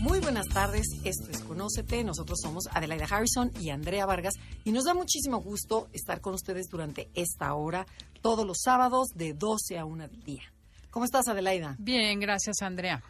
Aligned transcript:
Muy 0.00 0.18
buenas 0.18 0.48
tardes, 0.48 0.86
esto 1.04 1.30
es 1.30 1.42
Conócete, 1.42 2.02
nosotros 2.04 2.38
somos 2.42 2.68
Adelaida 2.72 3.04
Harrison 3.04 3.52
y 3.60 3.68
Andrea 3.68 4.06
Vargas 4.06 4.32
y 4.64 4.72
nos 4.72 4.84
da 4.84 4.94
muchísimo 4.94 5.42
gusto 5.42 5.88
estar 5.92 6.22
con 6.22 6.32
ustedes 6.32 6.68
durante 6.70 7.10
esta 7.14 7.52
hora, 7.52 7.84
todos 8.22 8.46
los 8.46 8.62
sábados 8.64 9.08
de 9.14 9.34
12 9.34 9.78
a 9.78 9.84
1 9.84 10.08
del 10.08 10.22
día. 10.22 10.42
¿Cómo 10.90 11.04
estás 11.04 11.28
Adelaida? 11.28 11.76
Bien, 11.78 12.18
gracias 12.18 12.62
Andrea, 12.62 13.02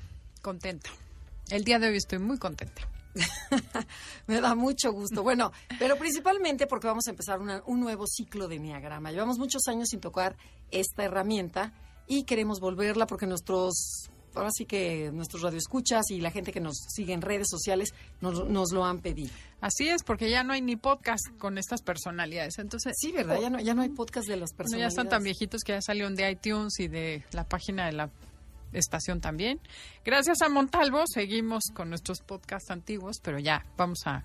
contenta. 0.42 0.90
El 1.48 1.62
día 1.62 1.78
de 1.78 1.90
hoy 1.90 1.96
estoy 1.96 2.18
muy 2.18 2.38
contenta. 2.38 2.82
Me 4.26 4.40
da 4.40 4.56
mucho 4.56 4.90
gusto. 4.90 5.22
Bueno, 5.22 5.52
pero 5.78 5.96
principalmente 5.96 6.66
porque 6.66 6.88
vamos 6.88 7.06
a 7.06 7.10
empezar 7.10 7.38
un 7.38 7.80
nuevo 7.80 8.04
ciclo 8.08 8.48
de 8.48 8.56
Enneagrama. 8.56 9.12
Llevamos 9.12 9.38
muchos 9.38 9.62
años 9.68 9.90
sin 9.90 10.00
tocar 10.00 10.36
esta 10.72 11.04
herramienta 11.04 11.72
y 12.08 12.24
queremos 12.24 12.58
volverla 12.58 13.06
porque 13.06 13.28
nuestros 13.28 14.09
ahora 14.34 14.50
sí 14.52 14.64
que 14.64 15.10
nuestros 15.12 15.42
radioescuchas 15.42 16.10
y 16.10 16.20
la 16.20 16.30
gente 16.30 16.52
que 16.52 16.60
nos 16.60 16.76
sigue 16.88 17.12
en 17.12 17.22
redes 17.22 17.48
sociales 17.50 17.94
nos, 18.20 18.48
nos, 18.48 18.72
lo 18.72 18.84
han 18.84 19.00
pedido. 19.00 19.30
Así 19.60 19.88
es, 19.88 20.02
porque 20.02 20.30
ya 20.30 20.42
no 20.42 20.52
hay 20.52 20.62
ni 20.62 20.76
podcast 20.76 21.24
con 21.38 21.58
estas 21.58 21.82
personalidades. 21.82 22.58
Entonces, 22.58 22.94
sí, 22.96 23.12
¿verdad? 23.12 23.38
ya, 23.40 23.50
no, 23.50 23.60
ya 23.60 23.74
no 23.74 23.82
hay 23.82 23.90
podcast 23.90 24.28
de 24.28 24.36
las 24.36 24.52
personalidades. 24.52 24.94
ya 24.94 25.00
están 25.00 25.08
tan 25.08 25.22
viejitos 25.22 25.62
que 25.62 25.72
ya 25.72 25.82
salieron 25.82 26.14
de 26.14 26.30
iTunes 26.30 26.78
y 26.80 26.88
de 26.88 27.24
la 27.32 27.44
página 27.44 27.86
de 27.86 27.92
la 27.92 28.10
estación 28.72 29.20
también. 29.20 29.60
Gracias 30.04 30.42
a 30.42 30.48
Montalvo 30.48 31.02
seguimos 31.06 31.64
con 31.74 31.88
nuestros 31.88 32.20
podcasts 32.20 32.70
antiguos, 32.70 33.16
pero 33.22 33.38
ya 33.38 33.66
vamos 33.76 34.00
a 34.06 34.24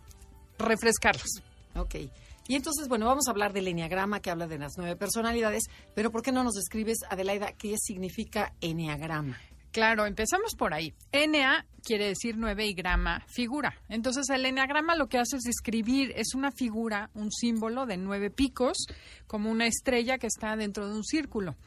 refrescarlos. 0.57 1.41
Ok. 1.75 1.95
Y 2.47 2.55
entonces, 2.55 2.87
bueno, 2.87 3.07
vamos 3.07 3.27
a 3.27 3.31
hablar 3.31 3.53
del 3.53 3.67
Enneagrama 3.67 4.19
que 4.19 4.29
habla 4.29 4.47
de 4.47 4.59
las 4.59 4.73
nueve 4.77 4.95
personalidades, 4.95 5.63
pero 5.95 6.11
¿por 6.11 6.21
qué 6.21 6.31
no 6.31 6.43
nos 6.43 6.53
describes, 6.53 6.99
Adelaida, 7.09 7.53
qué 7.53 7.75
significa 7.77 8.53
Enneagrama? 8.61 9.39
Claro, 9.75 10.05
empezamos 10.05 10.55
por 10.57 10.73
ahí. 10.73 10.93
NA 11.11 11.65
quiere 11.83 12.07
decir 12.07 12.37
nueve 12.37 12.65
y 12.65 12.73
grama, 12.73 13.25
figura. 13.27 13.77
Entonces 13.89 14.29
el 14.29 14.45
eneagrama 14.45 14.95
lo 14.95 15.09
que 15.09 15.17
hace 15.17 15.35
es 15.35 15.43
describir, 15.43 16.13
es 16.15 16.33
una 16.33 16.53
figura, 16.53 17.09
un 17.13 17.29
símbolo 17.29 17.85
de 17.85 17.97
nueve 17.97 18.29
picos, 18.29 18.87
como 19.27 19.51
una 19.51 19.67
estrella 19.67 20.17
que 20.17 20.27
está 20.27 20.55
dentro 20.55 20.87
de 20.87 20.95
un 20.95 21.03
círculo. 21.03 21.57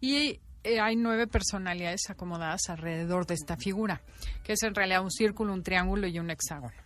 Y 0.00 0.38
eh, 0.62 0.78
hay 0.80 0.94
nueve 0.94 1.26
personalidades 1.26 2.02
acomodadas 2.08 2.60
alrededor 2.68 3.26
de 3.26 3.34
esta 3.34 3.56
figura, 3.56 4.00
que 4.44 4.52
es 4.52 4.62
en 4.62 4.76
realidad 4.76 5.02
un 5.02 5.10
círculo, 5.10 5.52
un 5.52 5.64
triángulo 5.64 6.06
y 6.06 6.20
un 6.20 6.30
hexágono. 6.30 6.76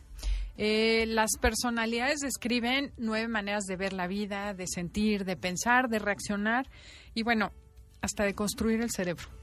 Eh, 0.56 1.04
las 1.08 1.32
personalidades 1.38 2.20
describen 2.20 2.94
nueve 2.96 3.28
maneras 3.28 3.64
de 3.64 3.76
ver 3.76 3.92
la 3.92 4.06
vida, 4.06 4.54
de 4.54 4.66
sentir, 4.66 5.26
de 5.26 5.36
pensar, 5.36 5.90
de 5.90 5.98
reaccionar 5.98 6.70
y 7.12 7.22
bueno, 7.22 7.52
hasta 8.00 8.24
de 8.24 8.34
construir 8.34 8.80
el 8.80 8.90
cerebro 8.90 9.39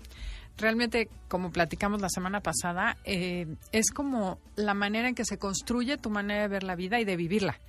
realmente, 0.58 1.10
como 1.28 1.52
platicamos 1.52 2.02
la 2.02 2.10
semana 2.10 2.42
pasada, 2.42 2.98
eh, 3.04 3.48
es 3.72 3.92
como 3.92 4.40
la 4.56 4.74
manera 4.74 5.08
en 5.08 5.16
que 5.16 5.26
se 5.26 5.38
construye 5.38 5.98
tu 5.98 6.10
manera 6.10 6.44
de 6.44 6.48
ver 6.48 6.64
la 6.64 6.76
vida 6.76 7.00
y 7.00 7.06
de 7.06 7.16
vivirla. 7.16 7.60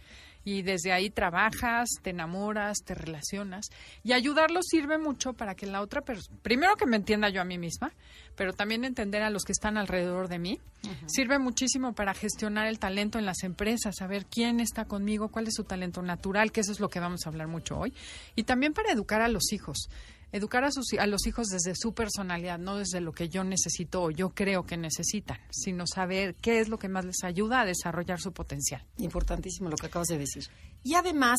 Y 0.45 0.63
desde 0.63 0.93
ahí 0.93 1.11
trabajas, 1.11 1.89
te 2.03 2.11
enamoras, 2.11 2.79
te 2.79 2.95
relacionas. 2.95 3.67
Y 4.03 4.13
ayudarlo 4.13 4.61
sirve 4.63 4.97
mucho 4.97 5.35
para 5.35 5.55
que 5.55 5.67
la 5.67 5.83
otra 5.83 6.01
persona, 6.01 6.39
primero 6.43 6.77
que 6.77 6.87
me 6.87 6.97
entienda 6.97 7.29
yo 7.29 7.43
a 7.43 7.45
mí 7.45 7.59
misma, 7.59 7.93
pero 8.35 8.55
también 8.55 8.85
entender 8.85 9.23
a 9.23 9.31
los 9.31 9.43
que 9.43 9.53
están 9.53 9.77
alrededor 9.77 10.29
de 10.29 10.39
mí. 10.39 10.59
Sirve 11.07 11.39
muchísimo 11.39 11.93
para 11.93 12.15
gestionar 12.15 12.67
el 12.67 12.79
talento 12.79 13.19
en 13.19 13.27
las 13.27 13.43
empresas, 13.43 13.97
saber 13.97 14.25
quién 14.25 14.61
está 14.61 14.87
conmigo, 14.87 15.29
cuál 15.29 15.49
es 15.49 15.55
su 15.55 15.65
talento 15.65 16.01
natural, 16.01 16.51
que 16.51 16.61
eso 16.61 16.73
es 16.73 16.81
lo 16.81 16.89
que 16.89 17.01
vamos 17.01 17.27
a 17.27 17.29
hablar 17.29 17.49
mucho 17.49 17.77
hoy. 17.77 17.93
Y 18.35 18.45
también 18.45 18.73
para 18.73 18.93
educar 18.93 19.21
a 19.21 19.29
los 19.29 19.53
hijos 19.53 19.91
educar 20.33 20.65
a, 20.65 20.71
sus, 20.71 20.93
a 20.99 21.07
los 21.07 21.27
hijos 21.27 21.49
desde 21.49 21.75
su 21.75 21.93
personalidad, 21.93 22.59
no 22.59 22.77
desde 22.77 23.01
lo 23.01 23.13
que 23.13 23.29
yo 23.29 23.45
necesito 23.45 24.03
o 24.03 24.11
yo 24.11 24.31
creo 24.31 24.65
que 24.65 24.77
necesitan, 24.77 25.39
sino 25.51 25.87
saber 25.87 26.35
qué 26.35 26.61
es 26.61 26.69
lo 26.69 26.79
que 26.79 26.89
más 26.89 27.05
les 27.05 27.25
ayuda 27.25 27.63
a 27.63 27.65
desarrollar 27.65 28.21
su 28.21 28.33
potencial. 28.33 28.85
Importantísimo 28.99 29.71
lo 29.71 29.77
que 29.77 29.87
acabas 29.87 30.09
de 30.09 30.19
decir. 30.19 30.45
Y 30.85 30.95
además, 30.95 31.39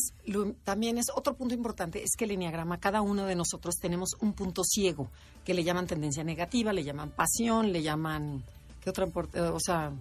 también 0.64 0.98
es 0.98 1.06
otro 1.14 1.34
punto 1.34 1.54
importante, 1.54 2.02
es 2.02 2.10
que 2.16 2.24
el 2.24 2.32
enneagrama, 2.32 2.78
cada 2.78 3.00
uno 3.00 3.26
de 3.26 3.34
nosotros 3.34 3.76
tenemos 3.80 4.10
un 4.20 4.32
punto 4.32 4.62
ciego, 4.64 5.08
que 5.44 5.54
le 5.54 5.64
llaman 5.64 5.86
tendencia 5.86 6.24
negativa, 6.24 6.72
le 6.72 6.84
llaman 6.84 7.10
pasión, 7.10 7.72
le 7.72 7.82
llaman... 7.82 8.42
¿Qué 8.82 8.90
otra? 8.90 9.06
O 9.06 9.60
sea... 9.60 9.92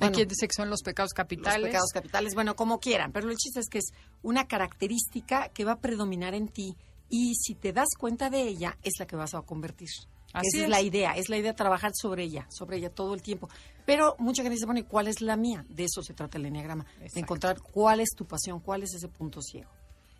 Aquí 0.00 0.24
dice 0.24 0.48
que 0.48 0.54
son 0.54 0.70
los 0.70 0.82
pecados 0.82 1.12
capitales. 1.12 1.60
Los 1.60 1.68
pecados 1.68 1.90
capitales, 1.92 2.34
bueno, 2.34 2.56
como 2.56 2.80
quieran, 2.80 3.12
pero 3.12 3.30
el 3.30 3.36
chiste 3.36 3.60
es 3.60 3.68
que 3.68 3.78
es 3.78 3.92
una 4.24 4.48
característica 4.48 5.50
que 5.50 5.64
va 5.64 5.72
a 5.72 5.78
predominar 5.78 6.34
en 6.34 6.48
ti 6.48 6.74
y 7.14 7.36
si 7.36 7.54
te 7.54 7.72
das 7.72 7.90
cuenta 7.96 8.28
de 8.28 8.42
ella, 8.42 8.76
es 8.82 8.94
la 8.98 9.06
que 9.06 9.14
vas 9.14 9.34
a 9.34 9.42
convertir. 9.42 9.88
Así 10.32 10.56
Esa 10.56 10.64
es. 10.64 10.68
la 10.68 10.80
idea, 10.80 11.12
es 11.12 11.28
la 11.28 11.36
idea 11.36 11.52
de 11.52 11.56
trabajar 11.56 11.92
sobre 11.94 12.24
ella, 12.24 12.44
sobre 12.50 12.78
ella 12.78 12.90
todo 12.90 13.14
el 13.14 13.22
tiempo. 13.22 13.48
Pero 13.86 14.16
mucha 14.18 14.42
gente 14.42 14.54
dice, 14.54 14.66
bueno, 14.66 14.80
¿y 14.80 14.82
cuál 14.82 15.06
es 15.06 15.20
la 15.20 15.36
mía? 15.36 15.64
De 15.68 15.84
eso 15.84 16.02
se 16.02 16.12
trata 16.12 16.38
el 16.38 16.46
enneagrama, 16.46 16.84
de 16.98 17.20
encontrar 17.20 17.60
cuál 17.60 18.00
es 18.00 18.08
tu 18.16 18.24
pasión, 18.24 18.58
cuál 18.58 18.82
es 18.82 18.94
ese 18.94 19.06
punto 19.06 19.40
ciego. 19.42 19.70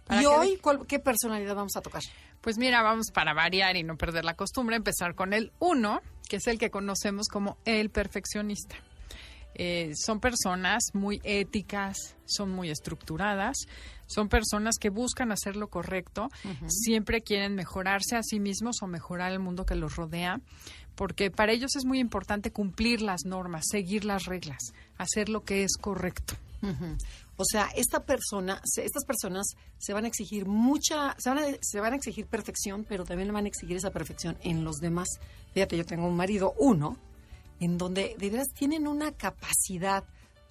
¿Y 0.09 0.25
hoy 0.27 0.61
qué 0.87 1.01
personalidad 1.01 1.57
vamos 1.57 1.75
a 1.75 1.81
tocar? 1.81 2.03
Pues 2.41 2.59
mira, 2.59 2.81
vamos 2.83 3.11
para 3.13 3.35
variar 3.35 3.77
y 3.77 3.83
no 3.83 3.97
perder 3.97 4.25
la 4.25 4.35
costumbre, 4.35 4.77
empezar 4.77 5.17
con 5.17 5.33
el 5.33 5.51
uno, 5.59 6.01
que 6.29 6.37
es 6.37 6.47
el 6.47 6.61
que 6.61 6.71
conocemos 6.71 7.27
como 7.27 7.57
el 7.65 7.91
perfeccionista. 7.91 8.77
Eh, 9.57 9.93
son 9.95 10.21
personas 10.21 10.83
muy 10.95 11.21
éticas, 11.25 12.17
son 12.25 12.51
muy 12.51 12.71
estructuradas, 12.71 13.57
son 14.07 14.29
personas 14.29 14.77
que 14.79 14.91
buscan 14.91 15.33
hacer 15.33 15.57
lo 15.57 15.69
correcto, 15.69 16.29
siempre 16.67 17.23
quieren 17.23 17.55
mejorarse 17.55 18.17
a 18.17 18.23
sí 18.23 18.41
mismos 18.41 18.83
o 18.83 18.87
mejorar 18.87 19.33
el 19.33 19.39
mundo 19.39 19.67
que 19.67 19.75
los 19.75 19.97
rodea, 19.97 20.41
porque 20.95 21.31
para 21.31 21.53
ellos 21.53 21.77
es 21.77 21.85
muy 21.85 21.99
importante 21.99 22.53
cumplir 22.53 23.03
las 23.03 23.25
normas, 23.25 23.65
seguir 23.71 24.05
las 24.05 24.27
reglas, 24.27 24.73
hacer 24.97 25.29
lo 25.29 25.45
que 25.45 25.65
es 25.65 25.77
correcto. 25.77 26.35
O 27.37 27.45
sea, 27.45 27.69
esta 27.77 28.05
persona, 28.05 28.61
estas 28.77 29.05
personas 29.05 29.49
se 29.77 29.93
van 29.93 30.05
a 30.05 30.09
exigir 30.09 30.47
mucha, 30.47 31.15
se 31.19 31.29
van 31.29 31.39
a, 31.39 31.47
se 31.61 31.81
van 31.81 31.93
a 31.93 31.97
exigir 31.97 32.27
perfección, 32.27 32.87
pero 32.89 33.05
también 33.05 33.29
le 33.29 33.35
van 33.35 33.45
a 33.45 33.49
exigir 33.49 33.77
esa 33.77 33.91
perfección 33.91 34.39
en 34.43 34.65
los 34.65 34.77
demás. 34.77 35.09
Fíjate, 35.53 35.77
yo 35.77 35.85
tengo 35.85 36.07
un 36.07 36.17
marido, 36.17 36.55
uno, 36.59 36.97
en 37.61 37.77
donde 37.77 38.15
de 38.19 38.31
veras 38.31 38.49
tienen 38.55 38.87
una 38.87 39.13
capacidad 39.13 40.05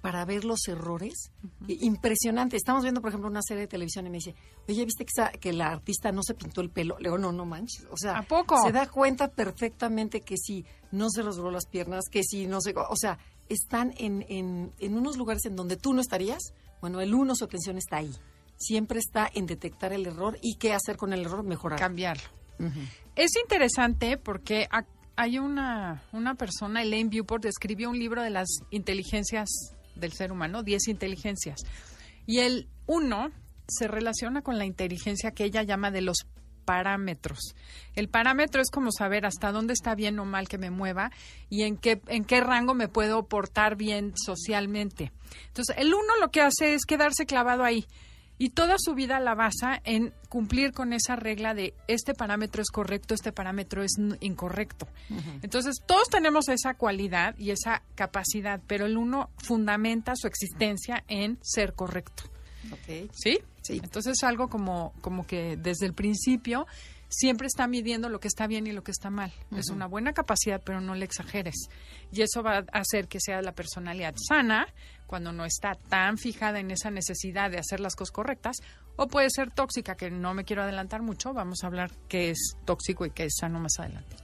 para 0.03 0.25
ver 0.25 0.43
los 0.43 0.67
errores 0.67 1.31
impresionante. 1.65 2.57
Estamos 2.57 2.83
viendo, 2.83 2.99
por 2.99 3.07
ejemplo, 3.07 3.29
una 3.29 3.41
serie 3.41 3.61
de 3.61 3.67
televisión 3.67 4.05
y 4.05 4.09
me 4.09 4.17
dice, 4.17 4.35
oye, 4.67 4.83
¿viste 4.83 5.05
que, 5.05 5.39
que 5.39 5.53
la 5.53 5.67
artista 5.67 6.11
no 6.11 6.23
se 6.23 6.33
pintó 6.33 6.59
el 6.59 6.69
pelo? 6.69 6.97
Le 6.99 7.07
digo, 7.07 7.17
no, 7.17 7.31
no 7.31 7.45
manches. 7.45 7.87
O 7.89 7.95
sea, 7.95 8.17
¿A 8.17 8.23
poco? 8.23 8.61
se 8.65 8.73
da 8.73 8.85
cuenta 8.87 9.29
perfectamente 9.29 10.19
que 10.19 10.35
si 10.35 10.65
no 10.91 11.09
se 11.09 11.21
rasgó 11.21 11.49
las 11.51 11.67
piernas, 11.67 12.03
que 12.11 12.21
si 12.21 12.47
no 12.47 12.59
se... 12.59 12.73
O 12.75 12.97
sea, 12.97 13.17
están 13.47 13.93
en, 13.95 14.25
en, 14.27 14.73
en 14.77 14.97
unos 14.97 15.15
lugares 15.15 15.45
en 15.45 15.55
donde 15.55 15.77
tú 15.77 15.93
no 15.93 16.01
estarías. 16.01 16.53
Bueno, 16.81 16.99
el 16.99 17.13
uno, 17.13 17.33
su 17.33 17.45
atención 17.45 17.77
está 17.77 17.95
ahí. 17.95 18.11
Siempre 18.57 18.99
está 18.99 19.29
en 19.33 19.45
detectar 19.45 19.93
el 19.93 20.05
error 20.05 20.37
y 20.41 20.55
qué 20.55 20.73
hacer 20.73 20.97
con 20.97 21.13
el 21.13 21.21
error, 21.21 21.45
mejorar. 21.45 21.79
Cambiarlo. 21.79 22.27
Es 23.15 23.37
interesante 23.41 24.17
porque 24.17 24.67
hay 25.15 25.39
una, 25.39 26.03
una 26.11 26.35
persona, 26.35 26.81
Elaine 26.81 27.09
Viewport, 27.09 27.45
escribió 27.45 27.89
un 27.89 27.97
libro 27.97 28.21
de 28.21 28.31
las 28.31 28.49
inteligencias 28.69 29.47
del 29.95 30.13
ser 30.13 30.31
humano, 30.31 30.63
10 30.63 30.87
inteligencias. 30.87 31.61
Y 32.25 32.39
el 32.39 32.67
uno 32.85 33.31
se 33.67 33.87
relaciona 33.87 34.41
con 34.41 34.57
la 34.57 34.65
inteligencia 34.65 35.31
que 35.31 35.45
ella 35.45 35.63
llama 35.63 35.91
de 35.91 36.01
los 36.01 36.25
parámetros. 36.65 37.55
El 37.95 38.09
parámetro 38.09 38.61
es 38.61 38.69
como 38.71 38.91
saber 38.91 39.25
hasta 39.25 39.51
dónde 39.51 39.73
está 39.73 39.95
bien 39.95 40.19
o 40.19 40.25
mal 40.25 40.47
que 40.47 40.57
me 40.57 40.71
mueva 40.71 41.11
y 41.49 41.63
en 41.63 41.77
qué, 41.77 42.01
en 42.07 42.23
qué 42.25 42.41
rango 42.41 42.73
me 42.73 42.87
puedo 42.87 43.27
portar 43.27 43.75
bien 43.75 44.13
socialmente. 44.15 45.11
Entonces, 45.47 45.75
el 45.77 45.93
uno 45.93 46.17
lo 46.19 46.31
que 46.31 46.41
hace 46.41 46.73
es 46.73 46.85
quedarse 46.85 47.25
clavado 47.25 47.63
ahí 47.63 47.85
y 48.37 48.49
toda 48.49 48.75
su 48.77 48.95
vida 48.95 49.19
la 49.19 49.35
basa 49.35 49.79
en 49.83 50.13
cumplir 50.29 50.73
con 50.73 50.93
esa 50.93 51.15
regla 51.15 51.53
de 51.53 51.73
este 51.87 52.13
parámetro 52.13 52.61
es 52.61 52.69
correcto, 52.71 53.13
este 53.13 53.31
parámetro 53.31 53.83
es 53.83 53.93
incorrecto. 54.19 54.87
Entonces, 55.41 55.81
todos 55.85 56.09
tenemos 56.09 56.49
esa 56.49 56.73
cualidad 56.73 57.35
y 57.37 57.51
esa 57.51 57.83
capacidad, 57.95 58.59
pero 58.67 58.85
el 58.85 58.97
uno 58.97 59.29
fundamenta 59.37 60.13
su 60.15 60.27
existencia 60.27 61.03
en 61.07 61.37
ser 61.41 61.73
correcto. 61.73 62.23
¿Sí? 63.13 63.39
Sí. 63.61 63.79
Entonces, 63.81 64.23
algo 64.23 64.49
como, 64.49 64.93
como 65.01 65.25
que 65.25 65.55
desde 65.57 65.85
el 65.85 65.93
principio 65.93 66.65
siempre 67.13 67.47
está 67.47 67.67
midiendo 67.67 68.09
lo 68.09 68.19
que 68.19 68.27
está 68.27 68.47
bien 68.47 68.67
y 68.67 68.71
lo 68.71 68.83
que 68.83 68.91
está 68.91 69.09
mal. 69.09 69.31
Es 69.55 69.69
una 69.69 69.85
buena 69.85 70.13
capacidad, 70.13 70.61
pero 70.63 70.81
no 70.81 70.95
le 70.95 71.05
exageres. 71.05 71.69
Y 72.11 72.21
eso 72.21 72.41
va 72.41 72.57
a 72.57 72.79
hacer 72.79 73.07
que 73.07 73.19
sea 73.19 73.41
la 73.41 73.53
personalidad 73.53 74.15
sana 74.17 74.67
cuando 75.05 75.31
no 75.31 75.45
está 75.45 75.75
tan 75.75 76.17
fijada 76.17 76.59
en 76.59 76.71
esa 76.71 76.89
necesidad 76.89 77.51
de 77.51 77.59
hacer 77.59 77.79
las 77.79 77.95
cosas 77.95 78.11
correctas, 78.11 78.57
o 78.95 79.07
puede 79.07 79.29
ser 79.29 79.51
tóxica, 79.51 79.95
que 79.95 80.09
no 80.09 80.33
me 80.33 80.43
quiero 80.43 80.63
adelantar 80.63 81.01
mucho, 81.01 81.33
vamos 81.33 81.63
a 81.63 81.67
hablar 81.67 81.91
qué 82.07 82.31
es 82.31 82.55
tóxico 82.65 83.05
y 83.05 83.11
qué 83.11 83.25
es 83.25 83.35
sano 83.39 83.59
más 83.59 83.79
adelante. 83.79 84.15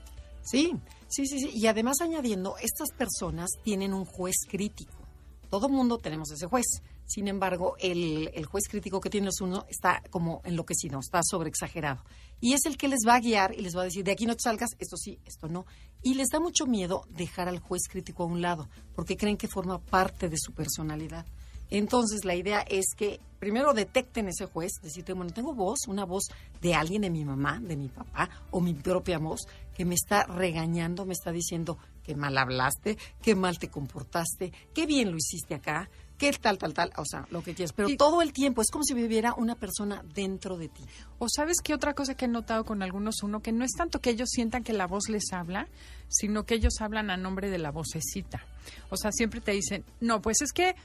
Sí, 0.42 0.74
sí, 1.08 1.26
sí, 1.26 1.38
sí. 1.38 1.50
Y 1.54 1.66
además 1.66 2.00
añadiendo, 2.00 2.56
estas 2.60 2.90
personas 2.96 3.50
tienen 3.62 3.94
un 3.94 4.04
juez 4.04 4.34
crítico. 4.48 5.06
Todo 5.48 5.68
mundo 5.68 5.98
tenemos 5.98 6.30
ese 6.30 6.46
juez. 6.46 6.66
Sin 7.06 7.26
embargo, 7.26 7.74
el, 7.80 8.30
el 8.34 8.46
juez 8.46 8.68
crítico 8.68 9.00
que 9.00 9.10
tiene 9.10 9.30
uno 9.40 9.66
está 9.68 10.00
como 10.10 10.42
enloquecido, 10.44 11.00
está 11.00 11.20
sobreexagerado. 11.22 12.04
Y 12.40 12.54
es 12.54 12.64
el 12.64 12.76
que 12.76 12.88
les 12.88 13.00
va 13.06 13.16
a 13.16 13.20
guiar 13.20 13.54
y 13.56 13.62
les 13.62 13.76
va 13.76 13.82
a 13.82 13.84
decir, 13.84 14.04
de 14.04 14.12
aquí 14.12 14.26
no 14.26 14.34
te 14.34 14.42
salgas, 14.42 14.70
esto 14.78 14.96
sí, 14.96 15.18
esto 15.26 15.48
no. 15.48 15.66
Y 16.02 16.14
les 16.14 16.28
da 16.28 16.40
mucho 16.40 16.66
miedo 16.66 17.04
dejar 17.10 17.48
al 17.48 17.58
juez 17.58 17.82
crítico 17.88 18.22
a 18.22 18.26
un 18.26 18.40
lado, 18.40 18.68
porque 18.94 19.16
creen 19.16 19.36
que 19.36 19.48
forma 19.48 19.78
parte 19.78 20.28
de 20.28 20.38
su 20.38 20.52
personalidad. 20.52 21.26
Entonces, 21.70 22.24
la 22.24 22.34
idea 22.34 22.60
es 22.62 22.94
que 22.96 23.20
primero 23.38 23.72
detecten 23.72 24.28
ese 24.28 24.46
juez, 24.46 24.72
decirte, 24.82 25.12
bueno, 25.12 25.32
tengo 25.32 25.54
voz, 25.54 25.86
una 25.86 26.04
voz 26.04 26.24
de 26.60 26.74
alguien, 26.74 27.02
de 27.02 27.10
mi 27.10 27.24
mamá, 27.24 27.60
de 27.60 27.76
mi 27.76 27.88
papá, 27.88 28.28
o 28.50 28.60
mi 28.60 28.74
propia 28.74 29.18
voz, 29.18 29.42
que 29.74 29.84
me 29.84 29.94
está 29.94 30.24
regañando, 30.24 31.06
me 31.06 31.12
está 31.12 31.30
diciendo 31.30 31.78
que 32.02 32.16
mal 32.16 32.36
hablaste, 32.36 32.98
que 33.22 33.36
mal 33.36 33.58
te 33.58 33.68
comportaste, 33.68 34.52
qué 34.74 34.86
bien 34.86 35.10
lo 35.10 35.16
hiciste 35.16 35.54
acá, 35.54 35.88
qué 36.20 36.30
tal, 36.32 36.58
tal, 36.58 36.74
tal, 36.74 36.92
o 36.98 37.04
sea, 37.06 37.26
lo 37.30 37.42
que 37.42 37.54
quieras. 37.54 37.72
Pero 37.72 37.88
todo 37.96 38.20
el 38.20 38.34
tiempo 38.34 38.60
es 38.60 38.70
como 38.70 38.84
si 38.84 38.92
viviera 38.92 39.32
una 39.34 39.54
persona 39.54 40.04
dentro 40.14 40.58
de 40.58 40.68
ti. 40.68 40.84
O 41.18 41.28
sabes 41.34 41.56
qué 41.64 41.72
otra 41.72 41.94
cosa 41.94 42.14
que 42.14 42.26
he 42.26 42.28
notado 42.28 42.64
con 42.66 42.82
algunos 42.82 43.22
uno, 43.22 43.40
que 43.40 43.52
no 43.52 43.64
es 43.64 43.72
tanto 43.72 44.00
que 44.00 44.10
ellos 44.10 44.28
sientan 44.30 44.62
que 44.62 44.74
la 44.74 44.86
voz 44.86 45.08
les 45.08 45.32
habla, 45.32 45.66
sino 46.08 46.44
que 46.44 46.54
ellos 46.54 46.74
hablan 46.80 47.10
a 47.10 47.16
nombre 47.16 47.48
de 47.48 47.56
la 47.56 47.70
vocecita. 47.70 48.44
O 48.90 48.98
sea, 48.98 49.12
siempre 49.12 49.40
te 49.40 49.52
dicen, 49.52 49.82
no, 50.00 50.20
pues 50.20 50.42
es 50.42 50.52
que 50.52 50.76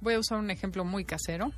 voy 0.00 0.14
a 0.14 0.18
usar 0.18 0.38
un 0.38 0.50
ejemplo 0.50 0.84
muy 0.84 1.04
casero, 1.04 1.52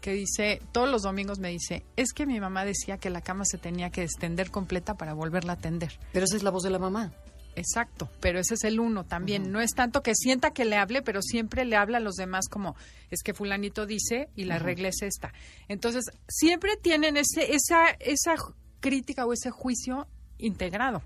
que 0.00 0.14
dice, 0.14 0.62
todos 0.72 0.88
los 0.88 1.02
domingos 1.02 1.38
me 1.38 1.50
dice, 1.50 1.84
es 1.96 2.14
que 2.14 2.24
mi 2.24 2.40
mamá 2.40 2.64
decía 2.64 2.96
que 2.96 3.10
la 3.10 3.20
cama 3.20 3.44
se 3.44 3.58
tenía 3.58 3.90
que 3.90 4.04
extender 4.04 4.50
completa 4.50 4.94
para 4.94 5.12
volverla 5.12 5.52
a 5.52 5.56
tender. 5.56 5.98
Pero 6.14 6.24
esa 6.24 6.36
es 6.36 6.42
la 6.42 6.50
voz 6.50 6.62
de 6.62 6.70
la 6.70 6.78
mamá. 6.78 7.12
Exacto, 7.58 8.08
pero 8.20 8.38
ese 8.38 8.54
es 8.54 8.64
el 8.64 8.80
uno 8.80 9.04
también. 9.04 9.50
No 9.50 9.60
es 9.60 9.72
tanto 9.72 10.02
que 10.02 10.14
sienta 10.14 10.52
que 10.52 10.64
le 10.64 10.76
hable, 10.76 11.02
pero 11.02 11.22
siempre 11.22 11.64
le 11.64 11.76
habla 11.76 11.98
a 11.98 12.00
los 12.00 12.14
demás 12.14 12.48
como 12.48 12.76
es 13.10 13.22
que 13.22 13.34
fulanito 13.34 13.86
dice 13.86 14.28
y 14.36 14.44
la 14.44 14.58
regla 14.58 14.88
es 14.88 15.02
esta. 15.02 15.32
Entonces, 15.68 16.04
siempre 16.28 16.76
tienen 16.76 17.16
ese, 17.16 17.54
esa, 17.54 17.90
esa 18.00 18.34
crítica 18.80 19.26
o 19.26 19.32
ese 19.32 19.50
juicio 19.50 20.06
integrado 20.38 21.02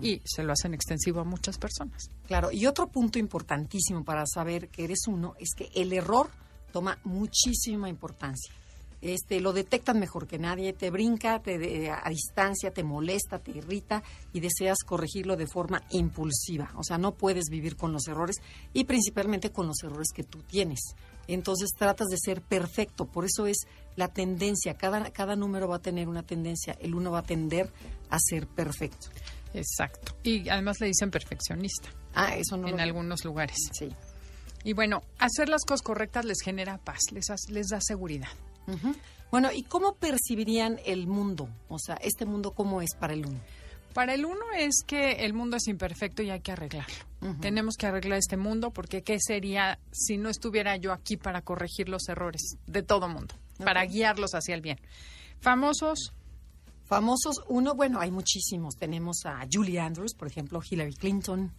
y 0.00 0.22
se 0.24 0.44
lo 0.44 0.52
hacen 0.52 0.74
extensivo 0.74 1.20
a 1.20 1.24
muchas 1.24 1.58
personas. 1.58 2.08
Claro, 2.26 2.52
y 2.52 2.66
otro 2.66 2.88
punto 2.88 3.18
importantísimo 3.18 4.04
para 4.04 4.24
saber 4.26 4.68
que 4.68 4.84
eres 4.84 5.06
uno 5.08 5.34
es 5.38 5.54
que 5.56 5.70
el 5.74 5.92
error 5.92 6.30
toma 6.72 6.98
muchísima 7.04 7.88
importancia. 7.88 8.52
Este, 9.02 9.40
lo 9.40 9.52
detectan 9.52 9.98
mejor 9.98 10.28
que 10.28 10.38
nadie, 10.38 10.72
te 10.72 10.90
brinca 10.90 11.42
te, 11.42 11.90
a 11.90 12.08
distancia, 12.08 12.72
te 12.72 12.84
molesta, 12.84 13.40
te 13.40 13.50
irrita 13.50 14.02
y 14.32 14.38
deseas 14.38 14.78
corregirlo 14.86 15.36
de 15.36 15.48
forma 15.48 15.82
impulsiva. 15.90 16.70
O 16.76 16.84
sea, 16.84 16.98
no 16.98 17.12
puedes 17.12 17.46
vivir 17.50 17.76
con 17.76 17.92
los 17.92 18.06
errores 18.06 18.36
y 18.72 18.84
principalmente 18.84 19.50
con 19.50 19.66
los 19.66 19.82
errores 19.82 20.08
que 20.14 20.22
tú 20.22 20.38
tienes. 20.44 20.94
Entonces 21.26 21.70
tratas 21.76 22.08
de 22.08 22.16
ser 22.16 22.42
perfecto, 22.42 23.06
por 23.06 23.24
eso 23.24 23.46
es 23.46 23.66
la 23.96 24.08
tendencia, 24.08 24.74
cada, 24.74 25.10
cada 25.10 25.34
número 25.34 25.68
va 25.68 25.76
a 25.76 25.82
tener 25.82 26.08
una 26.08 26.22
tendencia, 26.22 26.76
el 26.80 26.94
uno 26.94 27.10
va 27.10 27.20
a 27.20 27.24
tender 27.24 27.72
a 28.08 28.18
ser 28.20 28.46
perfecto. 28.46 29.08
Exacto. 29.52 30.16
Y 30.22 30.48
además 30.48 30.80
le 30.80 30.86
dicen 30.86 31.10
perfeccionista. 31.10 31.90
Ah, 32.14 32.36
eso 32.36 32.56
no. 32.56 32.68
En 32.68 32.80
algunos 32.80 33.24
lugares. 33.24 33.56
Sí. 33.72 33.88
Y 34.64 34.74
bueno, 34.74 35.02
hacer 35.18 35.48
las 35.48 35.64
cosas 35.64 35.82
correctas 35.82 36.24
les 36.24 36.40
genera 36.40 36.78
paz, 36.78 37.00
les, 37.10 37.26
les 37.48 37.68
da 37.68 37.80
seguridad. 37.80 38.28
Bueno, 39.30 39.50
¿y 39.52 39.62
cómo 39.62 39.94
percibirían 39.94 40.78
el 40.84 41.06
mundo? 41.06 41.48
O 41.68 41.78
sea, 41.78 41.96
este 41.96 42.26
mundo, 42.26 42.52
¿cómo 42.52 42.82
es 42.82 42.94
para 42.98 43.14
el 43.14 43.26
uno? 43.26 43.40
Para 43.94 44.14
el 44.14 44.24
uno 44.24 44.44
es 44.56 44.82
que 44.86 45.24
el 45.24 45.34
mundo 45.34 45.56
es 45.56 45.68
imperfecto 45.68 46.22
y 46.22 46.30
hay 46.30 46.40
que 46.40 46.52
arreglarlo. 46.52 46.94
Tenemos 47.40 47.76
que 47.76 47.86
arreglar 47.86 48.18
este 48.18 48.36
mundo 48.36 48.70
porque 48.70 49.02
¿qué 49.02 49.18
sería 49.20 49.78
si 49.92 50.16
no 50.16 50.28
estuviera 50.28 50.76
yo 50.76 50.92
aquí 50.92 51.16
para 51.16 51.42
corregir 51.42 51.88
los 51.88 52.08
errores 52.08 52.56
de 52.66 52.82
todo 52.82 53.08
mundo, 53.08 53.34
para 53.58 53.84
guiarlos 53.84 54.34
hacia 54.34 54.54
el 54.54 54.60
bien? 54.60 54.78
Famosos, 55.40 56.12
Famosos, 56.92 57.42
uno, 57.48 57.74
bueno, 57.74 58.00
hay 58.00 58.10
muchísimos. 58.10 58.76
Tenemos 58.76 59.24
a 59.24 59.46
Julie 59.50 59.80
Andrews, 59.80 60.14
por 60.14 60.28
ejemplo, 60.28 60.60
Hillary 60.68 60.92
Clinton, 60.92 61.50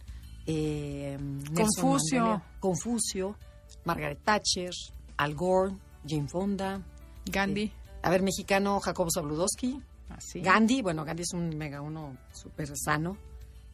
eh, 0.46 1.18
Confucio. 1.52 2.40
Confucio, 2.60 3.36
Margaret 3.84 4.20
Thatcher, 4.22 4.70
Al 5.16 5.34
Gore, 5.34 5.74
Jane 6.06 6.28
Fonda. 6.28 6.80
Gandhi. 7.26 7.72
A 8.02 8.10
ver, 8.10 8.22
mexicano, 8.22 8.80
Jacobo 8.80 9.10
Zabludowski. 9.12 9.80
Así. 10.10 10.40
Gandhi, 10.40 10.82
bueno, 10.82 11.04
Gandhi 11.04 11.22
es 11.22 11.32
un 11.32 11.56
mega 11.56 11.80
uno 11.80 12.16
súper 12.32 12.68
sano. 12.76 13.16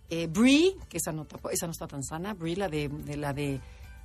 Eh, 0.08 0.26
Brie, 0.26 0.76
que 0.88 0.98
esa 0.98 1.12
no, 1.12 1.26
esa 1.52 1.66
no 1.66 1.72
está 1.72 1.86
tan 1.86 2.02
sana. 2.02 2.34
Brie, 2.34 2.56
la 2.56 2.68
de, 2.68 2.90
la 3.16 3.32
de 3.32 3.60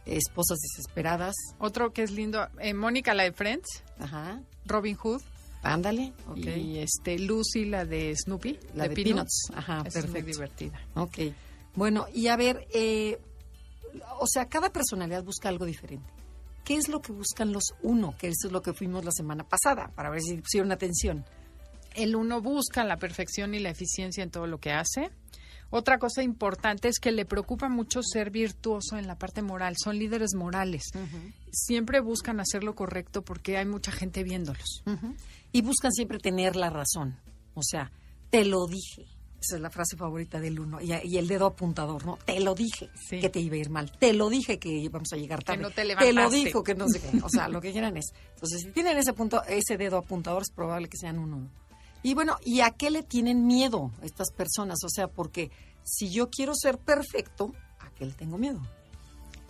Esposas 0.06 0.60
Desesperadas. 0.60 1.36
Otro 1.60 1.94
que 1.94 2.04
es 2.04 2.12
lindo, 2.12 2.48
eh, 2.60 2.74
Mónica, 2.74 3.14
la 3.14 3.24
de 3.24 3.34
Friends. 3.34 3.84
Ajá. 4.00 4.42
Robin 4.66 4.96
Hood. 4.96 5.22
Ándale, 5.64 6.14
Y 6.36 6.78
este, 6.78 7.18
Lucy, 7.18 7.66
la 7.66 7.86
de 7.86 8.16
Snoopy. 8.16 8.60
La 8.76 8.88
de, 8.88 8.96
Peanuts. 8.96 9.50
Ajá, 9.56 9.84
perfecto. 9.84 10.12
muy 10.12 10.22
divertida. 10.22 10.80
Ok. 10.94 11.18
Bueno, 11.74 12.06
y 12.14 12.28
a 12.28 12.36
ver, 12.36 12.68
eh, 12.72 13.20
o 14.20 14.28
sea, 14.28 14.46
cada 14.48 14.72
personalidad 14.72 15.24
busca 15.24 15.50
algo 15.50 15.66
diferente. 15.66 16.08
¿Qué 16.66 16.76
es 16.76 16.90
lo 16.90 17.00
que 17.00 17.12
buscan 17.14 17.54
los 17.54 17.76
uno? 17.84 18.18
Que 18.18 18.28
eso 18.28 18.48
es 18.48 18.52
lo 18.52 18.64
que 18.64 18.74
fuimos 18.74 19.06
la 19.06 19.12
semana 19.12 19.48
pasada, 19.48 19.92
para 19.96 20.10
ver 20.10 20.22
si 20.22 20.36
pusieron 20.38 20.72
atención. 20.72 21.24
El 21.94 22.16
uno 22.16 22.42
busca 22.42 22.84
la 22.84 22.98
perfección 22.98 23.54
y 23.54 23.60
la 23.60 23.70
eficiencia 23.70 24.24
en 24.24 24.32
todo 24.32 24.48
lo 24.48 24.60
que 24.60 24.72
hace. 24.72 25.12
Otra 25.70 26.00
cosa 26.00 26.24
importante 26.24 26.88
es 26.88 27.00
que 27.00 27.12
le 27.12 27.26
preocupa 27.26 27.70
mucho 27.70 28.02
ser 28.02 28.32
virtuoso 28.32 28.98
en 28.98 29.08
la 29.08 29.18
parte 29.18 29.44
moral. 29.44 29.76
Son 29.82 29.98
líderes 29.98 30.34
morales. 30.36 30.84
Siempre 31.52 32.00
buscan 32.00 32.40
hacer 32.40 32.64
lo 32.64 32.76
correcto 32.76 33.24
porque 33.24 33.58
hay 33.58 33.66
mucha 33.66 33.92
gente 33.92 34.24
viéndolos 34.24 34.84
y 35.52 35.62
buscan 35.62 35.92
siempre 35.92 36.18
tener 36.18 36.56
la 36.56 36.70
razón. 36.70 37.20
O 37.54 37.62
sea, 37.64 37.92
te 38.30 38.44
lo 38.44 38.66
dije. 38.68 39.06
Esa 39.46 39.58
es 39.58 39.62
la 39.62 39.70
frase 39.70 39.96
favorita 39.96 40.40
del 40.40 40.60
uno. 40.60 40.82
Y, 40.82 41.18
el 41.18 41.28
dedo 41.28 41.46
apuntador, 41.46 42.04
¿no? 42.04 42.18
Te 42.26 42.40
lo 42.40 42.56
dije 42.56 42.90
que 43.10 43.30
te 43.30 43.40
iba 43.40 43.56
a 43.56 43.60
ir 43.60 43.70
mal. 43.70 43.92
Te 43.92 44.12
lo 44.12 44.28
dije 44.28 44.58
que 44.58 44.70
íbamos 44.70 45.14
a 45.14 45.18
llegar 45.18 45.44
tarde. 45.44 45.60
Que 45.60 45.64
no 45.64 45.70
te, 45.70 45.96
te 45.96 46.14
lo 46.14 46.30
dijo 46.32 46.64
que 46.64 46.74
no 46.74 46.88
sé 46.90 47.00
qué. 47.00 47.22
O 47.22 47.30
sea, 47.30 47.48
lo 47.50 47.62
que 47.62 47.72
quieran 47.72 47.96
es. 47.96 48.06
Entonces, 48.34 48.62
si 48.62 48.72
tienen 48.72 48.98
ese 48.98 49.14
punto, 49.14 49.44
ese 49.44 49.78
dedo 49.78 49.98
apuntador, 49.98 50.42
es 50.42 50.50
probable 50.50 50.90
que 50.90 50.98
sean 50.98 51.20
uno. 51.20 51.48
Y 52.02 52.16
bueno, 52.16 52.38
¿y 52.44 52.62
a 52.62 52.72
qué 52.72 52.90
le 52.90 53.04
tienen 53.04 53.46
miedo 53.46 53.92
estas 54.02 54.32
personas? 54.32 54.80
O 54.84 54.90
sea, 54.90 55.08
porque 55.10 55.52
si 55.84 56.10
yo 56.10 56.32
quiero 56.32 56.54
ser 56.56 56.80
perfecto, 56.80 57.54
¿a 57.80 57.92
qué 57.92 58.08
le 58.08 58.14
tengo 58.14 58.40
miedo? 58.40 58.62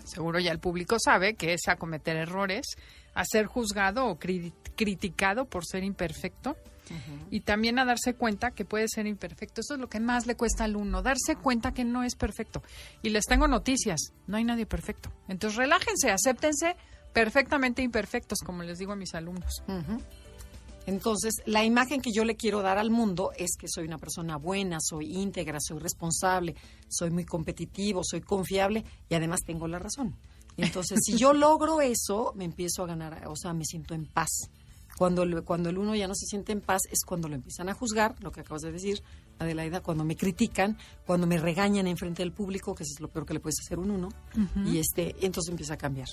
Seguro 0.03 0.39
ya 0.39 0.51
el 0.51 0.59
público 0.59 0.97
sabe 0.99 1.35
que 1.35 1.53
es 1.53 1.69
a 1.69 1.77
cometer 1.77 2.17
errores, 2.17 2.65
a 3.13 3.23
ser 3.23 3.45
juzgado 3.45 4.07
o 4.07 4.19
criticado 4.19 5.45
por 5.45 5.65
ser 5.65 5.85
imperfecto 5.85 6.57
y 7.31 7.41
también 7.41 7.79
a 7.79 7.85
darse 7.85 8.13
cuenta 8.13 8.51
que 8.51 8.65
puede 8.65 8.87
ser 8.87 9.07
imperfecto. 9.07 9.61
Eso 9.61 9.75
es 9.75 9.79
lo 9.79 9.89
que 9.89 9.99
más 9.99 10.27
le 10.27 10.35
cuesta 10.35 10.63
al 10.63 10.75
uno, 10.75 11.01
darse 11.01 11.35
cuenta 11.35 11.73
que 11.73 11.83
no 11.83 12.03
es 12.03 12.15
perfecto. 12.15 12.61
Y 13.01 13.09
les 13.09 13.25
tengo 13.25 13.47
noticias, 13.47 14.13
no 14.27 14.37
hay 14.37 14.43
nadie 14.43 14.65
perfecto. 14.65 15.11
Entonces 15.27 15.57
relájense, 15.57 16.11
acéptense 16.11 16.75
perfectamente 17.13 17.81
imperfectos, 17.81 18.39
como 18.39 18.63
les 18.63 18.77
digo 18.77 18.91
a 18.91 18.95
mis 18.95 19.15
alumnos. 19.15 19.63
Entonces, 20.85 21.33
la 21.45 21.63
imagen 21.63 22.01
que 22.01 22.11
yo 22.11 22.25
le 22.25 22.35
quiero 22.35 22.61
dar 22.61 22.77
al 22.77 22.91
mundo 22.91 23.31
es 23.37 23.55
que 23.57 23.67
soy 23.67 23.85
una 23.85 23.97
persona 23.97 24.37
buena, 24.37 24.77
soy 24.79 25.15
íntegra, 25.17 25.59
soy 25.59 25.79
responsable, 25.79 26.55
soy 26.87 27.09
muy 27.09 27.25
competitivo, 27.25 28.01
soy 28.03 28.21
confiable 28.21 28.85
y 29.09 29.15
además 29.15 29.39
tengo 29.45 29.67
la 29.67 29.79
razón. 29.79 30.15
Entonces, 30.57 30.99
si 31.03 31.17
yo 31.17 31.33
logro 31.33 31.81
eso, 31.81 32.33
me 32.35 32.45
empiezo 32.45 32.83
a 32.83 32.87
ganar, 32.87 33.27
o 33.27 33.35
sea, 33.35 33.53
me 33.53 33.65
siento 33.65 33.93
en 33.95 34.05
paz. 34.05 34.49
Cuando 34.97 35.23
el, 35.23 35.43
cuando 35.43 35.69
el 35.69 35.77
uno 35.77 35.95
ya 35.95 36.07
no 36.07 36.15
se 36.15 36.25
siente 36.25 36.51
en 36.51 36.61
paz 36.61 36.81
es 36.91 37.03
cuando 37.05 37.27
lo 37.27 37.35
empiezan 37.35 37.69
a 37.69 37.73
juzgar, 37.73 38.15
lo 38.21 38.31
que 38.31 38.41
acabas 38.41 38.61
de 38.61 38.71
decir, 38.71 39.01
Adelaida, 39.39 39.81
cuando 39.81 40.05
me 40.05 40.15
critican, 40.15 40.77
cuando 41.05 41.27
me 41.27 41.37
regañan 41.37 41.87
en 41.87 41.97
frente 41.97 42.23
del 42.23 42.31
público, 42.31 42.73
que 42.73 42.83
eso 42.83 42.93
es 42.95 43.01
lo 43.01 43.09
peor 43.09 43.25
que 43.25 43.33
le 43.33 43.39
puedes 43.39 43.59
hacer 43.59 43.79
un 43.79 43.91
uno, 43.91 44.09
y 44.65 44.77
este, 44.77 45.15
entonces 45.21 45.51
empieza 45.51 45.73
a 45.73 45.77
cambiar. 45.77 46.07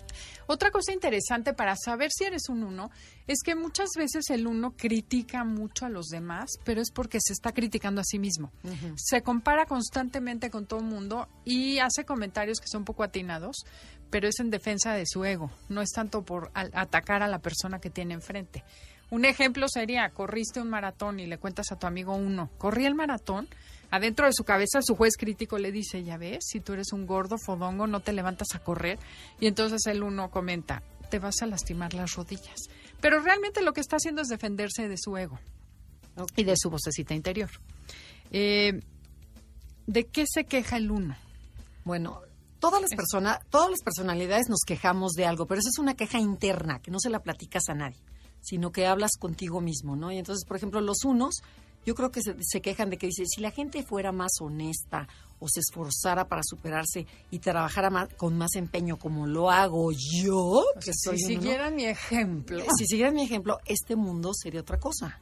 Otra 0.46 0.70
cosa 0.70 0.92
interesante 0.92 1.54
para 1.54 1.76
saber 1.76 2.10
si 2.12 2.24
eres 2.24 2.48
un 2.48 2.64
uno 2.64 2.90
es 3.26 3.38
que 3.44 3.54
muchas 3.54 3.90
veces 3.96 4.28
el 4.30 4.46
uno 4.46 4.74
critica 4.76 5.44
mucho 5.44 5.86
a 5.86 5.88
los 5.88 6.06
demás, 6.06 6.50
pero 6.64 6.80
es 6.80 6.90
porque 6.90 7.18
se 7.20 7.32
está 7.32 7.52
criticando 7.52 8.00
a 8.00 8.04
sí 8.04 8.18
mismo. 8.18 8.50
Se 8.96 9.22
compara 9.22 9.66
constantemente 9.66 10.50
con 10.50 10.66
todo 10.66 10.80
el 10.80 10.86
mundo 10.86 11.28
y 11.44 11.78
hace 11.78 12.04
comentarios 12.04 12.58
que 12.58 12.68
son 12.68 12.84
poco 12.84 13.02
atinados, 13.04 13.64
pero 14.12 14.28
es 14.28 14.38
en 14.40 14.50
defensa 14.50 14.92
de 14.92 15.06
su 15.06 15.24
ego, 15.24 15.50
no 15.70 15.80
es 15.80 15.90
tanto 15.90 16.20
por 16.22 16.50
atacar 16.54 17.22
a 17.22 17.28
la 17.28 17.38
persona 17.38 17.80
que 17.80 17.88
tiene 17.88 18.12
enfrente. 18.12 18.62
Un 19.10 19.24
ejemplo 19.24 19.66
sería, 19.68 20.10
corriste 20.10 20.60
un 20.60 20.68
maratón 20.68 21.18
y 21.18 21.26
le 21.26 21.38
cuentas 21.38 21.72
a 21.72 21.78
tu 21.78 21.86
amigo 21.86 22.14
uno, 22.14 22.50
corrí 22.58 22.84
el 22.84 22.94
maratón, 22.94 23.48
adentro 23.90 24.26
de 24.26 24.34
su 24.34 24.44
cabeza 24.44 24.82
su 24.82 24.96
juez 24.96 25.16
crítico 25.16 25.56
le 25.56 25.72
dice, 25.72 26.04
ya 26.04 26.18
ves, 26.18 26.44
si 26.46 26.60
tú 26.60 26.74
eres 26.74 26.92
un 26.92 27.06
gordo 27.06 27.38
fodongo 27.38 27.86
no 27.86 28.00
te 28.00 28.12
levantas 28.12 28.48
a 28.54 28.58
correr. 28.58 28.98
Y 29.40 29.46
entonces 29.46 29.86
el 29.86 30.02
uno 30.02 30.30
comenta, 30.30 30.82
te 31.10 31.18
vas 31.18 31.40
a 31.40 31.46
lastimar 31.46 31.94
las 31.94 32.14
rodillas. 32.14 32.68
Pero 33.00 33.18
realmente 33.20 33.62
lo 33.62 33.72
que 33.72 33.80
está 33.80 33.96
haciendo 33.96 34.20
es 34.20 34.28
defenderse 34.28 34.88
de 34.88 34.98
su 34.98 35.16
ego 35.16 35.40
y 36.36 36.44
de 36.44 36.54
su 36.56 36.68
vocecita 36.68 37.14
interior. 37.14 37.50
Eh, 38.30 38.82
¿De 39.86 40.04
qué 40.04 40.26
se 40.26 40.44
queja 40.44 40.76
el 40.76 40.90
uno? 40.90 41.16
Bueno, 41.84 42.20
todas 42.62 42.80
las 42.80 42.90
personas, 42.94 43.40
todas 43.50 43.70
las 43.70 43.82
personalidades 43.82 44.48
nos 44.48 44.60
quejamos 44.64 45.14
de 45.14 45.26
algo, 45.26 45.46
pero 45.46 45.58
eso 45.58 45.68
es 45.68 45.80
una 45.80 45.94
queja 45.94 46.20
interna, 46.20 46.78
que 46.78 46.92
no 46.92 47.00
se 47.00 47.10
la 47.10 47.18
platicas 47.18 47.68
a 47.68 47.74
nadie, 47.74 47.98
sino 48.40 48.70
que 48.70 48.86
hablas 48.86 49.16
contigo 49.18 49.60
mismo, 49.60 49.96
¿no? 49.96 50.12
Y 50.12 50.18
entonces, 50.18 50.44
por 50.46 50.58
ejemplo, 50.58 50.80
los 50.80 51.04
unos 51.04 51.42
yo 51.84 51.94
creo 51.94 52.10
que 52.10 52.20
se, 52.22 52.60
quejan 52.60 52.90
de 52.90 52.98
que 52.98 53.06
dice, 53.06 53.24
si 53.26 53.40
la 53.40 53.50
gente 53.50 53.82
fuera 53.82 54.12
más 54.12 54.32
honesta 54.40 55.08
o 55.40 55.48
se 55.48 55.60
esforzara 55.60 56.28
para 56.28 56.42
superarse 56.44 57.06
y 57.30 57.40
trabajara 57.40 57.90
más, 57.90 58.08
con 58.14 58.38
más 58.38 58.54
empeño 58.54 58.96
como 58.96 59.26
lo 59.26 59.50
hago 59.50 59.90
yo, 59.90 60.62
que 60.80 60.92
si 60.92 61.18
siguieran 61.18 61.74
mi 61.74 61.86
ejemplo. 61.86 62.62
Si 62.78 62.86
siguieran 62.86 63.14
mi 63.14 63.22
ejemplo, 63.24 63.58
este 63.66 63.96
mundo 63.96 64.32
sería 64.34 64.60
otra 64.60 64.78
cosa. 64.78 65.20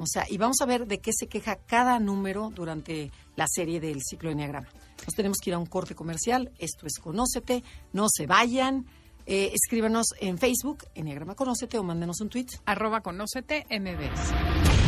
O 0.00 0.06
sea, 0.06 0.26
y 0.28 0.38
vamos 0.38 0.56
a 0.60 0.66
ver 0.66 0.86
de 0.86 0.98
qué 0.98 1.12
se 1.12 1.28
queja 1.28 1.56
cada 1.56 2.00
número 2.00 2.50
durante 2.52 3.12
la 3.36 3.46
serie 3.48 3.78
del 3.78 4.00
ciclo 4.02 4.30
Enneagrama. 4.30 4.68
Nos 5.06 5.14
tenemos 5.14 5.38
que 5.38 5.50
ir 5.50 5.54
a 5.54 5.58
un 5.58 5.66
corte 5.66 5.94
comercial. 5.94 6.50
Esto 6.58 6.86
es 6.86 6.98
Conócete. 6.98 7.62
No 7.92 8.06
se 8.08 8.26
vayan. 8.26 8.86
Eh, 9.26 9.52
escríbanos 9.54 10.06
en 10.18 10.38
Facebook, 10.38 10.78
Enneagrama 10.94 11.36
Conócete, 11.36 11.78
o 11.78 11.84
mándenos 11.84 12.20
un 12.20 12.28
tweet. 12.28 12.46
Arroba 12.64 13.00
Conócete 13.00 13.66
MBS. 13.70 14.79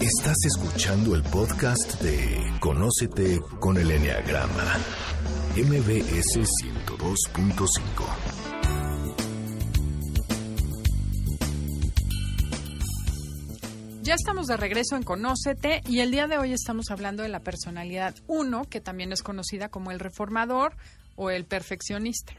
Estás 0.00 0.36
escuchando 0.46 1.14
el 1.14 1.22
podcast 1.22 2.00
de 2.00 2.54
Conócete 2.58 3.38
con 3.58 3.76
el 3.76 3.90
Enneagrama, 3.90 4.78
MBS 5.54 6.38
102.5. 6.38 7.68
Ya 14.00 14.14
estamos 14.14 14.46
de 14.46 14.56
regreso 14.56 14.96
en 14.96 15.02
Conócete 15.02 15.82
y 15.86 15.98
el 16.00 16.10
día 16.10 16.26
de 16.26 16.38
hoy 16.38 16.54
estamos 16.54 16.90
hablando 16.90 17.22
de 17.22 17.28
la 17.28 17.40
personalidad 17.40 18.14
1, 18.26 18.64
que 18.70 18.80
también 18.80 19.12
es 19.12 19.22
conocida 19.22 19.68
como 19.68 19.90
el 19.90 20.00
reformador 20.00 20.76
o 21.16 21.28
el 21.28 21.44
perfeccionista. 21.44 22.32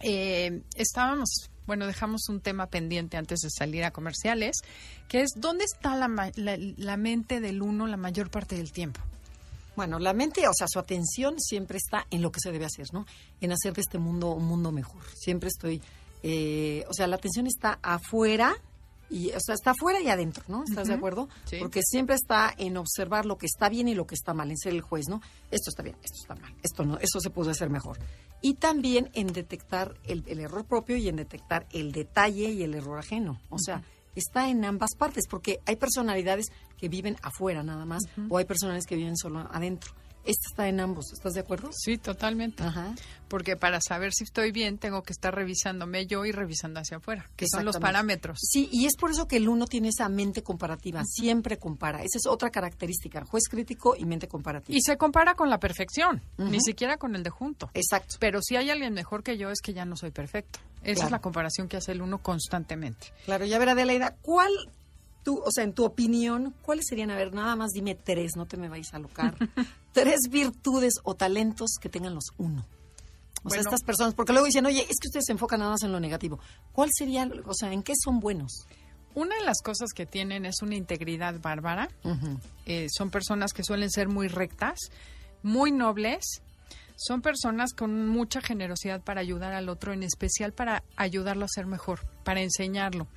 Eh, 0.00 0.62
estábamos 0.76 1.50
bueno, 1.66 1.86
dejamos 1.86 2.28
un 2.28 2.40
tema 2.40 2.66
pendiente 2.66 3.16
antes 3.16 3.40
de 3.40 3.50
salir 3.50 3.84
a 3.84 3.90
comerciales, 3.90 4.56
que 5.08 5.22
es 5.22 5.30
¿dónde 5.36 5.64
está 5.64 5.96
la, 5.96 6.96
mente 6.96 7.40
del 7.40 7.62
uno 7.62 7.86
la 7.86 7.96
mayor 7.96 8.30
parte 8.30 8.56
del 8.56 8.72
tiempo? 8.72 9.00
Bueno, 9.74 9.98
la 9.98 10.12
mente, 10.12 10.46
o 10.48 10.52
sea, 10.52 10.66
su 10.68 10.78
atención 10.78 11.40
siempre 11.40 11.78
está 11.78 12.06
en 12.10 12.20
lo 12.20 12.30
que 12.30 12.40
se 12.40 12.52
debe 12.52 12.66
hacer, 12.66 12.86
¿no? 12.92 13.06
En 13.40 13.52
hacer 13.52 13.72
de 13.72 13.80
este 13.80 13.98
mundo 13.98 14.32
un 14.32 14.44
mundo 14.44 14.70
mejor. 14.70 15.02
Siempre 15.14 15.48
estoy, 15.48 15.80
eh, 16.22 16.84
o 16.88 16.92
sea, 16.92 17.06
la 17.06 17.16
atención 17.16 17.46
está 17.46 17.78
afuera, 17.82 18.54
y, 19.12 19.30
o 19.30 19.40
sea, 19.40 19.54
está 19.54 19.72
afuera 19.72 20.00
y 20.00 20.08
adentro, 20.08 20.42
¿no? 20.48 20.64
¿Estás 20.64 20.88
de 20.88 20.94
acuerdo? 20.94 21.28
Sí. 21.44 21.56
Porque 21.60 21.82
siempre 21.82 22.16
está 22.16 22.52
en 22.56 22.76
observar 22.76 23.26
lo 23.26 23.36
que 23.36 23.46
está 23.46 23.68
bien 23.68 23.88
y 23.88 23.94
lo 23.94 24.06
que 24.06 24.14
está 24.14 24.34
mal, 24.34 24.50
en 24.50 24.56
ser 24.56 24.72
el 24.72 24.80
juez, 24.80 25.08
¿no? 25.08 25.20
Esto 25.50 25.70
está 25.70 25.82
bien, 25.82 25.96
esto 26.02 26.18
está 26.20 26.34
mal, 26.34 26.54
esto 26.62 26.84
no, 26.84 26.98
eso 26.98 27.20
se 27.20 27.30
puede 27.30 27.50
hacer 27.50 27.70
mejor 27.70 27.98
y 28.42 28.54
también 28.54 29.08
en 29.14 29.28
detectar 29.28 29.94
el, 30.04 30.24
error 30.26 30.66
propio 30.66 30.96
y 30.96 31.08
en 31.08 31.16
detectar 31.16 31.66
el 31.72 31.92
detalle 31.92 32.50
y 32.50 32.62
el 32.64 32.74
error 32.74 32.98
ajeno. 32.98 33.40
O 33.48 33.58
sea, 33.58 33.82
está 34.16 34.50
en 34.50 34.64
ambas 34.64 34.90
partes, 34.98 35.26
porque 35.28 35.60
hay 35.64 35.76
personalidades 35.76 36.46
que 36.76 36.88
viven 36.88 37.16
afuera 37.22 37.62
nada 37.62 37.86
más, 37.86 38.02
o 38.28 38.36
hay 38.36 38.44
personalidades 38.44 38.86
que 38.86 38.96
viven 38.96 39.16
solo 39.16 39.48
adentro. 39.50 39.92
Esta 40.24 40.48
está 40.50 40.68
en 40.68 40.80
ambos, 40.80 41.12
¿estás 41.12 41.34
de 41.34 41.40
acuerdo? 41.40 41.70
Sí, 41.72 41.98
totalmente. 41.98 42.62
Ajá. 42.62 42.94
Porque 43.28 43.56
para 43.56 43.80
saber 43.80 44.12
si 44.12 44.24
estoy 44.24 44.52
bien, 44.52 44.78
tengo 44.78 45.02
que 45.02 45.12
estar 45.12 45.34
revisándome 45.34 46.06
yo 46.06 46.24
y 46.24 46.32
revisando 46.32 46.80
hacia 46.80 46.98
afuera, 46.98 47.28
que 47.34 47.46
son 47.48 47.64
los 47.64 47.78
parámetros. 47.78 48.38
Sí, 48.40 48.68
y 48.70 48.86
es 48.86 48.96
por 48.96 49.10
eso 49.10 49.26
que 49.26 49.36
el 49.36 49.48
uno 49.48 49.66
tiene 49.66 49.88
esa 49.88 50.08
mente 50.08 50.42
comparativa, 50.42 51.02
siempre 51.04 51.58
compara. 51.58 52.02
Esa 52.02 52.18
es 52.18 52.26
otra 52.26 52.50
característica, 52.50 53.24
juez 53.24 53.44
crítico 53.48 53.96
y 53.96 54.04
mente 54.04 54.28
comparativa. 54.28 54.76
Y 54.76 54.82
se 54.82 54.96
compara 54.96 55.34
con 55.34 55.50
la 55.50 55.58
perfección, 55.58 56.22
ni 56.36 56.60
siquiera 56.60 56.98
con 56.98 57.16
el 57.16 57.22
de 57.22 57.30
junto. 57.30 57.70
Exacto. 57.74 58.16
Pero 58.20 58.40
si 58.42 58.56
hay 58.56 58.70
alguien 58.70 58.92
mejor 58.92 59.22
que 59.22 59.38
yo, 59.38 59.50
es 59.50 59.60
que 59.60 59.72
ya 59.72 59.84
no 59.84 59.96
soy 59.96 60.10
perfecto. 60.10 60.60
Esa 60.82 61.06
es 61.06 61.10
la 61.10 61.20
comparación 61.20 61.68
que 61.68 61.76
hace 61.76 61.92
el 61.92 62.02
uno 62.02 62.18
constantemente. 62.18 63.12
Claro, 63.24 63.44
ya 63.44 63.58
verá, 63.58 63.72
Adelaida, 63.72 64.16
¿cuál 64.20 64.52
tú, 65.22 65.42
o 65.44 65.50
sea, 65.50 65.64
en 65.64 65.72
tu 65.72 65.84
opinión, 65.84 66.54
¿cuáles 66.62 66.86
serían, 66.88 67.10
a 67.10 67.16
ver, 67.16 67.32
nada 67.32 67.56
más 67.56 67.70
dime 67.72 67.94
tres, 67.94 68.32
no 68.36 68.46
te 68.46 68.56
me 68.56 68.68
vais 68.68 68.92
a 68.92 68.96
alocar, 68.96 69.36
tres 69.92 70.20
virtudes 70.30 70.94
o 71.02 71.14
talentos 71.14 71.76
que 71.80 71.88
tengan 71.88 72.14
los 72.14 72.32
uno? 72.38 72.66
O 73.44 73.50
sea, 73.50 73.60
estas 73.60 73.82
personas, 73.82 74.14
porque 74.14 74.32
luego 74.32 74.46
dicen, 74.46 74.66
oye, 74.66 74.82
es 74.82 74.98
que 75.00 75.08
ustedes 75.08 75.24
se 75.26 75.32
enfocan 75.32 75.58
nada 75.58 75.72
más 75.72 75.82
en 75.82 75.90
lo 75.90 75.98
negativo. 75.98 76.38
¿Cuál 76.72 76.90
sería, 76.92 77.28
o 77.44 77.54
sea, 77.54 77.72
en 77.72 77.82
qué 77.82 77.92
son 77.96 78.20
buenos? 78.20 78.66
Una 79.14 79.34
de 79.34 79.44
las 79.44 79.60
cosas 79.62 79.90
que 79.94 80.06
tienen 80.06 80.46
es 80.46 80.62
una 80.62 80.76
integridad 80.76 81.40
bárbara. 81.40 81.88
Eh, 82.66 82.86
son 82.90 83.10
personas 83.10 83.52
que 83.52 83.64
suelen 83.64 83.90
ser 83.90 84.08
muy 84.08 84.28
rectas, 84.28 84.78
muy 85.42 85.72
nobles 85.72 86.40
son 87.04 87.20
personas 87.20 87.72
con 87.74 88.06
mucha 88.08 88.40
generosidad 88.40 89.00
para 89.00 89.20
ayudar 89.20 89.52
al 89.52 89.68
otro, 89.68 89.92
en 89.92 90.02
especial 90.02 90.52
para 90.52 90.84
ayudarlo 90.96 91.44
a 91.44 91.48
ser 91.48 91.66
mejor, 91.66 92.06
para 92.22 92.40
enseñarlo. 92.40 93.08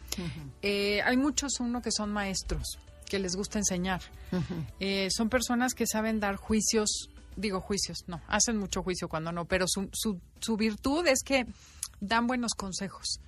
Eh, 0.61 1.01
hay 1.03 1.17
muchos 1.17 1.59
uno 1.59 1.81
que 1.81 1.91
son 1.91 2.11
maestros, 2.11 2.79
que 3.07 3.19
les 3.19 3.35
gusta 3.35 3.59
enseñar. 3.59 4.01
Eh, 4.79 5.09
son 5.11 5.29
personas 5.29 5.73
que 5.73 5.85
saben 5.85 6.19
dar 6.19 6.35
juicios, 6.35 7.09
digo 7.35 7.61
juicios, 7.61 7.99
no, 8.07 8.21
hacen 8.27 8.57
mucho 8.57 8.81
juicio 8.81 9.07
cuando 9.07 9.31
no, 9.31 9.45
pero 9.45 9.65
su, 9.67 9.89
su, 9.93 10.19
su 10.39 10.57
virtud 10.57 11.05
es 11.07 11.21
que 11.23 11.45
dan 11.99 12.27
buenos 12.27 12.53
consejos 12.55 13.19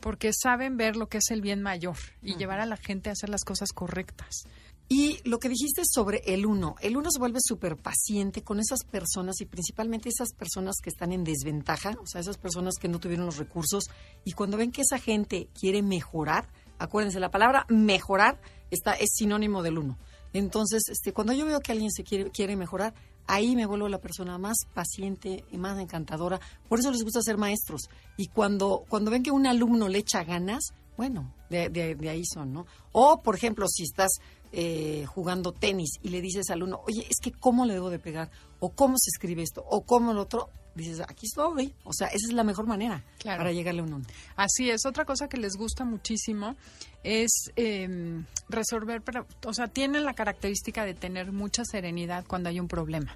porque 0.00 0.30
saben 0.32 0.76
ver 0.76 0.96
lo 0.96 1.08
que 1.08 1.18
es 1.18 1.30
el 1.30 1.40
bien 1.40 1.62
mayor 1.62 1.96
y 2.22 2.36
llevar 2.36 2.60
a 2.60 2.66
la 2.66 2.76
gente 2.76 3.08
a 3.08 3.12
hacer 3.12 3.28
las 3.30 3.44
cosas 3.44 3.72
correctas. 3.72 4.46
Y 4.88 5.18
lo 5.24 5.38
que 5.40 5.48
dijiste 5.48 5.82
sobre 5.84 6.22
el 6.26 6.46
uno, 6.46 6.76
el 6.80 6.96
uno 6.96 7.10
se 7.10 7.18
vuelve 7.18 7.40
súper 7.42 7.76
paciente 7.76 8.42
con 8.42 8.60
esas 8.60 8.84
personas 8.84 9.40
y 9.40 9.46
principalmente 9.46 10.08
esas 10.08 10.32
personas 10.32 10.76
que 10.80 10.90
están 10.90 11.12
en 11.12 11.24
desventaja, 11.24 11.96
o 12.00 12.06
sea, 12.06 12.20
esas 12.20 12.38
personas 12.38 12.76
que 12.80 12.88
no 12.88 13.00
tuvieron 13.00 13.26
los 13.26 13.36
recursos 13.36 13.86
y 14.24 14.32
cuando 14.32 14.56
ven 14.56 14.70
que 14.70 14.82
esa 14.82 14.98
gente 14.98 15.48
quiere 15.58 15.82
mejorar, 15.82 16.48
acuérdense, 16.78 17.18
la 17.18 17.32
palabra 17.32 17.66
mejorar 17.68 18.40
está, 18.70 18.92
es 18.92 19.10
sinónimo 19.14 19.64
del 19.64 19.78
uno. 19.78 19.98
Entonces, 20.32 20.84
este, 20.88 21.12
cuando 21.12 21.32
yo 21.32 21.46
veo 21.46 21.60
que 21.60 21.72
alguien 21.72 21.90
se 21.90 22.04
quiere, 22.04 22.30
quiere 22.30 22.54
mejorar, 22.54 22.94
ahí 23.26 23.56
me 23.56 23.66
vuelvo 23.66 23.88
la 23.88 24.00
persona 24.00 24.38
más 24.38 24.58
paciente 24.72 25.44
y 25.50 25.58
más 25.58 25.78
encantadora. 25.80 26.40
Por 26.68 26.78
eso 26.78 26.90
les 26.90 27.02
gusta 27.02 27.22
ser 27.22 27.38
maestros. 27.38 27.88
Y 28.16 28.28
cuando, 28.28 28.84
cuando 28.88 29.10
ven 29.10 29.22
que 29.22 29.30
un 29.30 29.46
alumno 29.46 29.88
le 29.88 29.98
echa 29.98 30.24
ganas, 30.24 30.74
bueno, 30.96 31.34
de, 31.50 31.68
de, 31.68 32.08
ahí 32.08 32.24
son, 32.24 32.52
¿no? 32.52 32.66
O, 32.92 33.22
por 33.22 33.34
ejemplo, 33.34 33.68
si 33.68 33.82
estás 33.82 34.10
eh, 34.58 35.04
jugando 35.04 35.52
tenis 35.52 35.98
y 36.02 36.08
le 36.08 36.22
dices 36.22 36.48
al 36.48 36.62
uno, 36.62 36.80
oye, 36.86 37.06
es 37.10 37.18
que 37.20 37.30
cómo 37.30 37.66
le 37.66 37.74
debo 37.74 37.90
de 37.90 37.98
pegar, 37.98 38.30
o 38.58 38.70
cómo 38.70 38.96
se 38.96 39.10
escribe 39.10 39.42
esto, 39.42 39.62
o 39.68 39.82
cómo 39.82 40.12
el 40.12 40.16
otro, 40.16 40.48
dices, 40.74 41.00
aquí 41.00 41.26
estoy. 41.26 41.74
O 41.84 41.92
sea, 41.92 42.06
esa 42.06 42.26
es 42.26 42.32
la 42.32 42.42
mejor 42.42 42.66
manera 42.66 43.04
para 43.22 43.52
llegarle 43.52 43.82
a 43.82 43.84
un 43.84 43.92
uno. 43.92 44.06
Así 44.34 44.70
es. 44.70 44.86
Otra 44.86 45.04
cosa 45.04 45.28
que 45.28 45.36
les 45.36 45.56
gusta 45.56 45.84
muchísimo 45.84 46.56
es 47.02 47.52
em, 47.56 48.24
resolver, 48.48 49.02
pero, 49.02 49.26
o 49.44 49.52
sea, 49.52 49.68
tienen 49.68 50.06
la 50.06 50.14
característica 50.14 50.86
de 50.86 50.94
tener 50.94 51.32
mucha 51.32 51.62
serenidad 51.66 52.24
cuando 52.26 52.48
hay 52.48 52.58
un 52.58 52.66
problema. 52.66 53.14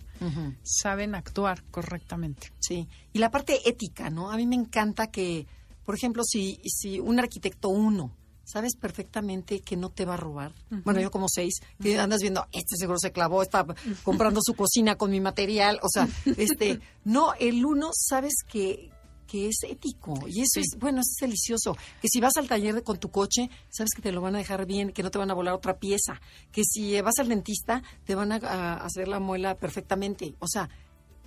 Saben 0.62 1.14
actuar 1.14 1.62
correctamente. 1.70 2.52
Sí. 2.60 2.86
Y 3.14 3.18
la 3.18 3.30
parte 3.30 3.66
ética, 3.66 4.10
¿no? 4.10 4.30
A 4.30 4.36
mí 4.36 4.46
me 4.46 4.56
encanta 4.56 5.06
que 5.06 5.46
por 5.90 5.96
ejemplo, 5.96 6.22
si, 6.22 6.60
si 6.66 7.00
un 7.00 7.18
arquitecto 7.18 7.68
uno 7.68 8.12
sabes 8.50 8.76
perfectamente 8.76 9.60
que 9.60 9.76
no 9.76 9.90
te 9.90 10.04
va 10.04 10.14
a 10.14 10.16
robar. 10.16 10.52
Bueno, 10.84 11.00
yo 11.00 11.10
como 11.10 11.28
seis, 11.28 11.54
que 11.80 11.98
andas 11.98 12.20
viendo, 12.20 12.46
este 12.52 12.76
seguro 12.76 12.98
se 12.98 13.12
clavó, 13.12 13.42
está 13.42 13.66
comprando 14.02 14.40
su 14.42 14.54
cocina 14.54 14.96
con 14.96 15.10
mi 15.10 15.20
material. 15.20 15.78
O 15.82 15.88
sea, 15.88 16.08
este, 16.36 16.80
no, 17.04 17.34
el 17.38 17.64
uno 17.64 17.90
sabes 17.92 18.34
que, 18.48 18.90
que 19.26 19.48
es 19.48 19.58
ético. 19.62 20.14
Y 20.26 20.40
eso 20.40 20.60
es, 20.60 20.78
bueno, 20.78 21.00
es 21.00 21.14
delicioso. 21.20 21.76
Que 22.00 22.08
si 22.08 22.20
vas 22.20 22.36
al 22.36 22.48
taller 22.48 22.82
con 22.82 22.98
tu 22.98 23.10
coche, 23.10 23.50
sabes 23.68 23.90
que 23.94 24.02
te 24.02 24.12
lo 24.12 24.20
van 24.20 24.34
a 24.34 24.38
dejar 24.38 24.66
bien, 24.66 24.92
que 24.92 25.02
no 25.02 25.10
te 25.10 25.18
van 25.18 25.30
a 25.30 25.34
volar 25.34 25.54
otra 25.54 25.78
pieza. 25.78 26.20
Que 26.50 26.62
si 26.64 27.00
vas 27.00 27.18
al 27.18 27.28
dentista, 27.28 27.82
te 28.04 28.14
van 28.14 28.32
a, 28.32 28.36
a 28.36 28.74
hacer 28.84 29.08
la 29.08 29.20
muela 29.20 29.56
perfectamente. 29.56 30.34
O 30.40 30.48
sea, 30.48 30.68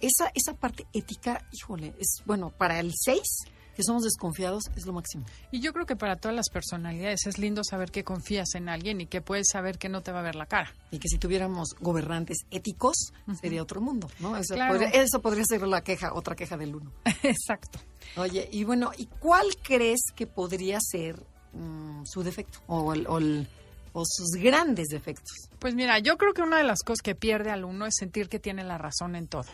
esa, 0.01 0.31
esa 0.35 0.53
parte 0.53 0.85
ética, 0.91 1.47
híjole, 1.51 1.93
es, 1.99 2.23
bueno, 2.25 2.49
para 2.49 2.79
el 2.79 2.91
seis 2.93 3.45
que 3.75 3.83
somos 3.83 4.03
desconfiados 4.03 4.63
es 4.75 4.85
lo 4.85 4.93
máximo. 4.93 5.25
Y 5.51 5.59
yo 5.59 5.73
creo 5.73 5.85
que 5.85 5.95
para 5.95 6.15
todas 6.17 6.35
las 6.35 6.49
personalidades 6.49 7.25
es 7.25 7.37
lindo 7.37 7.63
saber 7.63 7.91
que 7.91 8.03
confías 8.03 8.55
en 8.55 8.69
alguien 8.69 9.01
y 9.01 9.07
que 9.07 9.21
puedes 9.21 9.47
saber 9.51 9.77
que 9.77 9.89
no 9.89 10.01
te 10.01 10.11
va 10.11 10.19
a 10.19 10.23
ver 10.23 10.35
la 10.35 10.45
cara. 10.45 10.73
Y 10.91 10.99
que 10.99 11.07
si 11.07 11.17
tuviéramos 11.17 11.75
gobernantes 11.79 12.37
éticos, 12.51 13.13
sería 13.41 13.61
otro 13.61 13.81
mundo, 13.81 14.09
¿no? 14.19 14.37
Eso, 14.37 14.55
podría, 14.55 14.89
eso 14.89 15.21
podría 15.21 15.45
ser 15.45 15.61
la 15.63 15.81
queja, 15.83 16.13
otra 16.13 16.35
queja 16.35 16.57
del 16.57 16.75
uno. 16.75 16.91
Exacto. 17.23 17.79
Oye, 18.17 18.47
y 18.51 18.63
bueno, 18.63 18.91
¿y 18.97 19.07
cuál 19.07 19.47
crees 19.63 20.01
que 20.15 20.27
podría 20.27 20.79
ser 20.81 21.23
mm, 21.53 22.03
su 22.05 22.23
defecto 22.23 22.59
o, 22.67 22.93
el- 22.93 23.07
o 23.07 23.17
el- 23.17 23.47
o 23.93 24.03
sus 24.05 24.31
grandes 24.41 24.87
defectos. 24.89 25.49
Pues 25.59 25.75
mira, 25.75 25.99
yo 25.99 26.17
creo 26.17 26.33
que 26.33 26.41
una 26.41 26.57
de 26.57 26.63
las 26.63 26.79
cosas 26.83 27.01
que 27.01 27.15
pierde 27.15 27.51
al 27.51 27.63
uno 27.63 27.85
es 27.85 27.95
sentir 27.97 28.27
que 28.27 28.39
tiene 28.39 28.63
la 28.63 28.77
razón 28.77 29.15
en 29.15 29.27
todo. 29.27 29.49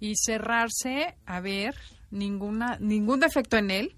Y 0.00 0.14
cerrarse 0.16 1.16
a 1.26 1.40
ver 1.40 1.74
ninguna 2.10 2.78
ningún 2.80 3.20
defecto 3.20 3.56
en 3.56 3.70
él 3.70 3.94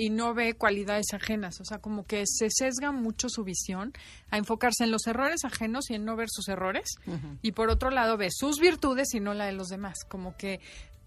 y 0.00 0.08
no 0.08 0.32
ve 0.32 0.54
cualidades 0.54 1.12
ajenas, 1.12 1.60
o 1.60 1.64
sea, 1.66 1.78
como 1.78 2.06
que 2.06 2.24
se 2.26 2.48
sesga 2.48 2.90
mucho 2.90 3.28
su 3.28 3.44
visión 3.44 3.92
a 4.30 4.38
enfocarse 4.38 4.84
en 4.84 4.90
los 4.90 5.06
errores 5.06 5.44
ajenos 5.44 5.90
y 5.90 5.94
en 5.94 6.06
no 6.06 6.16
ver 6.16 6.28
sus 6.30 6.48
errores. 6.48 6.94
Y 7.42 7.52
por 7.52 7.68
otro 7.68 7.90
lado 7.90 8.16
ve 8.16 8.28
sus 8.30 8.60
virtudes 8.60 9.12
y 9.12 9.20
no 9.20 9.34
la 9.34 9.44
de 9.44 9.52
los 9.52 9.68
demás, 9.68 9.98
como 10.08 10.38
que 10.38 10.60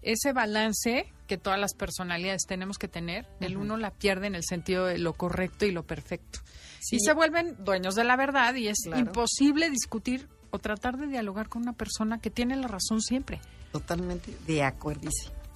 ese 0.04 0.32
balance 0.32 1.12
que 1.26 1.38
todas 1.38 1.58
las 1.58 1.74
personalidades 1.74 2.42
tenemos 2.46 2.78
que 2.78 2.88
tener, 2.88 3.26
el 3.40 3.56
uno 3.56 3.76
la 3.76 3.90
pierde 3.90 4.26
en 4.26 4.34
el 4.34 4.44
sentido 4.44 4.86
de 4.86 4.98
lo 4.98 5.14
correcto 5.14 5.64
y 5.64 5.70
lo 5.72 5.84
perfecto. 5.86 6.40
Sí. 6.80 6.96
Y 6.96 7.00
se 7.00 7.14
vuelven 7.14 7.56
dueños 7.64 7.94
de 7.94 8.04
la 8.04 8.16
verdad 8.16 8.54
y 8.54 8.68
es 8.68 8.78
Claro. 8.84 9.00
imposible 9.00 9.70
discutir 9.70 10.28
o 10.50 10.58
tratar 10.58 10.98
de 10.98 11.06
dialogar 11.06 11.48
con 11.48 11.62
una 11.62 11.72
persona 11.72 12.18
que 12.18 12.30
tiene 12.30 12.56
la 12.56 12.68
razón 12.68 13.00
siempre. 13.00 13.40
Totalmente 13.72 14.36
de 14.46 14.62
acuerdo. 14.62 15.08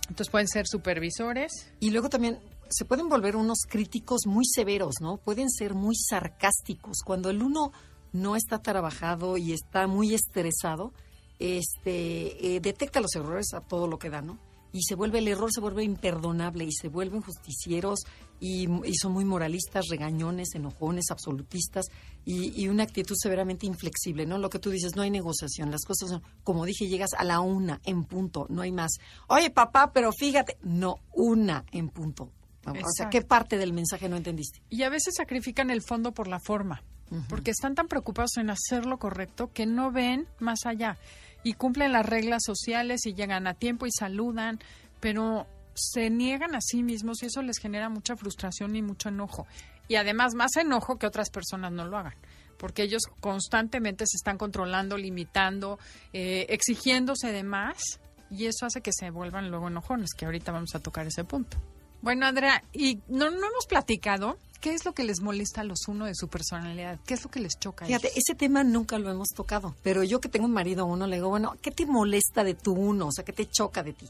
Entonces 0.09 0.31
pueden 0.31 0.49
ser 0.49 0.67
supervisores. 0.67 1.71
Y 1.81 1.91
luego 1.91 2.09
también 2.09 2.39
se 2.71 2.85
pueden 2.85 3.09
volver 3.09 3.37
unos 3.37 3.59
críticos 3.69 4.23
muy 4.27 4.45
severos, 4.47 4.95
¿no? 5.01 5.19
Pueden 5.19 5.51
ser 5.51 5.75
muy 5.75 5.95
sarcásticos. 5.97 6.99
Cuando 7.05 7.31
el 7.31 7.43
uno 7.43 7.73
no 8.13 8.37
está 8.37 8.61
trabajado 8.63 9.37
y 9.37 9.53
está 9.53 9.87
muy 9.87 10.15
estresado, 10.15 10.93
este, 11.39 12.57
eh, 12.57 12.61
detecta 12.61 13.01
los 13.01 13.15
errores 13.15 13.55
a 13.55 13.61
todo 13.61 13.87
lo 13.87 13.99
que 13.99 14.11
da, 14.11 14.23
¿no? 14.23 14.39
Y 14.71 14.83
se 14.83 14.95
vuelve, 14.95 15.21
el 15.21 15.29
error 15.29 15.51
se 15.51 15.61
vuelve 15.61 15.83
imperdonable 15.83 16.65
y 16.65 16.73
se 16.73 16.89
vuelven 16.89 17.23
justicieros 17.23 18.01
y, 18.39 18.69
y 18.87 18.95
son 18.97 19.13
muy 19.13 19.25
moralistas, 19.25 19.87
regañones, 19.89 20.55
enojones, 20.55 21.07
absolutistas 21.11 21.87
y, 22.25 22.53
y 22.61 22.69
una 22.69 22.83
actitud 22.83 23.17
severamente 23.19 23.65
inflexible, 23.65 24.27
¿no? 24.27 24.37
Lo 24.37 24.51
que 24.51 24.59
tú 24.59 24.69
dices, 24.71 24.95
no 24.95 25.03
hay 25.03 25.11
negociación, 25.11 25.71
las 25.71 25.85
cosas 25.87 26.11
son, 26.11 26.23
como 26.45 26.67
dije, 26.67 26.87
llegas 26.87 27.11
a 27.17 27.25
la 27.25 27.41
una 27.41 27.81
en 27.85 28.05
punto, 28.05 28.47
no 28.51 28.61
hay 28.61 28.73
más. 28.73 28.93
Oye, 29.29 29.51
papá, 29.51 29.93
pero 29.93 30.13
fíjate, 30.13 30.59
no, 30.63 30.97
una 31.13 31.65
en 31.73 31.89
punto. 31.89 32.31
O 32.67 32.93
sea. 32.95 33.09
¿qué 33.09 33.23
parte 33.23 33.57
del 33.57 33.73
mensaje 33.73 34.09
no 34.11 34.17
entendiste? 34.17 34.63
Y 34.69 34.83
a 34.83 34.91
veces 34.91 35.15
sacrifican 35.17 35.71
el 35.71 35.83
fondo 35.83 36.13
por 36.13 36.29
la 36.29 36.39
forma, 36.39 36.83
porque 37.31 37.51
están 37.51 37.75
tan 37.75 37.89
preocupados 37.89 38.37
en 38.37 38.51
hacer 38.51 38.85
lo 38.85 38.99
correcto 38.99 39.51
que 39.53 39.65
no 39.65 39.91
ven 39.91 40.27
más 40.39 40.67
allá 40.67 40.99
y 41.43 41.55
cumplen 41.55 41.93
las 41.93 42.07
reglas 42.07 42.43
sociales 42.45 43.07
y 43.07 43.15
llegan 43.15 43.47
a 43.47 43.55
tiempo 43.55 43.87
y 43.87 43.91
saludan, 43.91 44.59
pero 45.01 45.47
se 45.75 46.11
niegan 46.11 46.55
a 46.55 46.61
sí 46.61 46.83
mismos 46.83 47.23
y 47.23 47.27
eso 47.27 47.43
les 47.43 47.59
genera 47.59 47.89
mucha 47.89 48.17
frustración 48.17 48.75
y 48.77 48.83
mucho 48.83 49.09
enojo. 49.09 49.47
Y 49.87 49.97
además 49.97 50.35
más 50.35 50.57
enojo 50.57 50.99
que 50.99 51.07
otras 51.07 51.31
personas 51.31 51.73
no 51.73 51.87
lo 51.87 51.97
hagan, 51.97 52.15
porque 52.59 52.83
ellos 52.83 53.03
constantemente 53.21 54.05
se 54.07 54.17
están 54.17 54.37
controlando, 54.37 54.97
limitando, 54.97 55.79
eh, 56.13 56.47
exigiéndose 56.51 57.33
de 57.33 57.43
más 57.45 58.01
y 58.31 58.47
eso 58.47 58.67
hace 58.67 58.83
que 58.83 58.93
se 58.93 59.11
vuelvan 59.11 59.51
luego 59.51 59.69
enojones, 59.69 60.11
que 60.15 60.27
ahorita 60.27 60.53
vamos 60.53 60.75
a 60.75 60.81
tocar 60.81 61.07
ese 61.07 61.25
punto. 61.25 61.57
Bueno, 62.01 62.27
Andrea, 62.27 62.63
y 62.73 63.01
no, 63.09 63.31
no 63.31 63.47
hemos 63.47 63.67
platicado 63.67 64.39
qué 64.61 64.75
es 64.75 64.85
lo 64.85 64.93
que 64.93 65.05
les 65.05 65.21
molesta 65.21 65.63
a 65.63 65.65
los 65.65 65.89
uno 65.89 66.07
de 66.07 66.15
su 66.15 66.29
personalidad, 66.29 66.99
qué 67.07 67.15
es 67.15 67.25
lo 67.25 67.31
que 67.31 67.41
les 67.41 67.59
choca. 67.59 67.85
a 67.85 67.89
Fíjate, 67.89 68.13
ese 68.17 68.35
tema 68.35 68.65
nunca 68.65 68.99
lo 68.99 69.11
hemos 69.11 69.29
tocado, 69.29 69.75
pero 69.83 70.03
yo 70.03 70.21
que 70.21 70.29
tengo 70.29 70.47
un 70.47 70.53
marido 70.53 70.87
uno, 70.87 71.07
le 71.07 71.17
digo, 71.17 71.29
bueno, 71.29 71.57
¿qué 71.61 71.71
te 71.71 71.87
molesta 71.87 72.45
de 72.45 72.55
tu 72.55 72.73
uno? 72.73 73.09
O 73.09 73.13
sea, 73.13 73.25
¿qué 73.25 73.33
te 73.33 73.47
choca 73.47 73.83
de 73.83 73.93
ti? 73.93 74.07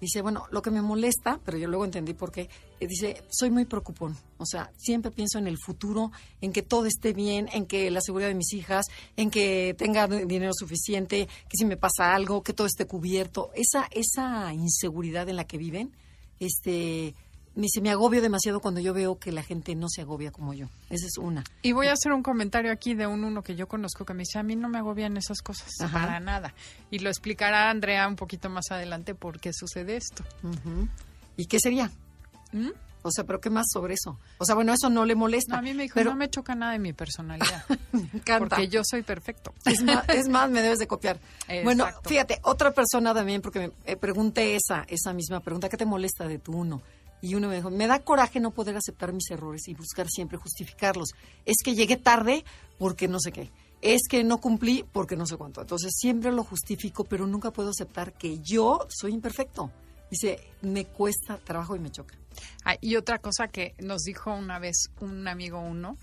Dice, 0.00 0.22
bueno, 0.22 0.46
lo 0.52 0.62
que 0.62 0.70
me 0.70 0.80
molesta, 0.80 1.40
pero 1.44 1.58
yo 1.58 1.66
luego 1.66 1.84
entendí 1.84 2.14
por 2.14 2.30
qué, 2.30 2.48
eh, 2.78 2.86
dice, 2.86 3.24
soy 3.30 3.50
muy 3.50 3.64
preocupón. 3.64 4.16
O 4.36 4.46
sea, 4.46 4.70
siempre 4.76 5.10
pienso 5.10 5.38
en 5.38 5.48
el 5.48 5.58
futuro, 5.58 6.12
en 6.40 6.52
que 6.52 6.62
todo 6.62 6.86
esté 6.86 7.12
bien, 7.12 7.48
en 7.52 7.66
que 7.66 7.90
la 7.90 8.00
seguridad 8.00 8.28
de 8.28 8.36
mis 8.36 8.52
hijas, 8.52 8.86
en 9.16 9.30
que 9.30 9.74
tenga 9.76 10.06
dinero 10.06 10.52
suficiente, 10.54 11.26
que 11.48 11.56
si 11.56 11.64
me 11.64 11.76
pasa 11.76 12.14
algo, 12.14 12.44
que 12.44 12.52
todo 12.52 12.68
esté 12.68 12.86
cubierto. 12.86 13.50
Esa, 13.56 13.88
esa 13.90 14.52
inseguridad 14.54 15.28
en 15.28 15.34
la 15.34 15.48
que 15.48 15.58
viven, 15.58 15.92
este, 16.40 17.14
me 17.54 17.62
dice, 17.62 17.80
me 17.80 17.90
agobio 17.90 18.22
demasiado 18.22 18.60
cuando 18.60 18.80
yo 18.80 18.94
veo 18.94 19.18
que 19.18 19.32
la 19.32 19.42
gente 19.42 19.74
no 19.74 19.88
se 19.88 20.02
agobia 20.02 20.30
como 20.30 20.54
yo. 20.54 20.68
Esa 20.90 21.06
es 21.06 21.18
una. 21.18 21.42
Y 21.62 21.72
voy 21.72 21.88
a 21.88 21.92
hacer 21.92 22.12
un 22.12 22.22
comentario 22.22 22.70
aquí 22.70 22.94
de 22.94 23.06
un 23.06 23.24
uno 23.24 23.42
que 23.42 23.56
yo 23.56 23.66
conozco 23.66 24.04
que 24.04 24.14
me 24.14 24.20
dice, 24.20 24.38
a 24.38 24.42
mí 24.42 24.54
no 24.56 24.68
me 24.68 24.78
agobian 24.78 25.16
esas 25.16 25.42
cosas, 25.42 25.68
Ajá. 25.80 25.98
para 25.98 26.20
nada. 26.20 26.54
Y 26.90 27.00
lo 27.00 27.08
explicará 27.08 27.70
Andrea 27.70 28.06
un 28.06 28.16
poquito 28.16 28.48
más 28.48 28.70
adelante 28.70 29.14
por 29.14 29.40
qué 29.40 29.52
sucede 29.52 29.96
esto. 29.96 30.24
Ujú. 30.42 30.88
¿Y 31.36 31.46
qué 31.46 31.58
sería? 31.60 31.90
¿Mm? 32.52 32.70
O 33.02 33.10
sea, 33.10 33.24
¿pero 33.24 33.40
qué 33.40 33.50
más 33.50 33.66
sobre 33.72 33.94
eso? 33.94 34.18
O 34.38 34.44
sea, 34.44 34.54
bueno, 34.54 34.72
eso 34.72 34.90
no 34.90 35.04
le 35.04 35.14
molesta. 35.14 35.52
No, 35.54 35.58
a 35.58 35.62
mí 35.62 35.74
me 35.74 35.84
dijo, 35.84 35.94
pero 35.94 36.10
no 36.10 36.16
me 36.16 36.28
choca 36.28 36.54
nada 36.54 36.72
de 36.72 36.78
mi 36.78 36.92
personalidad, 36.92 37.64
me 37.92 38.00
encanta. 38.00 38.38
porque 38.38 38.68
yo 38.68 38.82
soy 38.84 39.02
perfecto. 39.02 39.54
Es 39.64 39.82
más, 39.82 40.08
es 40.08 40.28
más, 40.28 40.50
me 40.50 40.62
debes 40.62 40.78
de 40.78 40.86
copiar. 40.86 41.20
Bueno, 41.64 41.86
fíjate, 42.04 42.40
otra 42.42 42.72
persona 42.72 43.14
también, 43.14 43.40
porque 43.40 43.60
me 43.60 43.70
eh, 43.84 43.96
pregunté 43.96 44.56
esa, 44.56 44.84
esa 44.88 45.12
misma 45.12 45.40
pregunta, 45.40 45.68
¿qué 45.68 45.76
te 45.76 45.86
molesta 45.86 46.26
de 46.26 46.38
tu 46.38 46.52
uno? 46.52 46.82
Y 47.20 47.34
uno 47.34 47.48
me 47.48 47.56
dijo, 47.56 47.70
me 47.70 47.86
da 47.86 48.00
coraje 48.00 48.38
no 48.40 48.52
poder 48.52 48.76
aceptar 48.76 49.12
mis 49.12 49.30
errores 49.30 49.66
y 49.66 49.74
buscar 49.74 50.08
siempre 50.08 50.38
justificarlos. 50.38 51.10
Es 51.44 51.56
que 51.64 51.74
llegué 51.74 51.96
tarde 51.96 52.44
porque 52.78 53.08
no 53.08 53.18
sé 53.18 53.32
qué. 53.32 53.50
Es 53.80 54.02
que 54.08 54.22
no 54.24 54.38
cumplí 54.38 54.84
porque 54.92 55.16
no 55.16 55.26
sé 55.26 55.36
cuánto. 55.36 55.60
Entonces 55.60 55.92
siempre 55.96 56.32
lo 56.32 56.44
justifico, 56.44 57.04
pero 57.04 57.26
nunca 57.26 57.50
puedo 57.50 57.70
aceptar 57.70 58.12
que 58.12 58.38
yo 58.40 58.86
soy 58.88 59.14
imperfecto. 59.14 59.70
Dice, 60.10 60.40
me 60.62 60.84
cuesta 60.86 61.38
trabajo 61.38 61.76
y 61.76 61.78
me 61.80 61.90
choca. 61.90 62.14
Ah, 62.64 62.76
y 62.80 62.96
otra 62.96 63.18
cosa 63.18 63.48
que 63.48 63.74
nos 63.78 64.02
dijo 64.02 64.32
una 64.32 64.58
vez 64.58 64.90
un 65.00 65.26
amigo 65.28 65.60
uno, 65.60 65.96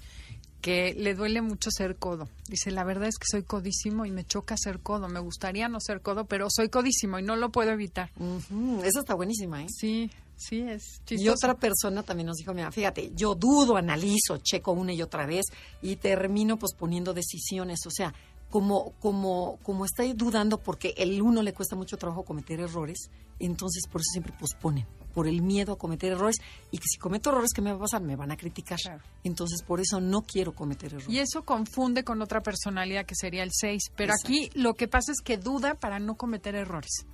que 0.61 0.93
le 0.95 1.13
duele 1.13 1.41
mucho 1.41 1.69
ser 1.71 1.95
codo. 1.95 2.27
Dice, 2.47 2.71
la 2.71 2.83
verdad 2.83 3.07
es 3.07 3.17
que 3.17 3.25
soy 3.29 3.43
codísimo 3.43 4.05
y 4.05 4.11
me 4.11 4.25
choca 4.25 4.55
ser 4.57 4.79
codo. 4.79 5.07
Me 5.07 5.19
gustaría 5.19 5.69
no 5.69 5.79
ser 5.79 6.01
codo, 6.01 6.25
pero 6.25 6.47
soy 6.49 6.69
codísimo 6.69 7.19
y 7.19 7.23
no 7.23 7.35
lo 7.35 7.51
puedo 7.51 7.71
evitar. 7.71 8.09
Ujú, 8.17 8.81
Esa 8.83 8.99
está 8.99 9.13
buenísima, 9.13 9.61
¿eh? 9.63 9.67
Sí, 9.69 10.09
sí, 10.35 10.61
es 10.61 11.01
Y 11.01 11.05
chistoso. 11.17 11.33
otra 11.33 11.53
persona 11.55 12.01
también 12.01 12.27
nos 12.27 12.37
dijo, 12.37 12.53
mira, 12.55 12.71
fíjate, 12.71 13.11
yo 13.15 13.35
dudo, 13.35 13.77
analizo, 13.77 14.37
checo 14.41 14.71
una 14.71 14.91
y 14.91 15.01
otra 15.03 15.27
vez 15.27 15.45
y 15.83 15.97
termino 15.97 16.57
posponiendo 16.57 17.13
decisiones. 17.13 17.79
O 17.85 17.91
sea, 17.91 18.11
como, 18.55 18.93
como, 19.01 19.59
como 19.63 19.83
está 19.83 20.05
dudando 20.13 20.57
porque 20.57 20.93
el 20.95 21.21
uno 21.21 21.43
le 21.43 21.51
cuesta 21.51 21.75
mucho 21.75 21.97
trabajo 21.97 22.23
cometer 22.23 22.61
errores, 22.61 23.09
entonces 23.37 23.83
por 23.91 23.99
eso 23.99 24.11
siempre 24.13 24.31
posponen, 24.39 24.87
por 25.13 25.27
el 25.27 25.41
miedo 25.41 25.73
a 25.73 25.77
cometer 25.77 26.13
errores 26.13 26.37
y 26.71 26.77
que 26.77 26.85
si 26.87 26.97
cometo 26.97 27.31
errores, 27.31 27.49
¿qué 27.53 27.61
me 27.61 27.71
va 27.71 27.75
a 27.75 27.81
pasar? 27.81 28.01
Me 28.01 28.15
van 28.15 28.31
a 28.31 28.37
criticar. 28.37 28.79
Claro. 28.79 29.03
Entonces 29.25 29.61
por 29.61 29.81
eso 29.81 29.99
no 29.99 30.21
quiero 30.21 30.53
cometer 30.55 30.93
errores. 30.93 31.09
Y 31.09 31.19
eso 31.19 31.43
confunde 31.43 32.05
con 32.05 32.21
otra 32.21 32.39
personalidad 32.41 33.05
que 33.05 33.13
sería 33.15 33.43
el 33.43 33.49
6. 33.51 33.91
Pero 33.93 34.13
Exacto. 34.13 34.27
aquí 34.29 34.49
lo 34.53 34.75
que 34.75 34.87
pasa 34.87 35.11
es 35.11 35.19
que 35.19 35.35
duda 35.35 35.73
para 35.73 35.99
no 35.99 36.15
cometer 36.15 36.55
errores. 36.55 37.05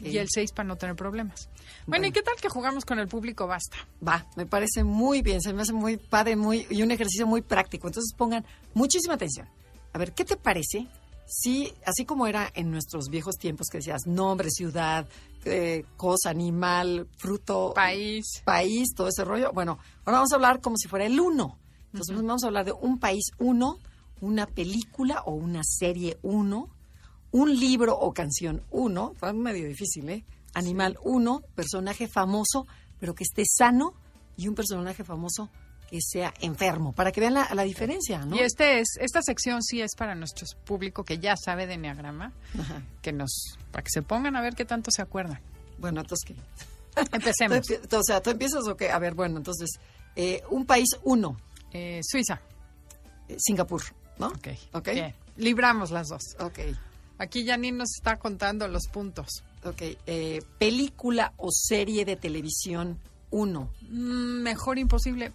Y 0.00 0.18
el 0.18 0.26
6 0.28 0.50
para 0.50 0.66
no 0.66 0.74
tener 0.74 0.96
problemas. 0.96 1.48
Bueno, 1.86 2.04
¿y 2.06 2.10
Bueno. 2.10 2.12
qué 2.14 2.22
tal 2.22 2.34
que 2.42 2.48
jugamos 2.48 2.84
con 2.84 2.98
el 2.98 3.06
público? 3.06 3.46
Basta. 3.46 3.76
Va, 4.06 4.26
me 4.34 4.44
parece 4.44 4.82
muy 4.82 5.22
bien, 5.22 5.40
se 5.40 5.52
me 5.52 5.62
hace 5.62 5.72
muy 5.72 5.98
padre 5.98 6.34
muy, 6.34 6.66
y 6.68 6.82
un 6.82 6.90
ejercicio 6.90 7.28
muy 7.28 7.42
práctico. 7.42 7.86
Entonces 7.86 8.12
pongan 8.16 8.44
muchísima 8.74 9.14
atención. 9.14 9.48
A 9.92 9.98
ver, 9.98 10.12
¿qué 10.12 10.24
te 10.24 10.36
parece 10.36 10.86
si, 11.26 11.72
así 11.84 12.04
como 12.04 12.26
era 12.26 12.50
en 12.54 12.70
nuestros 12.70 13.08
viejos 13.08 13.36
tiempos 13.36 13.68
que 13.68 13.78
decías 13.78 14.06
nombre, 14.06 14.50
ciudad, 14.50 15.08
eh, 15.44 15.84
cosa, 15.96 16.30
animal, 16.30 17.08
fruto, 17.16 17.72
País. 17.74 18.42
país, 18.44 18.94
todo 18.94 19.08
ese 19.08 19.24
rollo? 19.24 19.52
Bueno, 19.52 19.78
ahora 20.04 20.18
vamos 20.18 20.32
a 20.32 20.36
hablar 20.36 20.60
como 20.60 20.76
si 20.76 20.88
fuera 20.88 21.06
el 21.06 21.18
uno. 21.20 21.58
Entonces 21.92 22.16
vamos 22.16 22.44
a 22.44 22.46
hablar 22.46 22.64
de 22.64 22.72
un 22.72 22.98
país 22.98 23.24
uno, 23.38 23.78
una 24.20 24.46
película 24.46 25.22
o 25.26 25.32
una 25.32 25.62
serie 25.64 26.18
uno, 26.22 26.68
un 27.32 27.58
libro 27.58 27.98
o 27.98 28.12
canción 28.12 28.62
uno, 28.70 29.12
está 29.14 29.32
medio 29.32 29.66
difícil, 29.66 30.08
¿eh? 30.08 30.24
Animal 30.54 30.98
uno, 31.02 31.42
personaje 31.54 32.08
famoso, 32.08 32.66
pero 32.98 33.14
que 33.14 33.24
esté 33.24 33.44
sano, 33.46 33.94
y 34.40 34.48
un 34.48 34.54
personaje 34.54 35.04
famoso 35.04 35.50
que 35.90 35.98
sea 36.00 36.32
enfermo, 36.40 36.92
para 36.92 37.10
que 37.12 37.20
vean 37.20 37.34
la, 37.34 37.48
la 37.52 37.62
diferencia, 37.64 38.24
¿no? 38.24 38.36
Y 38.36 38.40
este 38.40 38.78
es, 38.78 38.96
esta 39.00 39.20
sección 39.22 39.62
sí 39.62 39.80
es 39.82 39.94
para 39.96 40.14
nuestro 40.14 40.46
público 40.64 41.04
que 41.04 41.18
ya 41.18 41.36
sabe 41.36 41.66
de 41.66 41.74
Enneagrama, 41.74 42.32
Ajá. 42.58 42.82
que 43.02 43.12
nos, 43.12 43.58
para 43.72 43.82
que 43.82 43.90
se 43.90 44.02
pongan 44.02 44.36
a 44.36 44.40
ver 44.40 44.54
qué 44.54 44.64
tanto 44.64 44.90
se 44.90 45.02
acuerdan. 45.02 45.40
Bueno, 45.78 46.00
entonces. 46.02 46.36
Empecemos. 47.12 47.66
O 47.92 48.02
sea, 48.04 48.20
¿tú 48.22 48.30
empiezas 48.30 48.66
o 48.68 48.76
qué? 48.76 48.90
A 48.90 48.98
ver, 48.98 49.14
bueno, 49.14 49.36
entonces, 49.38 49.70
eh, 50.16 50.42
un 50.50 50.64
país 50.66 50.88
uno, 51.04 51.36
Eh, 51.72 52.00
Suiza. 52.02 52.40
eh, 53.28 53.36
Singapur, 53.38 53.82
¿no? 54.18 54.28
Ok. 54.28 54.48
Ok. 54.72 54.88
Bien. 54.92 55.14
Libramos 55.36 55.90
las 55.90 56.08
dos. 56.08 56.22
Ok, 56.38 56.58
Aquí 57.18 57.46
Janine 57.46 57.78
nos 57.78 57.90
está 57.96 58.16
contando 58.18 58.66
los 58.68 58.86
puntos. 58.88 59.42
ok. 59.64 59.82
Película 60.58 61.32
o 61.36 61.50
serie 61.50 62.04
de 62.04 62.16
televisión 62.16 62.98
uno. 63.30 63.70
Mm, 63.82 64.42
mejor 64.42 64.78
imposible. 64.78 65.32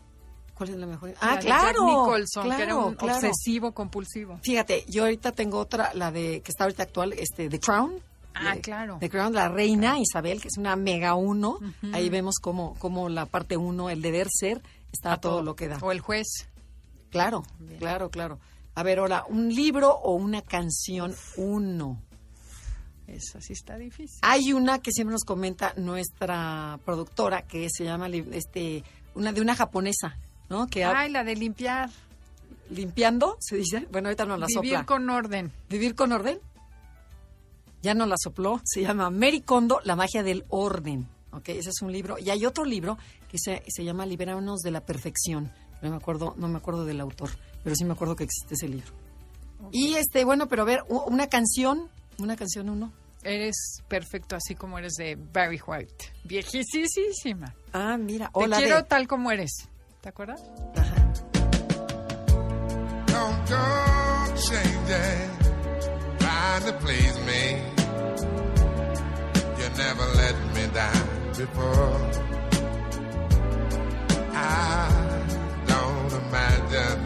¿Cuál 0.55 0.69
es 0.69 0.75
la 0.77 0.85
mejor? 0.87 1.09
La 1.09 1.15
Ah, 1.21 1.35
de 1.35 1.41
claro. 1.41 1.65
Jack 1.67 1.85
Nicholson, 1.85 2.43
claro, 2.45 2.57
que 2.57 2.63
era 2.63 2.75
un 2.77 2.95
claro. 2.95 3.15
obsesivo 3.27 3.71
compulsivo. 3.73 4.39
Fíjate, 4.41 4.85
yo 4.87 5.03
ahorita 5.03 5.31
tengo 5.33 5.59
otra, 5.59 5.93
la 5.93 6.11
de 6.11 6.41
que 6.41 6.51
está 6.51 6.63
ahorita 6.63 6.83
actual, 6.83 7.13
este, 7.13 7.49
The 7.49 7.59
Crown. 7.59 7.95
Ah, 8.33 8.55
de- 8.55 8.61
claro. 8.61 8.97
The 8.99 9.09
Crown, 9.09 9.33
la 9.33 9.49
reina 9.49 9.99
Isabel, 9.99 10.41
que 10.41 10.47
es 10.47 10.57
una 10.57 10.75
mega 10.75 11.15
uno. 11.15 11.59
Ahí 11.93 12.09
vemos 12.09 12.35
cómo, 12.41 12.75
cómo 12.79 13.07
la 13.09 13.25
parte 13.25 13.55
uno, 13.57 13.89
el 13.89 14.01
deber 14.01 14.27
ser, 14.29 14.61
está 14.91 15.13
a 15.13 15.17
todo 15.21 15.41
lo 15.41 15.55
que 15.55 15.67
da. 15.67 15.77
O 15.81 15.91
el 15.91 15.99
juez. 15.99 16.47
Claro, 17.11 17.43
claro, 17.79 18.09
claro. 18.09 18.39
A 18.75 18.83
ver, 18.83 18.99
ahora, 18.99 19.23
un 19.29 19.53
libro 19.53 19.91
o 19.93 20.13
una 20.15 20.41
canción, 20.41 21.15
uno. 21.37 22.01
Esa 23.07 23.39
sí 23.39 23.53
está 23.53 23.77
difícil. 23.77 24.19
Hay 24.21 24.51
una 24.51 24.79
que 24.79 24.91
siempre 24.91 25.13
nos 25.13 25.23
comenta 25.23 25.73
nuestra 25.77 26.79
productora 26.85 27.43
que 27.43 27.67
se 27.69 27.83
llama 27.83 28.07
este 28.07 28.83
una 29.13 29.31
de 29.31 29.39
una 29.41 29.55
japonesa, 29.55 30.17
¿no? 30.49 30.67
Que 30.67 30.83
Ay, 30.85 31.09
la 31.11 31.23
de 31.23 31.35
limpiar. 31.35 31.89
limpiando, 32.69 33.37
se 33.39 33.57
dice. 33.57 33.87
Bueno, 33.91 34.07
ahorita 34.09 34.25
nos 34.25 34.39
la 34.39 34.45
Vivir 34.47 34.71
sopla. 34.71 34.85
con 34.85 35.09
orden. 35.09 35.51
Vivir 35.69 35.95
con 35.95 36.11
orden. 36.11 36.39
Ya 37.81 37.93
nos 37.93 38.07
la 38.07 38.15
sopló. 38.17 38.61
Se 38.63 38.81
llama 38.81 39.09
Mary 39.09 39.41
Kondo, 39.41 39.79
la 39.83 39.95
magia 39.95 40.23
del 40.23 40.45
orden. 40.49 41.07
Ok, 41.31 41.49
ese 41.49 41.69
es 41.69 41.81
un 41.81 41.91
libro. 41.91 42.17
Y 42.17 42.29
hay 42.29 42.45
otro 42.45 42.65
libro 42.65 42.97
que 43.29 43.37
se, 43.37 43.63
se 43.67 43.83
llama 43.83 44.05
Liberarnos 44.05 44.61
de 44.61 44.71
la 44.71 44.81
perfección. 44.81 45.51
No 45.81 45.89
me 45.91 45.97
acuerdo, 45.97 46.33
no 46.37 46.47
me 46.47 46.57
acuerdo 46.57 46.85
del 46.85 46.99
autor, 47.01 47.29
pero 47.63 47.75
sí 47.75 47.83
me 47.85 47.93
acuerdo 47.93 48.15
que 48.15 48.23
existe 48.23 48.55
ese 48.55 48.69
libro. 48.69 48.87
Y 49.71 49.95
este, 49.95 50.23
bueno, 50.25 50.47
pero 50.47 50.63
a 50.63 50.65
ver, 50.65 50.83
una 50.87 51.27
canción, 51.27 51.89
una 52.17 52.35
canción 52.35 52.69
uno. 52.69 52.91
Eres 53.23 53.81
perfecto 53.87 54.35
así 54.35 54.55
como 54.55 54.77
eres 54.79 54.93
de 54.93 55.15
Barry 55.15 55.59
White. 55.65 56.13
Viejísima. 56.23 57.53
Ah, 57.73 57.97
mira, 57.97 58.27
Te 58.27 58.31
hola 58.33 58.57
quiero 58.57 58.77
de. 58.77 58.83
tal 58.83 59.07
como 59.07 59.31
eres. 59.31 59.67
¿Te 60.05 60.09
acuerdas? 60.09 60.43
Ajá. 60.75 61.13
Don't 63.07 63.49
go 63.49 64.35
changing, 64.35 65.31
trying 66.19 66.63
to 66.67 66.73
please 66.79 67.19
me. 67.25 67.57
You 69.57 69.67
never 69.75 70.05
let 70.15 70.35
me 70.53 70.67
down 70.75 71.07
before. 71.35 71.99
I 74.35 74.89
don't 75.65 76.13
imagine 76.27 77.01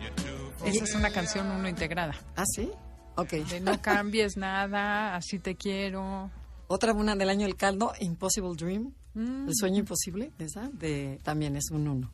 you 0.00 0.08
do 0.24 0.66
Esa 0.66 0.84
es 0.84 0.94
una 0.94 1.10
canción 1.10 1.50
uno 1.50 1.68
integrada. 1.68 2.14
Ah, 2.34 2.44
sí. 2.46 2.72
Ok. 3.16 3.32
De 3.32 3.60
no 3.60 3.82
cambies 3.82 4.38
nada, 4.38 5.14
así 5.14 5.38
te 5.38 5.54
quiero. 5.54 6.30
Otra 6.68 6.92
una 6.92 7.14
del 7.16 7.28
año 7.28 7.46
del 7.46 7.56
caldo, 7.56 7.92
Impossible 8.00 8.54
Dream, 8.56 8.92
Mm. 9.16 9.48
El 9.48 9.54
sueño 9.54 9.78
imposible, 9.78 10.30
esa, 10.38 10.68
de, 10.74 11.18
también 11.22 11.56
es 11.56 11.70
un 11.70 11.88
uno. 11.88 12.10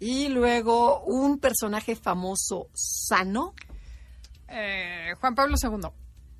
Y 0.00 0.26
luego 0.28 1.00
un 1.04 1.38
personaje 1.38 1.94
famoso 1.94 2.66
sano. 2.74 3.54
Eh, 4.48 5.12
Juan 5.20 5.36
Pablo 5.36 5.54
II. 5.62 5.88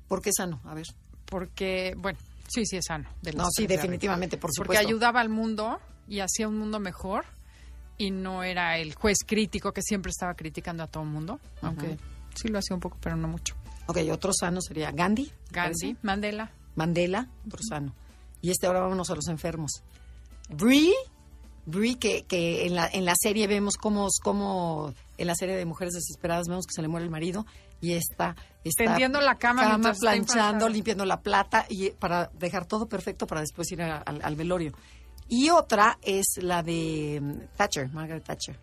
¿Por 0.09 0.21
qué 0.21 0.31
sano? 0.35 0.59
A 0.65 0.73
ver. 0.73 0.85
Porque, 1.23 1.95
bueno, 1.97 2.19
sí, 2.49 2.65
sí 2.65 2.75
es 2.75 2.83
sano. 2.87 3.07
de 3.21 3.31
No, 3.31 3.47
sí, 3.49 3.67
definitivamente, 3.67 4.35
por 4.37 4.51
Porque 4.53 4.73
supuesto. 4.75 4.85
ayudaba 4.85 5.21
al 5.21 5.29
mundo 5.29 5.79
y 6.09 6.19
hacía 6.19 6.49
un 6.49 6.57
mundo 6.59 6.81
mejor 6.81 7.23
y 7.97 8.11
no 8.11 8.43
era 8.43 8.77
el 8.77 8.93
juez 8.95 9.19
crítico 9.25 9.71
que 9.71 9.81
siempre 9.81 10.09
estaba 10.09 10.33
criticando 10.35 10.83
a 10.83 10.87
todo 10.87 11.03
el 11.03 11.09
mundo, 11.09 11.39
aunque 11.61 11.97
sí 12.35 12.49
lo 12.49 12.59
hacía 12.59 12.75
un 12.75 12.81
poco, 12.81 12.97
pero 12.99 13.15
no 13.15 13.29
mucho. 13.29 13.55
Ok, 13.87 13.99
otro 14.11 14.33
sano 14.37 14.59
sería 14.59 14.91
Gandhi. 14.91 15.31
Gandhi. 15.51 15.95
Mandela. 16.01 16.51
Mandela, 16.75 17.29
otro 17.45 17.59
sano. 17.67 17.93
Y 18.41 18.51
este 18.51 18.67
ahora 18.67 18.81
vámonos 18.81 19.09
a 19.09 19.15
los 19.15 19.27
enfermos. 19.27 19.83
Brie, 20.49 20.93
Brie 21.65 21.97
que, 21.97 22.23
que 22.23 22.67
en, 22.67 22.75
la, 22.75 22.87
en 22.91 23.05
la 23.05 23.13
serie 23.19 23.47
vemos 23.47 23.75
cómo, 23.77 24.07
cómo 24.23 24.93
en 25.17 25.27
la 25.27 25.35
serie 25.35 25.55
de 25.55 25.65
Mujeres 25.65 25.93
Desesperadas 25.95 26.47
vemos 26.47 26.65
que 26.67 26.73
se 26.73 26.81
le 26.81 26.87
muere 26.87 27.05
el 27.05 27.09
marido 27.11 27.45
y 27.81 27.93
está, 27.93 28.35
está 28.63 28.83
Tendiendo 28.85 29.19
la 29.21 29.35
cama 29.35 29.61
está 29.89 29.99
planchando, 29.99 30.69
limpiando 30.69 31.05
la 31.05 31.21
plata 31.21 31.65
y 31.69 31.89
para 31.91 32.29
dejar 32.37 32.65
todo 32.67 32.87
perfecto 32.87 33.25
para 33.25 33.41
después 33.41 33.71
ir 33.71 33.81
a- 33.81 33.97
al 33.99 34.35
velorio. 34.35 34.73
Y 35.27 35.49
otra 35.49 35.97
es 36.03 36.25
la 36.37 36.61
de 36.61 37.19
mm, 37.19 37.57
Thatcher, 37.57 37.89
Margaret 37.91 38.23
Thatcher, 38.23 38.59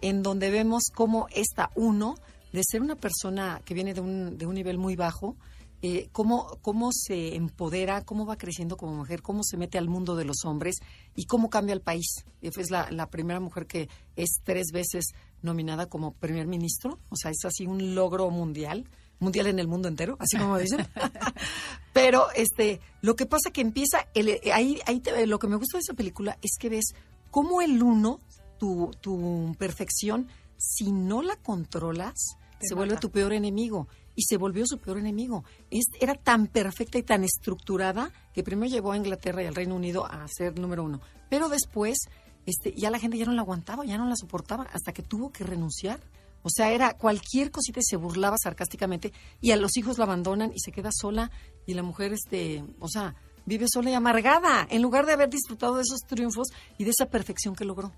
en 0.00 0.22
donde 0.24 0.50
vemos 0.50 0.84
cómo 0.92 1.28
esta 1.32 1.70
uno, 1.76 2.16
de 2.52 2.62
ser 2.64 2.82
una 2.82 2.96
persona 2.96 3.60
que 3.64 3.74
viene 3.74 3.94
de 3.94 4.00
un, 4.00 4.36
de 4.36 4.44
un 4.46 4.54
nivel 4.56 4.76
muy 4.76 4.96
bajo, 4.96 5.36
eh, 5.82 6.08
cómo, 6.12 6.58
cómo 6.62 6.90
se 6.92 7.34
empodera, 7.36 8.04
cómo 8.04 8.26
va 8.26 8.36
creciendo 8.36 8.76
como 8.76 8.94
mujer, 8.94 9.22
cómo 9.22 9.42
se 9.42 9.56
mete 9.56 9.78
al 9.78 9.88
mundo 9.88 10.14
de 10.16 10.24
los 10.24 10.44
hombres 10.44 10.76
y 11.16 11.24
cómo 11.24 11.48
cambia 11.50 11.72
el 11.72 11.80
país. 11.80 12.24
Es 12.42 12.70
la, 12.70 12.90
la 12.90 13.08
primera 13.10 13.40
mujer 13.40 13.66
que 13.66 13.88
es 14.16 14.40
tres 14.44 14.66
veces 14.72 15.06
nominada 15.42 15.86
como 15.86 16.12
primer 16.12 16.46
ministro, 16.46 16.98
o 17.08 17.16
sea, 17.16 17.30
es 17.30 17.44
así 17.44 17.66
un 17.66 17.94
logro 17.94 18.28
mundial, 18.30 18.88
mundial 19.20 19.46
en 19.46 19.58
el 19.58 19.68
mundo 19.68 19.88
entero, 19.88 20.16
así 20.20 20.36
como 20.36 20.58
dicen. 20.58 20.86
Pero 21.92 22.26
este, 22.34 22.80
lo 23.02 23.16
que 23.16 23.26
pasa 23.26 23.50
que 23.50 23.60
empieza, 23.60 24.06
el, 24.14 24.38
ahí, 24.52 24.80
ahí 24.86 25.00
te- 25.00 25.26
lo 25.26 25.38
que 25.38 25.48
me 25.48 25.56
gusta 25.56 25.78
de 25.78 25.82
esa 25.82 25.94
película 25.94 26.38
es 26.42 26.52
que 26.58 26.68
ves 26.68 26.94
cómo 27.30 27.62
el 27.62 27.82
uno, 27.82 28.20
tu, 28.58 28.90
tu 29.00 29.54
perfección, 29.58 30.28
si 30.56 30.92
no 30.92 31.22
la 31.22 31.36
controlas, 31.36 32.14
Te 32.58 32.68
se 32.68 32.74
vuelve 32.74 32.96
tu 32.98 33.10
peor 33.10 33.32
enemigo. 33.32 33.88
Y 34.14 34.22
se 34.22 34.36
volvió 34.36 34.66
su 34.66 34.78
peor 34.78 34.98
enemigo. 34.98 35.44
Es, 35.70 35.84
era 36.00 36.14
tan 36.14 36.46
perfecta 36.46 36.98
y 36.98 37.02
tan 37.02 37.24
estructurada 37.24 38.12
que 38.32 38.42
primero 38.42 38.70
llevó 38.70 38.92
a 38.92 38.96
Inglaterra 38.96 39.42
y 39.42 39.46
al 39.46 39.54
Reino 39.54 39.76
Unido 39.76 40.04
a 40.06 40.26
ser 40.28 40.58
número 40.58 40.84
uno. 40.84 41.00
Pero 41.28 41.48
después, 41.48 41.98
este, 42.46 42.74
ya 42.76 42.90
la 42.90 42.98
gente 42.98 43.18
ya 43.18 43.26
no 43.26 43.32
la 43.32 43.42
aguantaba, 43.42 43.84
ya 43.84 43.98
no 43.98 44.06
la 44.06 44.16
soportaba, 44.16 44.64
hasta 44.72 44.92
que 44.92 45.02
tuvo 45.02 45.30
que 45.30 45.44
renunciar. 45.44 46.00
O 46.42 46.48
sea, 46.48 46.72
era 46.72 46.94
cualquier 46.94 47.50
cosita 47.50 47.80
y 47.80 47.84
se 47.84 47.96
burlaba 47.96 48.36
sarcásticamente 48.42 49.12
y 49.40 49.50
a 49.50 49.56
los 49.56 49.76
hijos 49.76 49.98
la 49.98 50.04
abandonan 50.04 50.52
y 50.54 50.60
se 50.60 50.72
queda 50.72 50.90
sola 50.92 51.30
y 51.66 51.74
la 51.74 51.82
mujer, 51.82 52.12
este, 52.14 52.64
o 52.78 52.88
sea, 52.88 53.14
vive 53.44 53.66
sola 53.70 53.90
y 53.90 53.94
amargada 53.94 54.66
en 54.70 54.80
lugar 54.80 55.06
de 55.06 55.12
haber 55.12 55.28
disfrutado 55.28 55.76
de 55.76 55.82
esos 55.82 56.00
triunfos 56.00 56.48
y 56.78 56.84
de 56.84 56.90
esa 56.90 57.06
perfección 57.06 57.54
que 57.54 57.64
logró. 57.64 57.92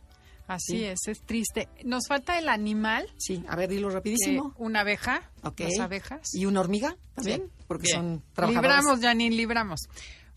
Así 0.49 0.79
Sí. 0.79 0.85
es, 0.85 0.99
es 1.09 1.21
triste. 1.23 1.69
Nos 1.85 2.07
falta 2.09 2.39
el 2.39 2.49
animal, 2.49 3.09
Sí, 3.17 3.45
a 3.49 3.57
ver, 3.57 3.71
dilo 3.71 3.89
rapidísimo. 3.91 4.55
una 4.59 4.81
abeja, 4.81 5.31
Ok. 5.43 5.61
las 5.61 5.79
abejas. 5.79 6.21
¿Y 6.35 6.47
una 6.47 6.61
hormiga 6.61 6.97
también? 7.15 7.43
Sí. 7.47 7.65
Porque 7.69 7.85
Bien. 7.85 7.97
son 7.97 8.23
trabajadoras. 8.35 8.77
Libramos, 8.83 9.01
Janine, 9.01 9.37
libramos. 9.37 9.81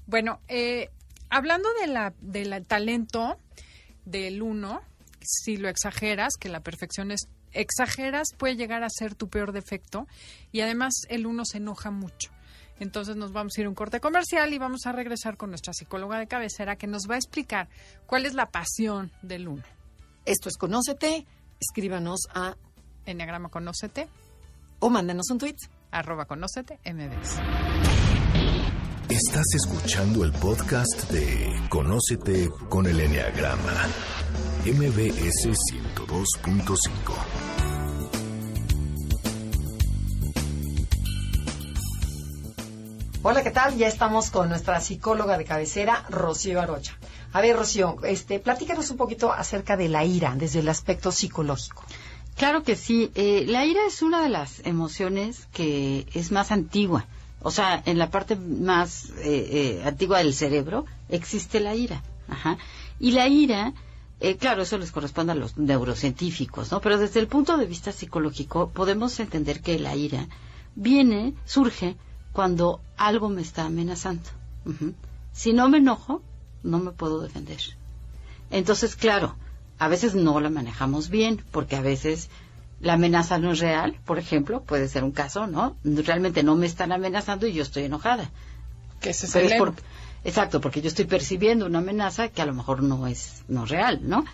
Bueno, 0.05 0.39
eh, 0.47 0.89
hablando 1.29 1.67
de 1.81 1.87
la, 1.87 2.13
del 2.21 2.65
talento 2.65 3.37
del 4.05 4.41
uno, 4.41 4.81
si 5.21 5.57
lo 5.57 5.67
exageras, 5.69 6.33
que 6.39 6.49
la 6.49 6.59
perfección 6.61 7.11
es 7.11 7.27
exageras, 7.51 8.27
puede 8.37 8.55
llegar 8.55 8.83
a 8.83 8.89
ser 8.89 9.15
tu 9.15 9.29
peor 9.29 9.51
defecto 9.53 10.07
y 10.51 10.61
además 10.61 10.93
el 11.09 11.25
uno 11.25 11.45
se 11.45 11.57
enoja 11.57 11.89
mucho. 11.89 12.31
Entonces 12.79 13.15
nos 13.15 13.31
vamos 13.31 13.53
a 13.57 13.61
ir 13.61 13.65
a 13.65 13.69
un 13.69 13.75
corte 13.75 13.99
comercial 14.01 14.53
y 14.53 14.57
vamos 14.57 14.85
a 14.85 14.91
regresar 14.91 15.37
con 15.37 15.49
nuestra 15.49 15.73
psicóloga 15.73 16.19
de 16.19 16.27
cabecera 16.27 16.75
que 16.75 16.87
nos 16.87 17.09
va 17.09 17.15
a 17.15 17.17
explicar 17.17 17.69
cuál 18.05 18.25
es 18.25 18.33
la 18.33 18.47
pasión 18.47 19.11
del 19.21 19.47
uno. 19.47 19.63
Esto 20.25 20.49
es 20.49 20.57
Conócete. 20.57 21.25
Escríbanos 21.59 22.21
a 22.33 22.55
Enneagrama 23.05 23.49
Conócete, 23.49 24.07
o 24.79 24.89
mándanos 24.89 25.29
un 25.29 25.37
tweet. 25.37 25.55
arroba 25.91 26.25
Conócete, 26.25 26.79
MBS. 26.83 27.39
Estás 29.07 29.45
escuchando 29.53 30.25
el 30.25 30.31
podcast 30.33 31.11
de 31.11 31.53
Conócete 31.69 32.49
con 32.69 32.87
el 32.87 32.99
Enneagrama. 32.99 33.87
MBS 34.65 35.47
102.5. 35.95 37.75
Hola, 43.21 43.41
¿qué 43.43 43.51
tal? 43.51 43.75
Ya 43.77 43.87
estamos 43.87 44.29
con 44.29 44.49
nuestra 44.49 44.79
psicóloga 44.81 45.37
de 45.37 45.45
cabecera, 45.45 46.05
Rocío 46.09 46.61
Arocha. 46.61 46.97
A 47.35 47.41
ver, 47.41 47.57
Rocío, 47.57 47.97
este, 48.03 48.39
platícanos 48.39 48.91
un 48.91 48.95
poquito 48.95 49.29
acerca 49.29 49.75
de 49.75 49.89
la 49.89 50.05
ira 50.05 50.33
desde 50.37 50.59
el 50.59 50.69
aspecto 50.69 51.11
psicológico. 51.11 51.83
Claro 52.37 52.63
que 52.63 52.77
sí. 52.77 53.11
Eh, 53.13 53.43
la 53.45 53.65
ira 53.65 53.81
es 53.85 54.01
una 54.01 54.21
de 54.23 54.29
las 54.29 54.65
emociones 54.65 55.45
que 55.51 56.07
es 56.13 56.31
más 56.31 56.53
antigua. 56.53 57.07
O 57.41 57.51
sea, 57.51 57.83
en 57.85 57.97
la 57.97 58.09
parte 58.09 58.37
más 58.37 59.09
eh, 59.17 59.49
eh, 59.51 59.81
antigua 59.83 60.19
del 60.19 60.33
cerebro 60.33 60.85
existe 61.09 61.59
la 61.59 61.75
ira. 61.75 62.01
Ajá. 62.29 62.57
Y 63.01 63.11
la 63.11 63.27
ira, 63.27 63.73
eh, 64.21 64.37
claro, 64.37 64.61
eso 64.61 64.77
les 64.77 64.93
corresponde 64.93 65.33
a 65.33 65.35
los 65.35 65.57
neurocientíficos, 65.57 66.71
¿no? 66.71 66.79
Pero 66.79 66.97
desde 66.97 67.19
el 67.19 67.27
punto 67.27 67.57
de 67.57 67.65
vista 67.65 67.91
psicológico 67.91 68.69
podemos 68.69 69.19
entender 69.19 69.59
que 69.59 69.77
la 69.77 69.93
ira 69.97 70.29
viene, 70.75 71.33
surge 71.43 71.97
cuando 72.31 72.79
algo 72.95 73.27
me 73.27 73.41
está 73.41 73.65
amenazando. 73.65 74.29
Si 75.33 75.51
no 75.51 75.67
me 75.67 75.79
enojo, 75.79 76.21
no 76.65 76.79
me 76.79 76.91
puedo 76.91 77.21
defender. 77.21 77.59
Entonces, 78.51 78.95
claro, 78.95 79.35
a 79.79 79.87
veces 79.87 80.15
no 80.15 80.39
la 80.39 80.49
manejamos 80.49 81.09
bien, 81.09 81.41
porque 81.51 81.75
a 81.75 81.81
veces 81.81 82.29
la 82.79 82.93
amenaza 82.93 83.37
no 83.37 83.51
es 83.51 83.59
real, 83.59 83.97
por 84.05 84.19
ejemplo, 84.19 84.61
puede 84.61 84.87
ser 84.87 85.03
un 85.03 85.11
caso, 85.11 85.47
¿no? 85.47 85.75
Realmente 85.83 86.43
no 86.43 86.55
me 86.55 86.65
están 86.65 86.91
amenazando 86.91 87.47
y 87.47 87.53
yo 87.53 87.63
estoy 87.63 87.83
enojada. 87.83 88.29
Que 89.01 89.13
es 89.45 89.53
por- 89.59 89.73
exacto, 90.23 90.61
porque 90.61 90.81
yo 90.81 90.87
estoy 90.87 91.05
percibiendo 91.05 91.65
una 91.65 91.79
amenaza 91.79 92.27
que 92.29 92.41
a 92.41 92.45
lo 92.45 92.53
mejor 92.53 92.83
no 92.83 93.07
es, 93.07 93.43
no 93.47 93.63
es 93.63 93.69
real, 93.69 93.99
¿no? 94.03 94.25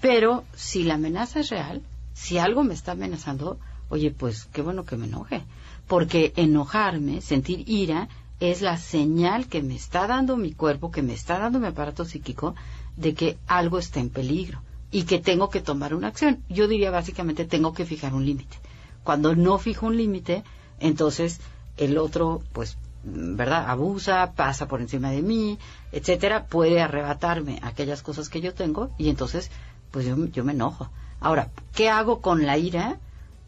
Pero 0.00 0.44
si 0.54 0.84
la 0.84 0.94
amenaza 0.94 1.40
es 1.40 1.50
real, 1.50 1.82
si 2.14 2.38
algo 2.38 2.62
me 2.64 2.74
está 2.74 2.92
amenazando, 2.92 3.58
oye, 3.88 4.10
pues 4.10 4.44
qué 4.52 4.62
bueno 4.62 4.84
que 4.84 4.96
me 4.96 5.06
enoje. 5.06 5.42
Porque 5.86 6.32
enojarme, 6.36 7.20
sentir 7.20 7.64
ira, 7.68 8.08
es 8.40 8.62
la 8.62 8.76
señal 8.76 9.48
que 9.48 9.62
me 9.62 9.74
está 9.74 10.06
dando 10.06 10.36
mi 10.36 10.52
cuerpo, 10.52 10.90
que 10.90 11.02
me 11.02 11.12
está 11.12 11.38
dando 11.38 11.58
mi 11.58 11.66
aparato 11.66 12.04
psíquico, 12.04 12.54
de 12.96 13.14
que 13.14 13.38
algo 13.46 13.78
está 13.78 14.00
en 14.00 14.10
peligro 14.10 14.60
y 14.90 15.04
que 15.04 15.18
tengo 15.18 15.50
que 15.50 15.60
tomar 15.60 15.94
una 15.94 16.08
acción. 16.08 16.42
Yo 16.48 16.68
diría 16.68 16.90
básicamente 16.90 17.44
tengo 17.44 17.72
que 17.72 17.84
fijar 17.84 18.14
un 18.14 18.24
límite. 18.24 18.56
Cuando 19.04 19.34
no 19.34 19.58
fijo 19.58 19.86
un 19.86 19.96
límite, 19.96 20.44
entonces 20.80 21.40
el 21.76 21.98
otro, 21.98 22.42
pues, 22.52 22.76
¿verdad? 23.04 23.68
Abusa, 23.68 24.32
pasa 24.34 24.66
por 24.66 24.80
encima 24.80 25.10
de 25.10 25.22
mí, 25.22 25.58
etcétera, 25.92 26.46
puede 26.46 26.80
arrebatarme 26.80 27.60
aquellas 27.62 28.02
cosas 28.02 28.28
que 28.28 28.40
yo 28.40 28.54
tengo 28.54 28.90
y 28.98 29.08
entonces, 29.08 29.50
pues 29.90 30.06
yo, 30.06 30.16
yo 30.26 30.44
me 30.44 30.52
enojo. 30.52 30.90
Ahora, 31.20 31.50
¿qué 31.74 31.88
hago 31.88 32.20
con 32.20 32.46
la 32.46 32.58
ira? 32.58 32.98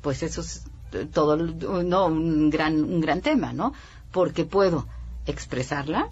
Pues 0.01 0.23
eso 0.23 0.41
es 0.41 0.65
todo, 1.13 1.37
no, 1.37 2.07
un 2.07 2.51
gran, 2.51 2.83
un 2.83 3.01
gran 3.01 3.21
tema, 3.21 3.53
¿no? 3.53 3.73
Porque 4.13 4.45
puedo 4.45 4.87
expresarla, 5.27 6.09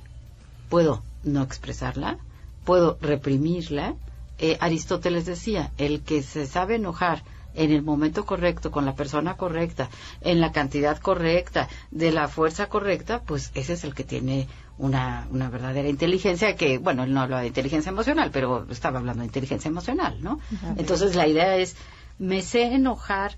puedo 0.69 1.03
no 1.25 1.43
expresarla, 1.43 2.19
puedo 2.65 2.99
reprimirla. 3.01 3.95
Eh, 4.39 4.57
Aristóteles 4.61 5.27
decía, 5.27 5.73
el 5.79 6.03
que 6.03 6.23
se 6.23 6.47
sabe 6.47 6.77
enojar 6.77 7.23
en 7.55 7.73
el 7.73 7.83
momento 7.83 8.25
correcto, 8.25 8.71
con 8.71 8.87
la 8.87 8.95
persona 8.95 9.37
correcta, 9.37 9.89
en 10.21 10.41
la 10.41 10.53
cantidad 10.53 10.99
correcta, 10.99 11.69
de 11.91 12.13
la 12.13 12.29
fuerza 12.29 12.69
correcta, 12.69 13.23
pues 13.23 13.51
ese 13.55 13.73
es 13.73 13.85
el 13.85 13.95
que 13.95 14.05
tiene 14.05 14.47
una, 14.79 15.27
una 15.33 15.51
verdadera 15.51 15.89
inteligencia 15.89 16.55
que, 16.55 16.79
bueno, 16.79 17.03
él 17.03 17.13
no 17.13 17.21
habla 17.21 17.41
de 17.41 17.49
inteligencia 17.49 17.91
emocional, 17.91 18.31
pero 18.33 18.67
estaba 18.71 19.01
hablando 19.01 19.23
de 19.23 19.27
inteligencia 19.27 19.69
emocional, 19.69 20.23
¿no? 20.23 20.39
Entonces 20.77 21.17
la 21.17 21.27
idea 21.27 21.57
es, 21.57 21.75
me 22.19 22.43
sé 22.43 22.63
enojar 22.75 23.37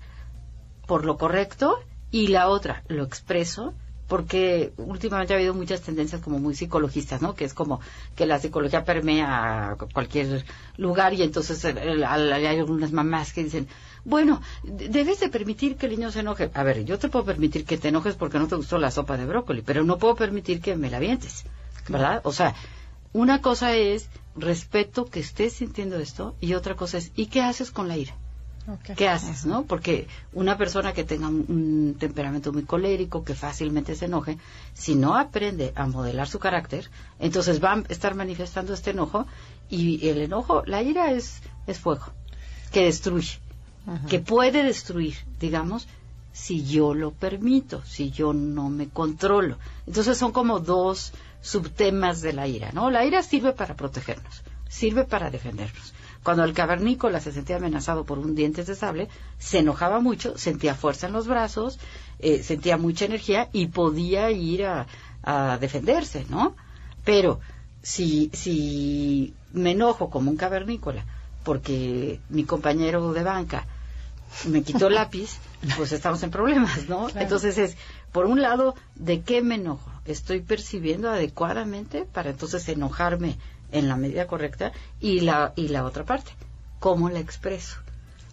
por 0.85 1.03
lo 1.03 1.17
correcto 1.17 1.79
y 2.11 2.27
la 2.27 2.47
otra, 2.47 2.83
lo 2.89 3.03
expreso 3.03 3.73
porque 4.11 4.73
últimamente 4.75 5.33
ha 5.33 5.37
habido 5.37 5.53
muchas 5.53 5.79
tendencias 5.79 6.19
como 6.19 6.37
muy 6.37 6.53
psicologistas, 6.53 7.21
¿no? 7.21 7.33
Que 7.33 7.45
es 7.45 7.53
como 7.53 7.79
que 8.13 8.25
la 8.25 8.39
psicología 8.39 8.83
permea 8.83 9.77
cualquier 9.93 10.43
lugar 10.75 11.13
y 11.13 11.23
entonces 11.23 11.63
hay 11.63 12.45
algunas 12.45 12.91
mamás 12.91 13.31
que 13.31 13.45
dicen, 13.45 13.69
bueno, 14.03 14.41
debes 14.63 15.21
de 15.21 15.29
permitir 15.29 15.77
que 15.77 15.85
el 15.85 15.93
niño 15.93 16.11
se 16.11 16.19
enoje. 16.19 16.51
A 16.53 16.63
ver, 16.63 16.83
yo 16.83 16.99
te 16.99 17.07
puedo 17.07 17.23
permitir 17.23 17.63
que 17.63 17.77
te 17.77 17.87
enojes 17.87 18.15
porque 18.15 18.37
no 18.37 18.49
te 18.49 18.57
gustó 18.57 18.77
la 18.79 18.91
sopa 18.91 19.15
de 19.15 19.25
brócoli, 19.25 19.61
pero 19.61 19.85
no 19.85 19.97
puedo 19.97 20.15
permitir 20.15 20.59
que 20.59 20.75
me 20.75 20.89
la 20.89 20.99
vientes, 20.99 21.45
¿verdad? 21.87 22.19
O 22.25 22.33
sea, 22.33 22.53
una 23.13 23.41
cosa 23.41 23.77
es 23.77 24.09
respeto 24.35 25.05
que 25.05 25.21
estés 25.21 25.53
sintiendo 25.53 25.95
esto 25.95 26.35
y 26.41 26.55
otra 26.55 26.75
cosa 26.75 26.97
es, 26.97 27.13
¿y 27.15 27.27
qué 27.27 27.43
haces 27.43 27.71
con 27.71 27.87
la 27.87 27.95
ira? 27.95 28.13
¿Qué 28.95 29.07
haces, 29.07 29.45
no? 29.45 29.63
Porque 29.63 30.07
una 30.33 30.57
persona 30.57 30.93
que 30.93 31.03
tenga 31.03 31.27
un, 31.27 31.95
temperamento 31.99 32.53
muy 32.53 32.63
colérico, 32.63 33.23
que 33.23 33.33
fácilmente 33.33 33.95
se 33.95 34.05
enoje, 34.05 34.37
si 34.73 34.95
no 34.95 35.15
aprende 35.15 35.73
a 35.75 35.87
modelar 35.87 36.27
su 36.27 36.39
carácter, 36.39 36.89
entonces 37.19 37.63
va 37.63 37.73
a 37.73 37.83
estar 37.89 38.13
manifestando 38.15 38.73
este 38.73 38.91
enojo 38.91 39.25
y 39.69 40.07
el 40.07 40.19
enojo, 40.19 40.63
la 40.65 40.81
ira 40.83 41.11
es, 41.11 41.41
es 41.65 41.79
fuego, 41.79 42.05
que 42.71 42.85
destruye, 42.85 43.39
que 44.07 44.19
puede 44.19 44.63
destruir, 44.63 45.15
digamos, 45.39 45.87
si 46.31 46.63
yo 46.63 46.93
lo 46.93 47.11
permito, 47.11 47.83
si 47.83 48.11
yo 48.11 48.31
no 48.31 48.69
me 48.69 48.89
controlo. 48.89 49.57
Entonces 49.87 50.17
son 50.17 50.31
como 50.31 50.59
dos 50.59 51.13
subtemas 51.41 52.21
de 52.21 52.33
la 52.33 52.47
ira, 52.47 52.71
¿no? 52.73 52.91
La 52.91 53.05
ira 53.05 53.23
sirve 53.23 53.53
para 53.53 53.75
protegernos, 53.75 54.43
sirve 54.69 55.03
para 55.03 55.31
defendernos 55.31 55.93
cuando 56.23 56.43
el 56.43 56.53
cavernícola 56.53 57.19
se 57.19 57.31
sentía 57.31 57.57
amenazado 57.57 58.05
por 58.05 58.19
un 58.19 58.35
diente 58.35 58.63
de 58.63 58.75
sable, 58.75 59.09
se 59.39 59.59
enojaba 59.59 59.99
mucho, 59.99 60.37
sentía 60.37 60.75
fuerza 60.75 61.07
en 61.07 61.13
los 61.13 61.27
brazos, 61.27 61.79
eh, 62.19 62.43
sentía 62.43 62.77
mucha 62.77 63.05
energía 63.05 63.49
y 63.51 63.67
podía 63.67 64.29
ir 64.31 64.65
a, 64.65 64.87
defenderse, 65.59 66.25
¿no? 66.29 66.55
Pero 67.05 67.39
si, 67.83 68.31
si 68.33 69.35
me 69.53 69.71
enojo 69.71 70.09
como 70.09 70.31
un 70.31 70.37
cavernícola 70.37 71.05
porque 71.43 72.19
mi 72.29 72.43
compañero 72.43 73.13
de 73.13 73.23
banca 73.23 73.65
me 74.47 74.63
quitó 74.63 74.87
el 74.87 74.95
lápiz, 74.95 75.37
pues 75.77 75.91
estamos 75.91 76.23
en 76.23 76.31
problemas, 76.31 76.87
¿no? 76.87 77.07
Entonces 77.15 77.57
es, 77.57 77.77
por 78.11 78.25
un 78.25 78.41
lado, 78.41 78.75
¿de 78.95 79.21
qué 79.21 79.41
me 79.41 79.55
enojo? 79.55 79.91
¿Estoy 80.05 80.41
percibiendo 80.41 81.09
adecuadamente 81.09 82.05
para 82.05 82.31
entonces 82.31 82.67
enojarme 82.69 83.37
en 83.71 83.87
la 83.87 83.95
medida 83.95 84.27
correcta 84.27 84.71
y 84.99 85.21
la, 85.21 85.53
y 85.55 85.69
la 85.69 85.85
otra 85.85 86.03
parte, 86.03 86.31
cómo 86.79 87.09
la 87.09 87.19
expreso. 87.19 87.77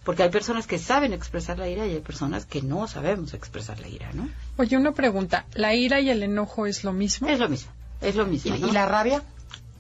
Porque 0.05 0.22
hay 0.22 0.31
personas 0.31 0.66
que 0.66 0.79
saben 0.79 1.12
expresar 1.12 1.59
la 1.59 1.68
ira 1.68 1.87
y 1.87 1.92
hay 1.92 2.01
personas 2.01 2.46
que 2.46 2.62
no 2.62 2.88
sabemos 2.88 3.35
expresar 3.35 3.79
la 3.79 3.88
ira, 3.88 4.11
¿no? 4.14 4.29
Oye, 4.57 4.77
una 4.77 4.92
pregunta, 4.92 5.44
¿la 5.53 5.74
ira 5.74 6.01
y 6.01 6.09
el 6.09 6.22
enojo 6.22 6.66
es 6.66 6.83
lo 6.83 6.94
mismo? 6.94 7.29
Es 7.29 7.38
lo 7.38 7.48
mismo, 7.48 7.70
es 8.01 8.16
lo 8.16 8.24
mismo. 8.24 8.57
¿Y, 8.57 8.70
la 8.70 8.87
rabia? 8.87 9.22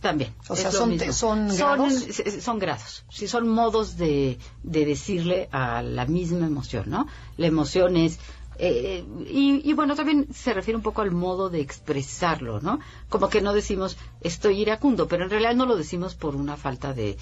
También. 0.02 0.34
O 0.48 0.54
sea, 0.54 0.70
son, 0.70 0.98
son, 1.12 1.48
grados. 1.48 1.94
Son, 2.40 2.58
grados. 2.58 3.04
Sí, 3.08 3.26
son 3.26 3.48
modos 3.48 3.96
de, 3.96 4.38
de 4.62 4.84
decirle 4.84 5.48
a 5.50 5.82
la 5.82 6.04
misma 6.04 6.46
emoción, 6.46 6.84
¿no? 6.90 7.08
La 7.36 7.46
emoción 7.46 7.96
es 7.96 8.18
eh, 8.58 9.04
y, 9.28 9.72
bueno, 9.72 9.94
también 9.94 10.26
se 10.34 10.52
refiere 10.52 10.76
un 10.76 10.82
poco 10.82 11.02
al 11.02 11.12
modo 11.12 11.48
de 11.48 11.60
expresarlo, 11.60 12.60
¿no? 12.60 12.80
Como 13.08 13.28
que 13.28 13.40
no 13.40 13.52
decimos 13.52 13.96
estoy 14.20 14.60
iracundo, 14.60 15.06
pero 15.06 15.24
en 15.24 15.30
realidad 15.30 15.54
no 15.54 15.64
lo 15.64 15.76
decimos 15.76 16.16
por 16.16 16.34
una 16.34 16.56
falta 16.56 16.92
de, 16.92 17.16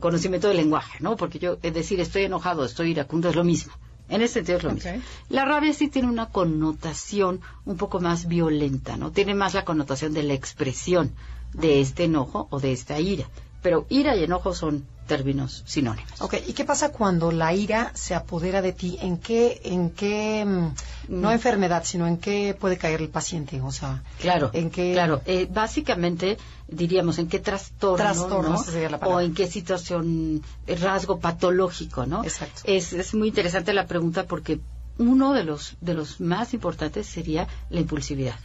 conocimiento 0.00 0.48
del 0.48 0.56
lenguaje, 0.56 0.98
¿no? 1.00 1.16
Porque 1.16 1.38
yo, 1.38 1.58
es 1.62 1.72
decir, 1.72 2.00
estoy 2.00 2.24
enojado, 2.24 2.64
estoy 2.64 2.90
iracundo, 2.90 3.28
es 3.28 3.36
lo 3.36 3.44
mismo. 3.44 3.72
En 4.08 4.20
ese 4.20 4.34
sentido 4.34 4.58
es 4.58 4.64
lo 4.64 4.72
mismo. 4.72 4.90
La 5.28 5.44
rabia 5.44 5.72
sí 5.72 5.88
tiene 5.88 6.08
una 6.08 6.26
connotación 6.30 7.40
un 7.64 7.76
poco 7.76 8.00
más 8.00 8.26
violenta, 8.26 8.96
¿no? 8.96 9.12
Tiene 9.12 9.34
más 9.34 9.54
la 9.54 9.64
connotación 9.64 10.12
de 10.12 10.24
la 10.24 10.34
expresión 10.34 11.12
de 11.54 11.80
este 11.80 12.04
enojo 12.04 12.48
o 12.50 12.58
de 12.58 12.72
esta 12.72 12.98
ira. 12.98 13.26
Pero 13.62 13.86
ira 13.88 14.16
y 14.16 14.24
enojo 14.24 14.54
son 14.54 14.84
términos 15.06 15.62
sinónimos. 15.66 16.20
Ok, 16.20 16.34
¿y 16.46 16.52
qué 16.52 16.64
pasa 16.64 16.90
cuando 16.90 17.32
la 17.32 17.52
ira 17.54 17.90
se 17.94 18.14
apodera 18.14 18.62
de 18.62 18.72
ti? 18.72 18.98
¿En 19.00 19.18
qué, 19.18 19.60
en 19.64 19.90
qué, 19.90 20.44
mm, 20.44 20.74
no 21.08 21.28
mm. 21.28 21.32
enfermedad, 21.32 21.82
sino 21.84 22.06
en 22.06 22.18
qué 22.18 22.56
puede 22.58 22.76
caer 22.76 23.00
el 23.00 23.08
paciente? 23.08 23.60
O 23.60 23.72
sea, 23.72 24.02
claro, 24.20 24.50
en 24.52 24.70
qué, 24.70 24.92
claro, 24.92 25.22
eh, 25.26 25.48
básicamente 25.50 26.38
diríamos 26.68 27.18
en 27.18 27.28
qué 27.28 27.40
trastorno, 27.40 28.62
o 29.02 29.20
en 29.20 29.34
qué 29.34 29.46
situación, 29.46 30.42
eh, 30.66 30.76
rasgo 30.76 31.18
patológico, 31.18 32.06
¿no? 32.06 32.24
Exacto. 32.24 32.62
Es, 32.64 32.92
es 32.92 33.14
muy 33.14 33.28
interesante 33.28 33.72
la 33.72 33.86
pregunta 33.86 34.24
porque 34.24 34.60
uno 34.98 35.32
de 35.32 35.44
los 35.44 35.76
de 35.80 35.94
los 35.94 36.20
más 36.20 36.54
importantes 36.54 37.06
sería 37.06 37.48
la 37.70 37.80
impulsividad. 37.80 38.38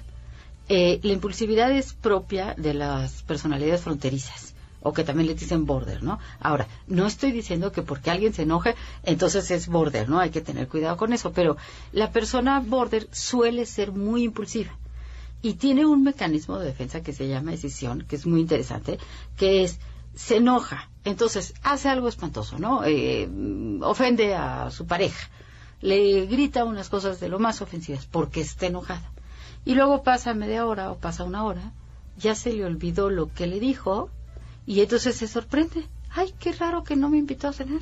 Eh, 0.70 1.00
la 1.04 1.14
impulsividad 1.14 1.72
es 1.72 1.94
propia 1.94 2.54
de 2.58 2.74
las 2.74 3.24
personalidades 3.24 3.82
fronterizas 3.82 4.54
o 4.82 4.94
que 4.94 5.04
también 5.04 5.28
le 5.28 5.36
dicen 5.36 5.66
border, 5.66 6.04
¿no? 6.04 6.20
Ahora, 6.40 6.68
no 6.88 7.08
estoy 7.08 7.32
diciendo 7.32 7.72
que 7.72 7.82
porque 7.82 8.12
alguien 8.12 8.34
se 8.34 8.44
enoje, 8.44 8.76
entonces 9.04 9.50
es 9.52 9.68
border, 9.68 10.10
¿no? 10.10 10.20
Hay 10.20 10.30
que 10.30 10.42
tener 10.42 10.68
cuidado 10.68 10.98
con 10.98 11.14
eso, 11.14 11.32
pero 11.32 11.58
la 11.92 12.12
persona 12.12 12.60
border 12.60 13.08
suele 13.12 13.66
ser 13.66 13.92
muy 13.92 14.24
impulsiva 14.24 14.72
y 15.42 15.54
tiene 15.54 15.86
un 15.86 16.04
mecanismo 16.04 16.58
de 16.60 16.66
defensa 16.66 17.02
que 17.02 17.14
se 17.14 17.28
llama 17.28 17.52
decisión, 17.52 18.06
que 18.08 18.16
es 18.16 18.26
muy 18.26 18.42
interesante, 18.42 18.98
que 19.38 19.64
es 19.64 19.80
se 20.16 20.38
enoja, 20.38 20.90
entonces 21.04 21.54
hace 21.62 21.90
algo 21.90 22.08
espantoso, 22.08 22.58
¿no? 22.58 22.84
Eh, 22.84 23.30
ofende 23.82 24.36
a 24.36 24.72
su 24.72 24.88
pareja, 24.88 25.30
le 25.80 26.26
grita 26.26 26.66
unas 26.66 26.90
cosas 26.90 27.20
de 27.20 27.30
lo 27.30 27.38
más 27.38 27.62
ofensivas 27.62 28.08
porque 28.08 28.42
está 28.42 28.66
enojada. 28.66 29.12
Y 29.64 29.76
luego 29.76 30.02
pasa 30.02 30.34
media 30.34 30.66
hora 30.66 30.92
o 30.92 30.98
pasa 30.98 31.24
una 31.24 31.44
hora, 31.44 31.72
ya 32.18 32.34
se 32.34 32.52
le 32.52 32.66
olvidó 32.66 33.12
lo 33.12 33.32
que 33.32 33.46
le 33.46 33.60
dijo 33.60 34.10
y 34.68 34.82
entonces 34.82 35.16
se 35.16 35.28
sorprende. 35.28 35.88
Ay, 36.12 36.34
qué 36.38 36.52
raro 36.52 36.84
que 36.84 36.98
no 36.98 37.10
me 37.10 37.18
invitó 37.18 37.48
a 37.48 37.54
cenar. 37.54 37.80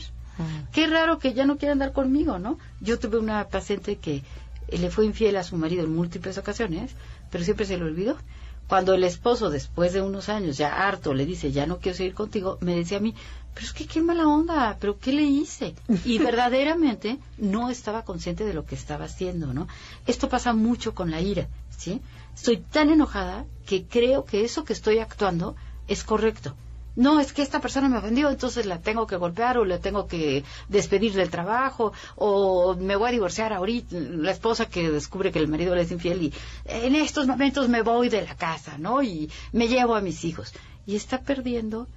Qué 0.71 0.85
raro 0.85 1.17
que 1.17 1.33
ya 1.33 1.45
no 1.45 1.57
quiera 1.57 1.71
andar 1.71 1.93
conmigo, 1.93 2.37
¿no? 2.37 2.59
Yo 2.79 2.99
tuve 2.99 3.17
una 3.17 3.47
paciente 3.47 3.97
que 3.97 4.21
le 4.69 4.91
fue 4.91 5.05
infiel 5.05 5.35
a 5.37 5.43
su 5.43 5.57
marido 5.57 5.83
en 5.83 5.95
múltiples 5.95 6.37
ocasiones, 6.37 6.91
pero 7.31 7.43
siempre 7.43 7.65
se 7.65 7.77
le 7.77 7.85
olvidó. 7.85 8.17
Cuando 8.67 8.93
el 8.93 9.03
esposo, 9.03 9.49
después 9.49 9.93
de 9.93 10.01
unos 10.01 10.29
años, 10.29 10.57
ya 10.57 10.87
harto, 10.87 11.13
le 11.13 11.25
dice, 11.25 11.51
ya 11.51 11.65
no 11.65 11.79
quiero 11.79 11.97
seguir 11.97 12.13
contigo, 12.13 12.57
me 12.61 12.75
decía 12.75 12.97
a 12.97 13.01
mí, 13.01 13.15
pero 13.53 13.65
es 13.65 13.73
que 13.73 13.87
qué 13.87 14.01
mala 14.01 14.27
onda, 14.27 14.77
pero 14.79 14.99
¿qué 14.99 15.11
le 15.11 15.23
hice? 15.23 15.73
Y 16.03 16.17
verdaderamente 16.19 17.17
no 17.37 17.69
estaba 17.69 18.03
consciente 18.03 18.43
de 18.43 18.53
lo 18.53 18.65
que 18.65 18.75
estaba 18.75 19.05
haciendo, 19.05 19.53
¿no? 19.53 19.67
Esto 20.05 20.29
pasa 20.29 20.53
mucho 20.53 20.93
con 20.93 21.09
la 21.09 21.21
ira, 21.21 21.47
¿sí? 21.75 22.01
Estoy 22.35 22.57
tan 22.57 22.89
enojada 22.89 23.45
que 23.65 23.85
creo 23.85 24.25
que 24.25 24.43
eso 24.43 24.65
que 24.65 24.73
estoy 24.73 24.99
actuando 24.99 25.55
es 25.87 26.03
correcto 26.03 26.55
no, 26.95 27.19
es 27.19 27.33
que 27.33 27.41
esta 27.41 27.59
persona 27.59 27.89
me 27.89 27.97
ofendió, 27.97 28.29
entonces 28.29 28.65
la 28.65 28.79
tengo 28.79 29.05
que 29.05 29.17
golpear 29.17 29.57
o 29.57 29.65
la 29.65 29.79
tengo 29.79 30.07
que 30.07 30.43
despedir 30.69 31.13
del 31.13 31.29
trabajo 31.29 31.91
o 32.15 32.75
me 32.75 32.95
voy 32.95 33.09
a 33.09 33.11
divorciar 33.11 33.51
ahorita, 33.53 33.95
la 33.97 34.31
esposa 34.31 34.67
que 34.67 34.89
descubre 34.89 35.31
que 35.31 35.39
el 35.39 35.47
marido 35.47 35.75
le 35.75 35.81
es 35.81 35.91
infiel 35.91 36.23
y 36.23 36.33
en 36.65 36.95
estos 36.95 37.27
momentos 37.27 37.67
me 37.67 37.81
voy 37.81 38.09
de 38.09 38.21
la 38.21 38.35
casa, 38.35 38.77
¿no? 38.77 39.03
Y 39.03 39.29
me 39.51 39.67
llevo 39.67 39.95
a 39.95 40.01
mis 40.01 40.23
hijos. 40.23 40.53
Y 40.85 40.95
está 40.95 41.21
perdiendo 41.21 41.87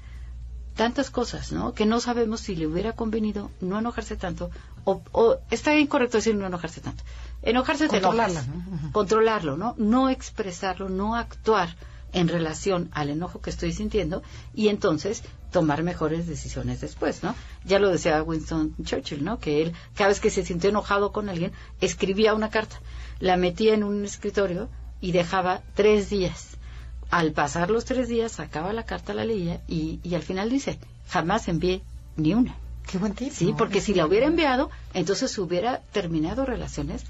tantas 0.74 1.10
cosas, 1.10 1.52
¿no? 1.52 1.74
Que 1.74 1.86
no 1.86 2.00
sabemos 2.00 2.40
si 2.40 2.56
le 2.56 2.66
hubiera 2.66 2.94
convenido 2.94 3.50
no 3.60 3.78
enojarse 3.78 4.16
tanto 4.16 4.50
o, 4.84 5.38
está 5.50 5.76
incorrecto 5.76 6.18
decir 6.18 6.34
no 6.34 6.46
enojarse 6.46 6.80
tanto. 6.80 7.04
Enojarse 7.42 7.88
Controlarlo, 7.88 8.40
¿no? 8.42 8.92
Controlarlo, 8.92 9.56
¿no? 9.56 9.74
No 9.76 10.08
expresarlo, 10.08 10.88
no 10.88 11.14
actuar 11.14 11.76
en 12.12 12.28
relación 12.28 12.88
al 12.92 13.10
enojo 13.10 13.40
que 13.40 13.50
estoy 13.50 13.72
sintiendo 13.72 14.22
y 14.54 14.68
entonces 14.68 15.22
tomar 15.50 15.82
mejores 15.82 16.26
decisiones 16.26 16.80
después, 16.80 17.22
¿no? 17.22 17.34
Ya 17.64 17.78
lo 17.78 17.90
decía 17.90 18.22
Winston 18.22 18.74
Churchill, 18.82 19.24
¿no? 19.24 19.38
Que 19.38 19.62
él, 19.62 19.72
cada 19.94 20.08
vez 20.08 20.20
que 20.20 20.30
se 20.30 20.44
sintió 20.44 20.70
enojado 20.70 21.12
con 21.12 21.28
alguien, 21.28 21.52
escribía 21.80 22.34
una 22.34 22.50
carta, 22.50 22.80
la 23.20 23.36
metía 23.36 23.74
en 23.74 23.84
un 23.84 24.04
escritorio 24.04 24.68
y 25.00 25.12
dejaba 25.12 25.62
tres 25.74 26.10
días. 26.10 26.56
Al 27.10 27.32
pasar 27.32 27.70
los 27.70 27.84
tres 27.84 28.08
días, 28.08 28.32
sacaba 28.32 28.72
la 28.72 28.84
carta, 28.84 29.14
la 29.14 29.24
leía 29.24 29.62
y, 29.66 30.00
y 30.02 30.14
al 30.14 30.22
final 30.22 30.50
dice, 30.50 30.78
jamás 31.08 31.48
envié 31.48 31.82
ni 32.16 32.34
una. 32.34 32.54
Qué 32.86 32.98
buen 32.98 33.14
tip. 33.14 33.32
Sí, 33.32 33.54
porque 33.56 33.80
si 33.80 33.94
la 33.94 34.06
hubiera 34.06 34.26
enviado, 34.26 34.70
entonces 34.94 35.36
hubiera 35.38 35.80
terminado 35.92 36.44
relaciones 36.46 37.04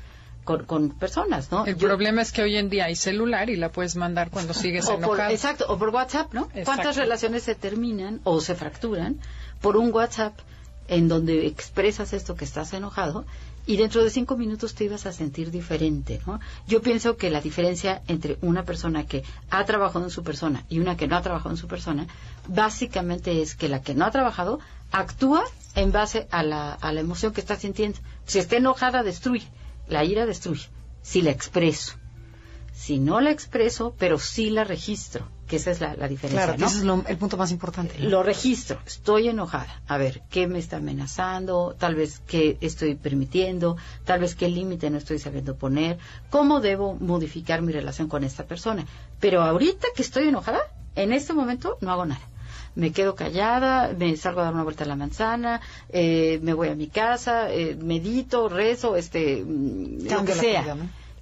con, 0.49 0.65
con 0.65 0.89
personas, 0.91 1.53
¿no? 1.53 1.67
El 1.67 1.77
Yo- 1.77 1.89
problema 1.89 2.23
es 2.23 2.33
que 2.33 2.41
hoy 2.43 2.57
en 2.57 2.71
día 2.71 2.87
hay 2.87 2.97
celular 2.97 3.51
y 3.51 3.57
la 3.57 3.69
puedes 3.71 3.97
mandar 3.97 4.31
cuando 4.31 4.55
sigues 4.55 4.87
por, 4.87 4.95
enojado. 4.97 5.31
exacto, 5.31 5.67
o 5.69 5.77
por 5.79 5.91
WhatsApp, 5.91 6.33
¿no? 6.33 6.45
Exacto. 6.47 6.65
¿Cuántas 6.65 6.97
relaciones 6.97 7.43
se 7.43 7.55
terminan 7.55 8.21
o 8.25 8.41
se 8.41 8.55
fracturan 8.55 9.21
por 9.61 9.77
un 9.77 9.93
WhatsApp 9.93 10.33
en 10.89 11.07
donde 11.09 11.47
expresas 11.47 12.15
esto 12.15 12.35
que 12.35 12.47
estás 12.47 12.73
enojado 12.73 13.27
y 13.67 13.77
dentro 13.77 14.03
de 14.03 14.09
cinco 14.09 14.39
minutos 14.39 14.75
te 14.75 14.85
ibas 14.85 15.05
a 15.05 15.13
sentir 15.13 15.51
diferente, 15.51 16.23
¿no? 16.27 16.41
Yo 16.67 16.81
pienso 16.81 17.19
que 17.19 17.29
la 17.29 17.43
diferencia 17.43 18.01
entre 18.09 18.39
una 18.41 18.65
persona 18.65 19.05
que 19.05 19.25
ha 19.51 19.63
trabajado 19.67 20.07
en 20.07 20.11
su 20.11 20.23
persona 20.23 20.65
y 20.71 20.79
una 20.79 20.97
que 20.97 21.07
no 21.07 21.17
ha 21.17 21.21
trabajado 21.21 21.51
en 21.51 21.59
su 21.59 21.69
persona, 21.69 22.07
básicamente 22.63 23.43
es 23.43 23.55
que 23.55 23.69
la 23.69 23.83
que 23.83 23.95
no 23.95 24.07
ha 24.07 24.11
trabajado 24.11 24.61
actúa 24.91 25.45
en 25.75 25.93
base 25.93 26.27
a 26.31 26.43
la, 26.43 26.73
a 26.73 26.93
la 26.95 27.01
emoción 27.01 27.35
que 27.35 27.43
está 27.43 27.57
sintiendo. 27.57 27.99
Si 28.25 28.39
está 28.39 28.57
enojada, 28.57 29.03
destruye. 29.03 29.47
La 29.89 30.05
ira 30.05 30.27
destruye. 30.27 30.69
Si 31.03 31.23
la 31.23 31.31
expreso. 31.31 31.95
Si 32.73 33.01
no 33.01 33.21
la 33.21 33.31
expreso, 33.33 33.95
pero 33.99 34.21
sí 34.21 34.51
la 34.51 34.63
registro, 34.63 35.27
que 35.49 35.57
esa 35.57 35.73
es 35.73 35.81
la, 35.81 35.97
la 35.97 36.07
diferencia, 36.07 36.55
Claro, 36.55 36.65
ese 36.65 36.79
es 36.79 36.85
lo- 36.85 37.05
el 37.09 37.17
punto 37.17 37.37
más 37.37 37.51
importante. 37.51 37.99
Lo 37.99 38.23
registro, 38.23 38.79
estoy 38.87 39.27
enojada. 39.29 39.83
A 39.89 39.99
ver, 39.99 40.23
¿qué 40.31 40.47
me 40.47 40.61
está 40.61 40.77
amenazando? 40.77 41.75
Tal 41.77 41.97
vez 41.97 42.21
qué 42.21 42.57
estoy 42.61 42.95
permitiendo, 42.95 43.77
tal 44.05 44.21
vez 44.21 44.37
qué 44.37 44.49
límite 44.49 44.91
no 44.91 44.99
estoy 44.99 45.19
sabiendo 45.19 45.57
poner, 45.57 45.99
cómo 46.31 46.61
debo 46.61 46.95
modificar 46.95 47.63
mi 47.63 47.73
relación 47.73 48.07
con 48.09 48.23
esta 48.23 48.45
persona. 48.47 48.87
Pero 49.19 49.43
ahorita 49.43 49.89
que 49.97 50.03
estoy 50.03 50.29
enojada, 50.29 50.61
en 50.95 51.13
este 51.13 51.33
momento 51.33 51.79
no 51.81 51.91
hago 51.91 52.07
nada. 52.07 52.23
Me 52.79 52.93
quedo 52.93 53.17
callada, 53.17 53.93
me 53.93 54.17
salgo 54.17 54.41
a 54.41 54.45
dar 54.45 54.55
una 54.55 54.63
vuelta 54.63 54.85
a 54.85 54.87
la 54.87 54.95
manzana, 54.95 55.61
eh, 55.89 56.39
me 56.45 56.53
voy 56.53 56.69
a 56.69 56.77
mi 56.77 56.87
casa, 56.87 57.53
eh, 57.53 57.75
medito, 57.75 58.49
rezo, 58.49 58.95
este, 58.95 59.43
mm, 59.45 60.05
lo 60.05 60.09
Cambio 60.09 60.25
que 60.25 60.35
la 60.37 60.63
sea. 60.63 60.77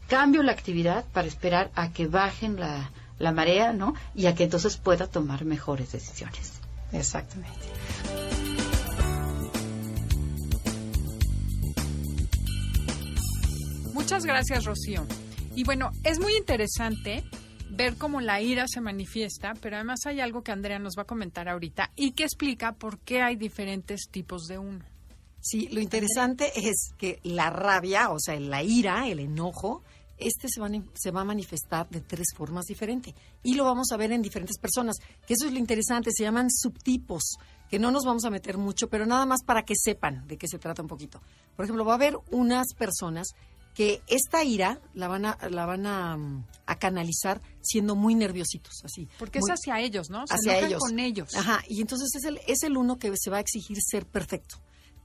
Cambio 0.07 0.43
la 0.43 0.53
actividad 0.53 1.07
para 1.15 1.27
esperar 1.27 1.71
a 1.75 1.95
que 1.95 2.09
bajen 2.09 2.61
la, 2.61 2.91
la 3.19 3.33
marea, 3.33 3.73
¿no? 3.73 3.95
Y 4.15 4.27
a 4.27 4.35
que 4.35 4.45
entonces 4.45 4.77
pueda 4.77 5.07
tomar 5.07 5.47
mejores 5.47 5.93
decisiones. 5.93 6.61
Exactamente. 6.93 7.67
Muchas 13.95 14.27
gracias, 14.27 14.67
Rocío. 14.67 15.07
Y 15.55 15.65
bueno, 15.65 15.91
es 16.05 16.21
muy 16.21 16.37
interesante 16.37 17.25
ver 17.77 17.97
cómo 17.97 18.21
la 18.21 18.41
ira 18.41 18.67
se 18.67 18.81
manifiesta, 18.81 19.55
pero 19.61 19.77
además 19.77 20.01
hay 20.07 20.21
algo 20.21 20.43
que 20.43 20.53
Andrea 20.53 20.79
nos 20.79 20.95
va 20.97 21.03
a 21.03 21.07
comentar 21.07 21.49
ahorita 21.49 21.93
y 21.95 22.13
que 22.13 22.25
explica 22.25 22.73
por 22.73 22.99
qué 23.01 23.23
hay 23.23 23.37
diferentes 23.37 24.09
tipos 24.11 24.47
de 24.47 24.59
uno. 24.59 24.85
Sí, 25.41 25.69
lo 25.69 25.81
interesante 25.81 26.51
es 26.57 26.91
que 26.99 27.21
la 27.23 27.51
rabia, 27.51 28.11
o 28.11 28.19
sea, 28.19 28.39
la 28.41 28.63
ira, 28.63 29.07
el 29.07 29.21
enojo, 29.21 29.83
este 30.19 30.49
se 30.49 30.61
va, 30.61 30.69
se 30.95 31.11
va 31.11 31.21
a 31.21 31.25
manifestar 31.25 31.89
de 31.89 32.01
tres 32.01 32.29
formas 32.35 32.65
diferentes. 32.65 33.15
Y 33.43 33.55
lo 33.55 33.65
vamos 33.65 33.93
a 33.93 33.97
ver 33.97 34.11
en 34.11 34.23
diferentes 34.23 34.59
personas. 34.59 34.97
Que 35.27 35.35
eso 35.35 35.47
es 35.47 35.53
lo 35.53 35.59
interesante, 35.59 36.11
se 36.13 36.25
llaman 36.25 36.51
subtipos, 36.51 37.37
que 37.71 37.79
no 37.79 37.91
nos 37.91 38.05
vamos 38.05 38.25
a 38.25 38.31
meter 38.31 38.59
mucho, 38.59 38.89
pero 38.89 39.07
nada 39.07 39.27
más 39.27 39.45
para 39.45 39.65
que 39.65 39.75
sepan 39.77 40.27
de 40.27 40.39
qué 40.39 40.49
se 40.49 40.59
trata 40.59 40.83
un 40.83 40.89
poquito. 40.89 41.21
Por 41.55 41.65
ejemplo, 41.65 41.85
va 41.85 41.93
a 41.93 41.97
haber 41.97 42.17
unas 42.31 42.75
personas 42.75 43.29
que 43.77 44.03
esta 44.07 44.43
ira 44.43 44.81
la 44.95 45.07
van 45.07 45.27
a, 45.27 45.39
la 45.51 45.67
van 45.67 45.87
a, 45.87 46.17
mm, 46.17 46.47
a 46.65 46.79
canalizar 46.79 47.43
siendo 47.61 47.95
muy 47.95 48.15
nerviositos, 48.15 48.73
así. 48.83 49.07
Porque 49.19 49.39
muy- 49.39 49.51
es 49.51 49.61
hacia 49.61 49.81
ellos, 49.81 50.09
¿no? 50.09 50.27
Se 50.27 50.35
hacia 50.35 50.59
ellos. 50.67 50.81
con 50.81 50.99
ellos. 50.99 51.35
Ajá, 51.37 51.63
y 51.69 51.83
entonces 51.83 52.09
es 52.15 52.25
el, 52.25 52.41
es 52.47 52.63
el 52.63 52.79
uno 52.79 52.99
que 52.99 53.13
se 53.17 53.29
va 53.31 53.37
a 53.37 53.41
exigir 53.41 53.77
ser 53.83 54.07
perfecto. 54.07 54.57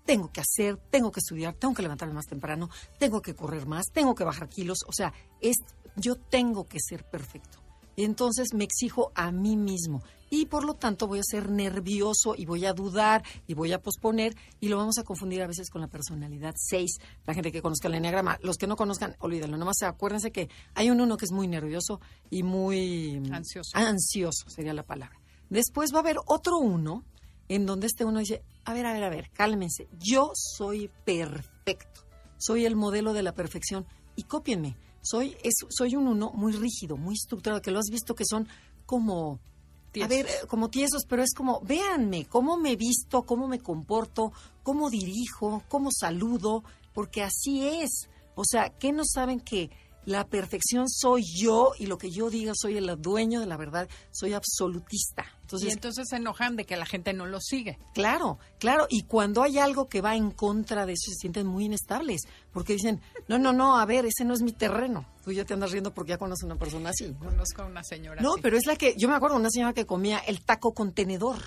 Tengo 0.06 0.32
que 0.32 0.40
hacer, 0.40 0.78
tengo 0.90 1.12
que 1.12 1.20
estudiar, 1.20 1.54
tengo 1.56 1.74
que 1.74 1.82
levantarme 1.82 2.14
más 2.14 2.26
temprano, 2.28 2.70
tengo 2.98 3.22
que 3.22 3.36
correr 3.36 3.66
más, 3.68 3.88
tengo 3.92 4.16
que 4.16 4.24
bajar 4.24 4.48
kilos. 4.48 4.80
O 4.88 4.94
sea, 4.94 5.14
es, 5.42 5.58
yo 5.98 6.16
tengo 6.16 6.64
que 6.64 6.80
ser 6.80 7.04
perfecto. 7.04 7.62
Y 7.98 8.06
entonces 8.06 8.54
me 8.54 8.64
exijo 8.64 9.12
a 9.16 9.32
mí 9.34 9.58
mismo. 9.58 10.02
Y 10.34 10.46
por 10.46 10.64
lo 10.64 10.76
tanto 10.76 11.08
voy 11.08 11.20
a 11.20 11.24
ser 11.24 11.50
nervioso 11.50 12.36
y 12.38 12.46
voy 12.46 12.66
a 12.66 12.72
dudar 12.72 13.22
y 13.48 13.54
voy 13.54 13.74
a 13.74 13.82
posponer 13.82 14.34
y 14.62 14.70
lo 14.70 14.78
vamos 14.78 14.98
a 14.98 15.04
confundir 15.04 15.42
a 15.42 15.48
veces 15.48 15.70
con 15.70 15.82
la 15.82 15.90
personalidad 15.90 16.56
6. 16.58 17.00
La 17.28 17.34
gente 17.34 17.52
que 17.52 17.62
conozca 17.62 17.90
el 17.90 17.96
enneagrama, 17.96 18.40
los 18.42 18.58
que 18.58 18.66
no 18.66 18.78
conozcan, 18.78 19.18
olvídenlo. 19.20 19.58
Nomás 19.58 19.84
acuérdense 19.84 20.32
que 20.32 20.50
hay 20.74 20.90
un 20.90 21.02
uno 21.02 21.18
que 21.18 21.26
es 21.26 21.34
muy 21.34 21.50
nervioso 21.50 22.00
y 22.30 22.44
muy 22.44 23.22
Ansioso. 23.30 23.72
Ansioso 23.74 24.50
sería 24.50 24.74
la 24.74 24.84
palabra. 24.84 25.20
Después 25.50 25.94
va 25.94 25.98
a 25.98 26.00
haber 26.00 26.16
otro 26.26 26.60
uno 26.60 27.04
en 27.50 27.66
donde 27.66 27.88
este 27.88 28.06
uno 28.06 28.20
dice, 28.20 28.46
a 28.64 28.74
ver, 28.74 28.86
a 28.86 28.94
ver, 28.94 29.04
a 29.04 29.10
ver, 29.10 29.30
cálmense, 29.32 29.90
yo 30.00 30.32
soy 30.34 30.90
perfecto, 31.04 32.06
soy 32.38 32.66
el 32.66 32.78
modelo 32.78 33.12
de 33.12 33.22
la 33.24 33.34
perfección 33.34 33.86
y 34.16 34.24
cópienme. 34.24 34.78
Soy, 35.02 35.36
es, 35.44 35.56
soy 35.68 35.98
un 35.98 36.08
uno 36.08 36.32
muy 36.32 36.54
rígido, 36.54 36.96
muy 36.96 37.16
estructurado, 37.16 37.62
que 37.62 37.72
lo 37.72 37.80
has 37.80 37.90
visto 37.92 38.16
que 38.16 38.24
son 38.24 38.48
como, 38.86 39.42
A 40.00 40.08
ver, 40.08 40.26
eh, 40.26 40.48
como 40.48 40.70
tiesos, 40.70 41.06
pero 41.08 41.22
es 41.22 41.34
como, 41.34 41.60
véanme, 41.62 42.26
cómo 42.26 42.58
me 42.58 42.76
visto, 42.76 43.24
cómo 43.24 43.48
me 43.48 43.60
comporto, 43.60 44.32
cómo 44.64 44.90
dirijo, 44.90 45.64
cómo 45.68 45.90
saludo, 45.92 46.64
porque 46.94 47.24
así 47.24 47.68
es. 47.68 48.10
O 48.36 48.44
sea, 48.46 48.70
¿qué 48.70 48.94
no 48.94 49.04
saben 49.04 49.42
que 49.42 49.70
la 50.06 50.26
perfección 50.28 50.90
soy 50.90 51.24
yo 51.36 51.74
y 51.78 51.88
lo 51.88 51.98
que 51.98 52.10
yo 52.10 52.30
diga 52.30 52.54
soy 52.56 52.78
el 52.78 53.02
dueño 53.02 53.42
de 53.42 53.48
la 53.48 53.58
verdad, 53.58 53.90
soy 54.12 54.34
absolutista? 54.34 55.26
Y 55.60 55.70
Entonces, 55.70 56.08
se 56.10 56.16
enojan 56.18 56.56
de 56.56 56.66
que 56.66 56.76
la 56.78 56.86
gente 56.86 57.14
no 57.14 57.26
lo 57.26 57.40
sigue. 57.42 57.78
Claro, 57.94 58.40
claro. 58.60 58.88
Y 58.90 59.04
cuando 59.04 59.44
hay 59.44 59.58
algo 59.60 59.88
que 59.90 60.02
va 60.02 60.16
en 60.16 60.32
contra 60.32 60.86
de 60.86 60.94
eso, 60.94 61.12
se 61.12 61.16
sienten 61.16 61.48
muy 61.48 61.66
inestables. 61.66 62.22
Porque 62.52 62.74
dicen, 62.74 63.02
no, 63.28 63.38
no, 63.40 63.54
no, 63.54 63.78
a 63.80 63.86
ver, 63.86 64.06
ese 64.06 64.24
no 64.26 64.34
es 64.34 64.42
mi 64.42 64.52
terreno. 64.54 65.06
Tú 65.24 65.32
ya 65.32 65.46
te 65.46 65.54
andas 65.54 65.72
riendo 65.72 65.94
porque 65.94 66.12
ya 66.12 66.18
conoces 66.18 66.44
a 66.44 66.46
una 66.48 66.56
persona 66.58 66.90
así. 66.92 67.08
¿no? 67.12 67.20
Conozco 67.20 67.62
a 67.64 67.66
una 67.66 67.84
señora 67.84 68.22
No, 68.22 68.34
así. 68.34 68.42
pero 68.42 68.58
es 68.58 68.66
la 68.66 68.76
que, 68.76 68.96
yo 68.98 69.08
me 69.08 69.16
acuerdo 69.16 69.36
de 69.36 69.42
una 69.42 69.50
señora 69.50 69.74
que 69.74 69.86
comía 69.86 70.20
el 70.20 70.42
taco 70.44 70.74
con 70.74 70.94
tenedor. 70.94 71.38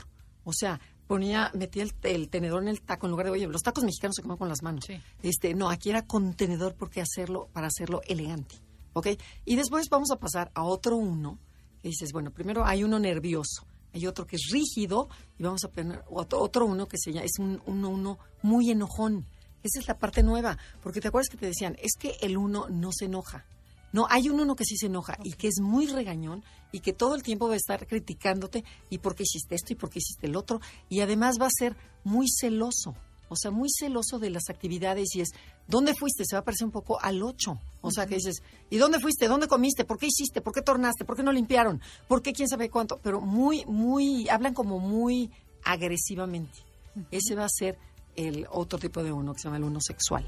O 0.44 0.52
sea, 0.52 0.80
ponía, 1.06 1.50
metía 1.54 1.82
el, 1.82 1.92
el 2.02 2.28
tenedor 2.28 2.62
en 2.62 2.68
el 2.68 2.80
taco 2.82 3.06
en 3.06 3.10
lugar 3.12 3.26
de, 3.26 3.32
oye, 3.32 3.46
los 3.46 3.62
tacos 3.62 3.84
mexicanos 3.84 4.14
se 4.16 4.22
comen 4.22 4.36
con 4.36 4.48
las 4.48 4.62
manos. 4.62 4.84
Sí. 4.86 5.00
Este, 5.22 5.54
no, 5.54 5.70
aquí 5.70 5.90
era 5.90 6.06
con 6.06 6.34
tenedor 6.34 6.74
porque 6.74 7.00
hacerlo, 7.00 7.48
para 7.52 7.66
hacerlo 7.68 8.00
elegante. 8.06 8.56
¿Ok? 8.92 9.08
Y 9.44 9.56
después 9.56 9.88
vamos 9.90 10.10
a 10.12 10.16
pasar 10.16 10.50
a 10.54 10.62
otro 10.62 10.96
uno, 10.96 11.38
que 11.82 11.88
dices, 11.88 12.12
bueno, 12.12 12.30
primero 12.30 12.64
hay 12.64 12.84
uno 12.84 12.98
nervioso, 12.98 13.66
hay 13.94 14.06
otro 14.06 14.26
que 14.26 14.36
es 14.36 14.50
rígido, 14.50 15.08
y 15.38 15.42
vamos 15.44 15.64
a 15.64 15.68
poner 15.68 16.02
otro, 16.10 16.40
otro 16.40 16.66
uno 16.66 16.86
que 16.86 16.98
se 16.98 17.12
llama, 17.12 17.24
es 17.24 17.38
un 17.38 17.62
uno, 17.66 17.88
uno 17.88 18.18
muy 18.42 18.70
enojón. 18.70 19.24
Esa 19.62 19.80
es 19.80 19.88
la 19.88 19.98
parte 19.98 20.22
nueva, 20.22 20.58
porque 20.82 21.00
te 21.00 21.08
acuerdas 21.08 21.28
que 21.30 21.38
te 21.38 21.46
decían, 21.46 21.76
es 21.80 21.92
que 21.98 22.16
el 22.20 22.36
uno 22.36 22.68
no 22.68 22.90
se 22.92 23.06
enoja. 23.06 23.46
No, 23.92 24.08
hay 24.10 24.28
un 24.28 24.40
uno 24.40 24.56
que 24.56 24.64
sí 24.64 24.76
se 24.76 24.86
enoja 24.86 25.16
y 25.22 25.34
que 25.34 25.46
es 25.46 25.60
muy 25.60 25.86
regañón 25.86 26.42
y 26.72 26.80
que 26.80 26.92
todo 26.92 27.14
el 27.14 27.22
tiempo 27.22 27.46
va 27.46 27.54
a 27.54 27.56
estar 27.56 27.86
criticándote 27.86 28.64
y 28.90 28.98
por 28.98 29.14
qué 29.14 29.22
hiciste 29.22 29.54
esto 29.54 29.72
y 29.72 29.76
por 29.76 29.88
qué 29.88 30.00
hiciste 30.00 30.26
el 30.26 30.34
otro 30.34 30.60
y 30.88 31.00
además 31.00 31.36
va 31.40 31.46
a 31.46 31.56
ser 31.56 31.76
muy 32.02 32.26
celoso, 32.28 32.96
o 33.34 33.36
sea, 33.36 33.50
muy 33.50 33.68
celoso 33.68 34.18
de 34.18 34.30
las 34.30 34.48
actividades 34.48 35.14
y 35.14 35.20
es, 35.20 35.30
¿dónde 35.66 35.94
fuiste? 35.94 36.24
Se 36.24 36.36
va 36.36 36.40
a 36.40 36.44
parecer 36.44 36.64
un 36.64 36.72
poco 36.72 37.00
al 37.00 37.22
ocho, 37.22 37.58
o 37.80 37.90
sea, 37.90 38.06
que 38.06 38.14
dices, 38.14 38.42
¿y 38.70 38.78
dónde 38.78 39.00
fuiste? 39.00 39.28
¿Dónde 39.28 39.48
comiste? 39.48 39.84
¿Por 39.84 39.98
qué 39.98 40.06
hiciste? 40.06 40.40
¿Por 40.40 40.52
qué 40.52 40.62
tornaste? 40.62 41.04
¿Por 41.04 41.16
qué 41.16 41.22
no 41.22 41.32
limpiaron? 41.32 41.80
¿Por 42.08 42.22
qué 42.22 42.32
quién 42.32 42.48
sabe 42.48 42.70
cuánto? 42.70 42.98
Pero 43.02 43.20
muy, 43.20 43.64
muy, 43.66 44.28
hablan 44.28 44.54
como 44.54 44.78
muy 44.78 45.30
agresivamente. 45.64 46.58
Ese 47.10 47.34
va 47.34 47.44
a 47.44 47.48
ser 47.48 47.76
el 48.16 48.46
otro 48.50 48.78
tipo 48.78 49.02
de 49.02 49.12
uno 49.12 49.34
que 49.34 49.40
se 49.40 49.44
llama 49.48 49.56
el 49.56 49.64
uno 49.64 49.80
sexual. 49.80 50.24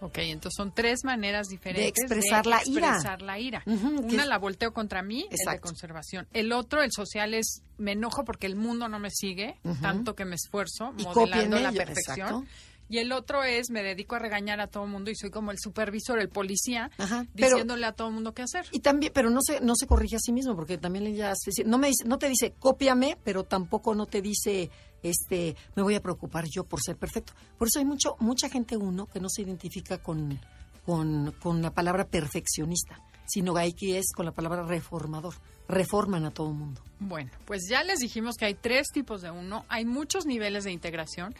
Ok, 0.00 0.18
entonces 0.18 0.56
son 0.56 0.72
tres 0.74 1.04
maneras 1.04 1.48
diferentes 1.48 1.88
expresar 2.04 2.46
la 2.46 2.60
ira. 2.66 2.88
expresar 2.88 3.22
la 3.22 3.38
ira. 3.38 3.62
Una 3.66 4.22
es- 4.22 4.28
la 4.28 4.38
volteo 4.38 4.72
contra 4.72 5.02
mí, 5.02 5.22
el 5.22 5.28
de 5.30 5.36
Exacto. 5.36 5.62
conservación. 5.62 6.26
El 6.32 6.52
otro, 6.52 6.82
el 6.82 6.92
social, 6.92 7.32
es 7.34 7.62
me 7.78 7.92
enojo 7.92 8.24
porque 8.24 8.46
el 8.46 8.56
mundo 8.56 8.88
no 8.88 8.98
me 8.98 9.10
sigue, 9.10 9.58
tanto 9.80 10.14
que 10.14 10.24
me 10.24 10.34
esfuerzo, 10.36 10.92
Y 10.98 11.04
modelando 11.04 11.58
la 11.58 11.72
perfección. 11.72 12.18
exacto. 12.28 12.44
Y 12.88 12.98
el 12.98 13.10
otro 13.10 13.42
es 13.42 13.68
me 13.70 13.82
dedico 13.82 14.14
a 14.14 14.20
regañar 14.20 14.60
a 14.60 14.68
todo 14.68 14.84
el 14.84 14.90
mundo 14.90 15.10
y 15.10 15.16
soy 15.16 15.30
como 15.30 15.50
el 15.50 15.58
supervisor, 15.58 16.20
el 16.20 16.28
policía, 16.28 16.88
Ajá, 16.98 17.26
pero- 17.34 17.48
diciéndole 17.56 17.84
a 17.84 17.90
todo 17.92 18.06
el 18.08 18.14
mundo 18.14 18.32
qué 18.32 18.42
hacer. 18.42 18.64
Y 18.70 18.78
también, 18.78 19.10
pero 19.12 19.28
no 19.28 19.40
se, 19.42 19.60
no 19.60 19.74
se 19.74 19.88
corrige 19.88 20.14
a 20.14 20.20
sí 20.20 20.30
mismo, 20.30 20.54
porque 20.54 20.78
también 20.78 21.02
le 21.04 21.12
ya 21.14 21.32
no 21.64 21.78
me 21.78 21.88
dice, 21.88 22.04
no 22.04 22.18
te 22.18 22.28
dice 22.28 22.54
cópiame, 22.60 23.18
pero 23.24 23.42
tampoco 23.42 23.94
no 23.96 24.06
te 24.06 24.22
dice 24.22 24.70
este 25.02 25.56
me 25.74 25.82
voy 25.82 25.94
a 25.94 26.02
preocupar 26.02 26.46
yo 26.46 26.64
por 26.64 26.80
ser 26.80 26.96
perfecto. 26.96 27.32
Por 27.58 27.68
eso 27.68 27.78
hay 27.78 27.84
mucho, 27.84 28.16
mucha 28.18 28.48
gente 28.48 28.76
uno 28.76 29.06
que 29.06 29.20
no 29.20 29.28
se 29.28 29.42
identifica 29.42 29.98
con, 29.98 30.38
con, 30.84 31.32
con 31.40 31.62
la 31.62 31.70
palabra 31.70 32.06
perfeccionista, 32.06 33.00
sino 33.26 33.56
aquí 33.56 33.96
es 33.96 34.12
con 34.14 34.26
la 34.26 34.32
palabra 34.32 34.62
reformador. 34.62 35.34
Reforman 35.68 36.24
a 36.24 36.30
todo 36.30 36.52
mundo. 36.52 36.80
Bueno, 37.00 37.30
pues 37.44 37.62
ya 37.68 37.82
les 37.82 37.98
dijimos 37.98 38.36
que 38.36 38.44
hay 38.44 38.54
tres 38.54 38.88
tipos 38.92 39.20
de 39.20 39.30
uno, 39.30 39.64
hay 39.68 39.84
muchos 39.84 40.24
niveles 40.24 40.64
de 40.64 40.72
integración, 40.72 41.34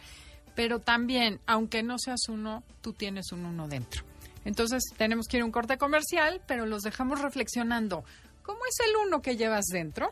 pero 0.55 0.79
también, 0.79 1.39
aunque 1.45 1.83
no 1.83 1.97
seas 1.97 2.27
uno, 2.27 2.63
tú 2.81 2.91
tienes 2.91 3.31
un 3.31 3.45
uno 3.45 3.67
dentro. 3.67 4.03
Entonces 4.43 4.83
tenemos 4.97 5.27
que 5.27 5.37
ir 5.37 5.43
a 5.43 5.45
un 5.45 5.51
corte 5.51 5.77
comercial, 5.77 6.41
pero 6.47 6.65
los 6.65 6.81
dejamos 6.81 7.21
reflexionando. 7.21 8.03
¿Cómo 8.43 8.59
es 8.65 8.79
el 8.87 8.95
uno 9.05 9.21
que 9.21 9.35
llevas 9.35 9.65
dentro? 9.65 10.09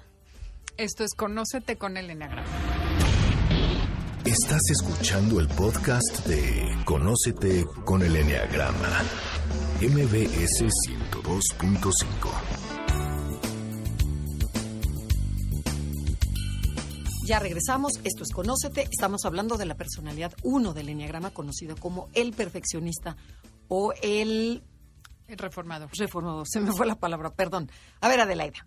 Esto 0.77 1.03
es 1.05 1.13
Conócete 1.15 1.77
con 1.77 1.95
el 1.95 2.09
Enneagrama. 2.09 2.84
Estás 4.25 4.61
escuchando 4.71 5.39
el 5.39 5.47
podcast 5.47 6.25
de 6.25 6.75
Conócete 6.83 7.65
con 7.85 8.01
el 8.01 8.15
Enneagrama. 8.15 9.03
MBS 9.81 10.63
102.5. 10.87 11.93
Ya 17.27 17.39
regresamos, 17.39 17.93
esto 18.03 18.23
es 18.23 18.31
Conócete, 18.31 18.87
estamos 18.91 19.25
hablando 19.25 19.57
de 19.57 19.65
la 19.65 19.75
personalidad 19.75 20.33
1 20.43 20.73
del 20.73 20.89
Enneagrama, 20.89 21.31
conocido 21.31 21.75
como 21.75 22.09
el 22.13 22.33
perfeccionista 22.33 23.17
o 23.67 23.93
el 24.01 24.63
El 25.27 25.37
reformador. 25.37 25.89
reformador. 25.97 26.47
Se 26.47 26.59
me 26.59 26.71
fue 26.71 26.85
la 26.87 26.95
palabra, 26.95 27.31
perdón. 27.33 27.69
A 28.01 28.07
ver, 28.09 28.19
Adelaida, 28.19 28.65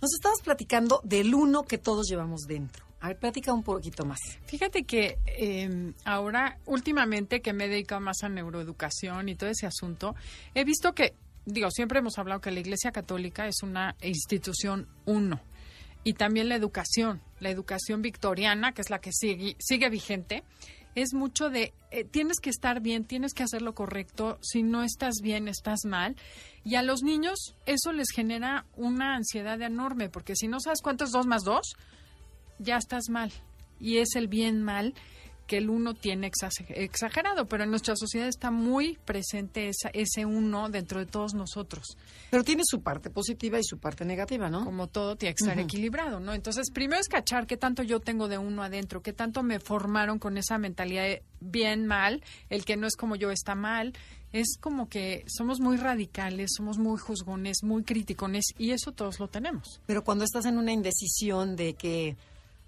nos 0.00 0.14
estabas 0.14 0.40
platicando 0.42 1.00
del 1.04 1.34
uno 1.34 1.64
que 1.64 1.78
todos 1.78 2.06
llevamos 2.08 2.42
dentro. 2.42 2.85
A 3.06 3.10
ver, 3.10 3.18
platica 3.18 3.52
un 3.52 3.62
poquito 3.62 4.04
más. 4.04 4.18
Fíjate 4.46 4.82
que 4.82 5.18
eh, 5.26 5.92
ahora, 6.04 6.58
últimamente 6.66 7.40
que 7.40 7.52
me 7.52 7.66
he 7.66 7.68
dedicado 7.68 8.00
más 8.00 8.24
a 8.24 8.28
neuroeducación 8.28 9.28
y 9.28 9.36
todo 9.36 9.48
ese 9.48 9.64
asunto, 9.64 10.16
he 10.56 10.64
visto 10.64 10.92
que, 10.92 11.14
digo, 11.44 11.70
siempre 11.70 12.00
hemos 12.00 12.18
hablado 12.18 12.40
que 12.40 12.50
la 12.50 12.58
Iglesia 12.58 12.90
Católica 12.90 13.46
es 13.46 13.62
una 13.62 13.94
institución 14.02 14.88
uno. 15.04 15.40
Y 16.02 16.14
también 16.14 16.48
la 16.48 16.56
educación, 16.56 17.22
la 17.38 17.50
educación 17.50 18.02
victoriana, 18.02 18.72
que 18.72 18.82
es 18.82 18.90
la 18.90 18.98
que 18.98 19.12
sigue, 19.12 19.54
sigue 19.60 19.88
vigente, 19.88 20.42
es 20.96 21.14
mucho 21.14 21.48
de, 21.48 21.74
eh, 21.92 22.02
tienes 22.02 22.40
que 22.40 22.50
estar 22.50 22.80
bien, 22.80 23.04
tienes 23.04 23.34
que 23.34 23.44
hacer 23.44 23.62
lo 23.62 23.76
correcto, 23.76 24.40
si 24.42 24.64
no 24.64 24.82
estás 24.82 25.20
bien, 25.22 25.46
estás 25.46 25.84
mal. 25.84 26.16
Y 26.64 26.74
a 26.74 26.82
los 26.82 27.04
niños 27.04 27.54
eso 27.66 27.92
les 27.92 28.08
genera 28.12 28.66
una 28.74 29.14
ansiedad 29.14 29.62
enorme, 29.62 30.08
porque 30.08 30.34
si 30.34 30.48
no 30.48 30.58
sabes 30.58 30.80
cuánto 30.82 31.04
es 31.04 31.12
dos 31.12 31.26
más 31.26 31.44
dos, 31.44 31.76
ya 32.58 32.76
estás 32.76 33.08
mal. 33.08 33.32
Y 33.80 33.98
es 33.98 34.14
el 34.16 34.28
bien 34.28 34.62
mal 34.62 34.94
que 35.46 35.58
el 35.58 35.70
uno 35.70 35.94
tiene 35.94 36.28
exagerado, 36.70 37.46
pero 37.46 37.62
en 37.62 37.70
nuestra 37.70 37.94
sociedad 37.94 38.26
está 38.26 38.50
muy 38.50 38.98
presente 39.04 39.68
esa- 39.68 39.90
ese 39.92 40.26
uno 40.26 40.68
dentro 40.70 40.98
de 40.98 41.06
todos 41.06 41.34
nosotros. 41.34 41.96
Pero 42.30 42.42
tiene 42.42 42.62
su 42.64 42.80
parte 42.82 43.10
positiva 43.10 43.56
y 43.60 43.62
su 43.64 43.78
parte 43.78 44.04
negativa, 44.04 44.50
¿no? 44.50 44.64
Como 44.64 44.88
todo 44.88 45.14
tiene 45.14 45.36
que 45.36 45.44
estar 45.44 45.58
equilibrado, 45.60 46.18
¿no? 46.18 46.32
Entonces, 46.34 46.70
primero 46.72 47.00
es 47.00 47.06
cachar 47.08 47.46
qué 47.46 47.56
tanto 47.56 47.84
yo 47.84 48.00
tengo 48.00 48.26
de 48.26 48.38
uno 48.38 48.64
adentro, 48.64 49.02
qué 49.02 49.12
tanto 49.12 49.44
me 49.44 49.60
formaron 49.60 50.18
con 50.18 50.36
esa 50.36 50.58
mentalidad 50.58 51.04
de 51.04 51.22
bien, 51.40 51.86
mal, 51.86 52.24
el 52.50 52.64
que 52.64 52.76
no 52.76 52.88
es 52.88 52.96
como 52.96 53.14
yo 53.14 53.30
está 53.30 53.54
mal. 53.54 53.92
Es 54.32 54.58
como 54.60 54.88
que 54.88 55.24
somos 55.28 55.60
muy 55.60 55.76
radicales, 55.76 56.50
somos 56.56 56.76
muy 56.78 56.98
juzgones, 56.98 57.58
muy 57.62 57.84
criticones, 57.84 58.46
y 58.58 58.72
eso 58.72 58.90
todos 58.90 59.20
lo 59.20 59.28
tenemos. 59.28 59.80
Pero 59.86 60.02
cuando 60.02 60.24
estás 60.24 60.44
en 60.46 60.58
una 60.58 60.72
indecisión 60.72 61.54
de 61.54 61.74
que 61.74 62.16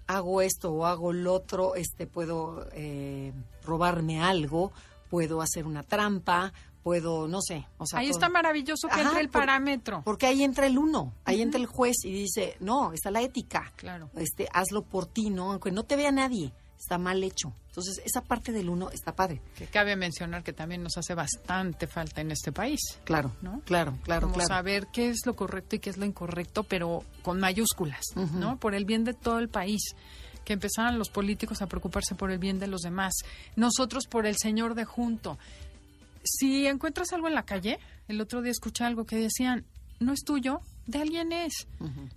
hago 0.09 0.41
esto 0.41 0.71
o 0.73 0.85
hago 0.87 1.13
lo 1.13 1.33
otro, 1.33 1.75
este, 1.75 2.07
puedo 2.07 2.67
eh, 2.73 3.31
robarme 3.63 4.21
algo, 4.21 4.71
puedo 5.09 5.39
hacer 5.41 5.65
una 5.67 5.83
trampa, 5.83 6.51
puedo, 6.81 7.27
no 7.27 7.41
sé. 7.41 7.67
O 7.77 7.85
sea, 7.85 7.99
Ahí 7.99 8.07
todo- 8.07 8.17
está 8.17 8.29
maravilloso 8.29 8.87
que 8.87 8.95
Ajá, 8.95 9.03
entre 9.03 9.21
el 9.21 9.29
por- 9.29 9.41
parámetro. 9.41 10.01
Porque 10.03 10.25
ahí 10.25 10.43
entra 10.43 10.65
el 10.65 10.79
uno, 10.79 11.13
ahí 11.25 11.41
entra 11.41 11.59
el 11.59 11.67
juez 11.67 11.97
y 12.05 12.11
dice, 12.11 12.57
no, 12.59 12.91
está 12.93 13.11
la 13.11 13.21
ética. 13.21 13.71
Claro. 13.75 14.09
Este, 14.15 14.47
hazlo 14.51 14.81
por 14.81 15.05
ti, 15.05 15.29
¿no? 15.29 15.51
Aunque 15.51 15.71
no 15.71 15.83
te 15.83 15.95
vea 15.95 16.11
nadie, 16.11 16.53
está 16.79 16.97
mal 16.97 17.23
hecho. 17.23 17.53
Entonces, 17.67 18.01
esa 18.05 18.21
parte 18.21 18.51
del 18.51 18.69
uno 18.69 18.89
está 18.89 19.13
padre. 19.13 19.41
Que 19.55 19.67
cabe 19.67 19.95
mencionar 19.95 20.43
que 20.43 20.53
también 20.53 20.81
nos 20.81 20.97
hace 20.97 21.13
bastante 21.13 21.87
falta 21.87 22.21
en 22.21 22.31
este 22.31 22.51
país. 22.51 22.79
Claro, 23.03 23.35
¿No? 23.41 23.61
claro, 23.65 23.97
claro, 24.03 24.21
como 24.27 24.35
claro. 24.35 24.47
saber 24.47 24.87
qué 24.91 25.09
es 25.09 25.25
lo 25.25 25.35
correcto 25.35 25.75
y 25.75 25.79
qué 25.79 25.89
es 25.89 25.97
lo 25.97 26.05
incorrecto, 26.05 26.63
pero 26.63 27.03
con 27.21 27.39
mayúsculas, 27.39 28.01
¿no? 28.15 28.57
Por 28.57 28.75
el 28.75 28.85
bien 28.85 29.03
de 29.03 29.13
todo 29.13 29.39
el 29.39 29.49
país. 29.49 29.81
Que 30.45 30.53
empezaran 30.53 30.97
los 30.97 31.09
políticos 31.09 31.61
a 31.61 31.67
preocuparse 31.67 32.15
por 32.15 32.31
el 32.31 32.39
bien 32.39 32.59
de 32.59 32.67
los 32.67 32.81
demás. 32.81 33.13
Nosotros 33.55 34.07
por 34.07 34.25
el 34.25 34.37
Señor 34.37 34.73
de 34.73 34.85
junto. 34.85 35.37
Si 36.23 36.65
encuentras 36.65 37.11
algo 37.13 37.27
en 37.27 37.35
la 37.35 37.43
calle, 37.43 37.79
el 38.07 38.19
otro 38.19 38.41
día 38.41 38.51
escuché 38.51 38.83
algo 38.83 39.05
que 39.05 39.17
decían, 39.17 39.65
no 39.99 40.13
es 40.13 40.23
tuyo, 40.23 40.61
de 40.89 40.99
alguien 40.99 41.31
es. 41.31 41.67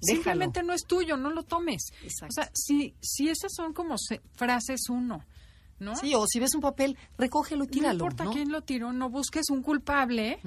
Simplemente 0.00 0.62
no 0.62 0.72
es 0.72 0.82
tuyo, 0.86 1.16
no 1.16 1.30
lo 1.30 1.42
tomes. 1.42 1.88
Exacto. 2.02 2.26
O 2.28 2.32
sea, 2.32 2.50
si, 2.54 2.94
si 3.00 3.28
esas 3.28 3.52
son 3.54 3.72
como 3.72 3.96
se- 3.98 4.20
frases 4.34 4.88
uno, 4.88 5.24
¿no? 5.78 5.94
Sí, 5.96 6.14
o 6.14 6.26
si 6.26 6.40
ves 6.40 6.54
un 6.54 6.60
papel, 6.60 6.96
recógelo 7.18 7.64
y 7.64 7.68
tíralo. 7.68 7.98
no 7.98 8.04
importa 8.04 8.24
¿no? 8.24 8.32
quién 8.32 8.50
lo 8.50 8.62
tiró, 8.62 8.92
no 8.92 9.10
busques 9.10 9.50
un 9.50 9.62
culpable, 9.62 10.38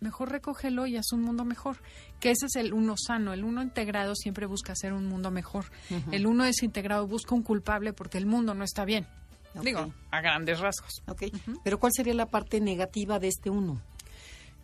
mejor 0.00 0.30
recógelo 0.30 0.86
y 0.86 0.96
haz 0.96 1.12
un 1.12 1.22
mundo 1.22 1.44
mejor. 1.44 1.76
Que 2.20 2.30
ese 2.30 2.46
es 2.46 2.56
el 2.56 2.72
uno 2.72 2.94
sano. 2.96 3.32
El 3.32 3.44
uno 3.44 3.62
integrado 3.62 4.14
siempre 4.14 4.46
busca 4.46 4.72
hacer 4.72 4.92
un 4.92 5.06
mundo 5.06 5.30
mejor. 5.30 5.66
El 6.10 6.26
uno 6.26 6.44
desintegrado 6.44 7.06
busca 7.06 7.34
un 7.34 7.42
culpable 7.42 7.92
porque 7.92 8.18
el 8.18 8.26
mundo 8.26 8.54
no 8.54 8.64
está 8.64 8.84
bien. 8.84 9.06
Digo, 9.62 9.92
a 10.10 10.20
grandes 10.20 10.60
rasgos. 10.60 11.02
Ok, 11.08 11.24
pero 11.64 11.78
¿cuál 11.80 11.92
sería 11.92 12.14
la 12.14 12.26
parte 12.26 12.60
negativa 12.60 13.18
de 13.18 13.28
este 13.28 13.50
uno? 13.50 13.80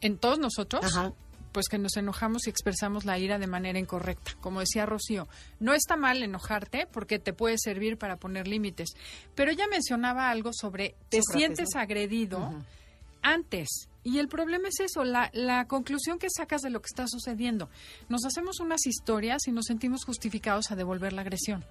En 0.00 0.18
todos 0.18 0.38
nosotros, 0.38 0.84
Ajá. 0.84 1.12
Pues 1.55 1.68
que 1.68 1.78
nos 1.78 1.96
enojamos 1.96 2.46
y 2.46 2.50
expresamos 2.50 3.05
la 3.05 3.16
ira 3.16 3.38
de 3.38 3.46
manera 3.46 3.78
incorrecta. 3.78 4.32
Como 4.40 4.59
decía 4.59 4.86
Rocío, 4.86 5.28
no 5.61 5.72
está 5.72 5.96
mal 5.96 6.20
enojarte 6.20 6.88
porque 6.90 7.20
te 7.20 7.32
puede 7.32 7.57
servir 7.59 7.96
para 7.96 8.16
poner 8.16 8.48
límites. 8.48 8.90
Pero 9.36 9.52
ella 9.52 9.68
mencionaba 9.68 10.30
algo 10.30 10.50
sobre 10.52 10.96
te 11.09 11.18
Sócrates, 11.18 11.32
sientes 11.32 11.68
¿no? 11.74 11.80
agredido 11.80 12.55
antes. 13.22 13.88
Y 14.02 14.18
el 14.18 14.26
problema 14.26 14.68
es 14.68 14.80
eso, 14.80 15.05
la, 15.05 15.30
la 15.32 15.66
conclusión 15.66 16.18
que 16.18 16.26
sacas 16.28 16.61
de 16.61 16.70
lo 16.70 16.82
que 16.82 16.88
está 16.88 17.07
sucediendo. 17.07 17.70
Nos 18.09 18.24
hacemos 18.26 18.59
unas 18.59 18.84
historias 18.84 19.46
y 19.46 19.52
nos 19.52 19.66
sentimos 19.66 20.05
justificados 20.05 20.72
a 20.72 20.76
devolver 20.76 21.12
la 21.12 21.22
agresión. 21.22 21.64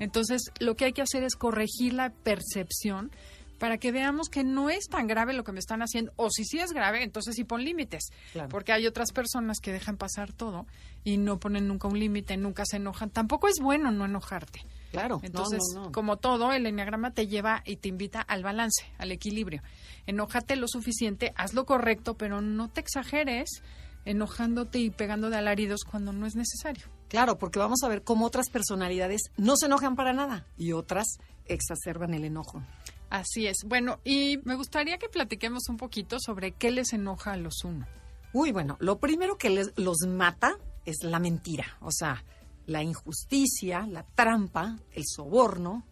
Entonces, 0.00 0.42
lo 0.58 0.74
que 0.74 0.86
hay 0.86 0.92
que 0.92 1.02
hacer 1.02 1.22
es 1.22 1.36
corregir 1.36 1.94
la 1.94 2.10
percepción 2.10 3.12
para 3.60 3.76
que 3.76 3.92
veamos 3.92 4.30
que 4.30 4.42
no 4.42 4.70
es 4.70 4.88
tan 4.88 5.06
grave 5.06 5.34
lo 5.34 5.44
que 5.44 5.52
me 5.52 5.58
están 5.58 5.82
haciendo. 5.82 6.12
O 6.16 6.30
si 6.30 6.44
sí 6.44 6.58
es 6.58 6.72
grave, 6.72 7.04
entonces 7.04 7.36
sí 7.36 7.44
pon 7.44 7.62
límites. 7.62 8.04
Claro. 8.32 8.48
Porque 8.48 8.72
hay 8.72 8.86
otras 8.86 9.12
personas 9.12 9.58
que 9.60 9.70
dejan 9.70 9.98
pasar 9.98 10.32
todo 10.32 10.66
y 11.04 11.18
no 11.18 11.38
ponen 11.38 11.68
nunca 11.68 11.86
un 11.86 12.00
límite, 12.00 12.38
nunca 12.38 12.64
se 12.64 12.78
enojan. 12.78 13.10
Tampoco 13.10 13.48
es 13.48 13.56
bueno 13.60 13.90
no 13.90 14.06
enojarte. 14.06 14.64
Claro, 14.92 15.16
no, 15.16 15.26
Entonces, 15.26 15.60
no, 15.74 15.84
no. 15.84 15.92
como 15.92 16.16
todo, 16.16 16.54
el 16.54 16.66
enneagrama 16.66 17.12
te 17.12 17.26
lleva 17.26 17.62
y 17.66 17.76
te 17.76 17.88
invita 17.88 18.22
al 18.22 18.42
balance, 18.42 18.86
al 18.96 19.12
equilibrio. 19.12 19.62
Enójate 20.06 20.56
lo 20.56 20.66
suficiente, 20.66 21.34
haz 21.36 21.52
lo 21.52 21.66
correcto, 21.66 22.14
pero 22.14 22.40
no 22.40 22.70
te 22.70 22.80
exageres 22.80 23.62
enojándote 24.06 24.78
y 24.78 24.88
pegando 24.88 25.28
de 25.28 25.36
alaridos 25.36 25.84
cuando 25.84 26.14
no 26.14 26.26
es 26.26 26.34
necesario. 26.34 26.86
Claro, 27.08 27.36
porque 27.36 27.58
vamos 27.58 27.82
a 27.84 27.88
ver 27.88 28.04
cómo 28.04 28.24
otras 28.24 28.48
personalidades 28.48 29.20
no 29.36 29.56
se 29.58 29.66
enojan 29.66 29.96
para 29.96 30.14
nada 30.14 30.46
y 30.56 30.72
otras 30.72 31.18
exacerban 31.44 32.14
el 32.14 32.24
enojo. 32.24 32.62
Así 33.10 33.46
es. 33.46 33.58
Bueno, 33.66 33.98
y 34.04 34.38
me 34.44 34.54
gustaría 34.54 34.96
que 34.98 35.08
platiquemos 35.08 35.68
un 35.68 35.76
poquito 35.76 36.18
sobre 36.20 36.52
qué 36.52 36.70
les 36.70 36.92
enoja 36.92 37.32
a 37.32 37.36
los 37.36 37.64
uno. 37.64 37.86
Uy, 38.32 38.52
bueno, 38.52 38.76
lo 38.80 38.98
primero 39.00 39.36
que 39.36 39.50
les, 39.50 39.72
los 39.76 39.98
mata 40.06 40.56
es 40.86 41.02
la 41.02 41.18
mentira, 41.18 41.76
o 41.80 41.90
sea, 41.90 42.24
la 42.66 42.82
injusticia, 42.84 43.86
la 43.88 44.04
trampa, 44.14 44.78
el 44.92 45.02
soborno, 45.06 45.84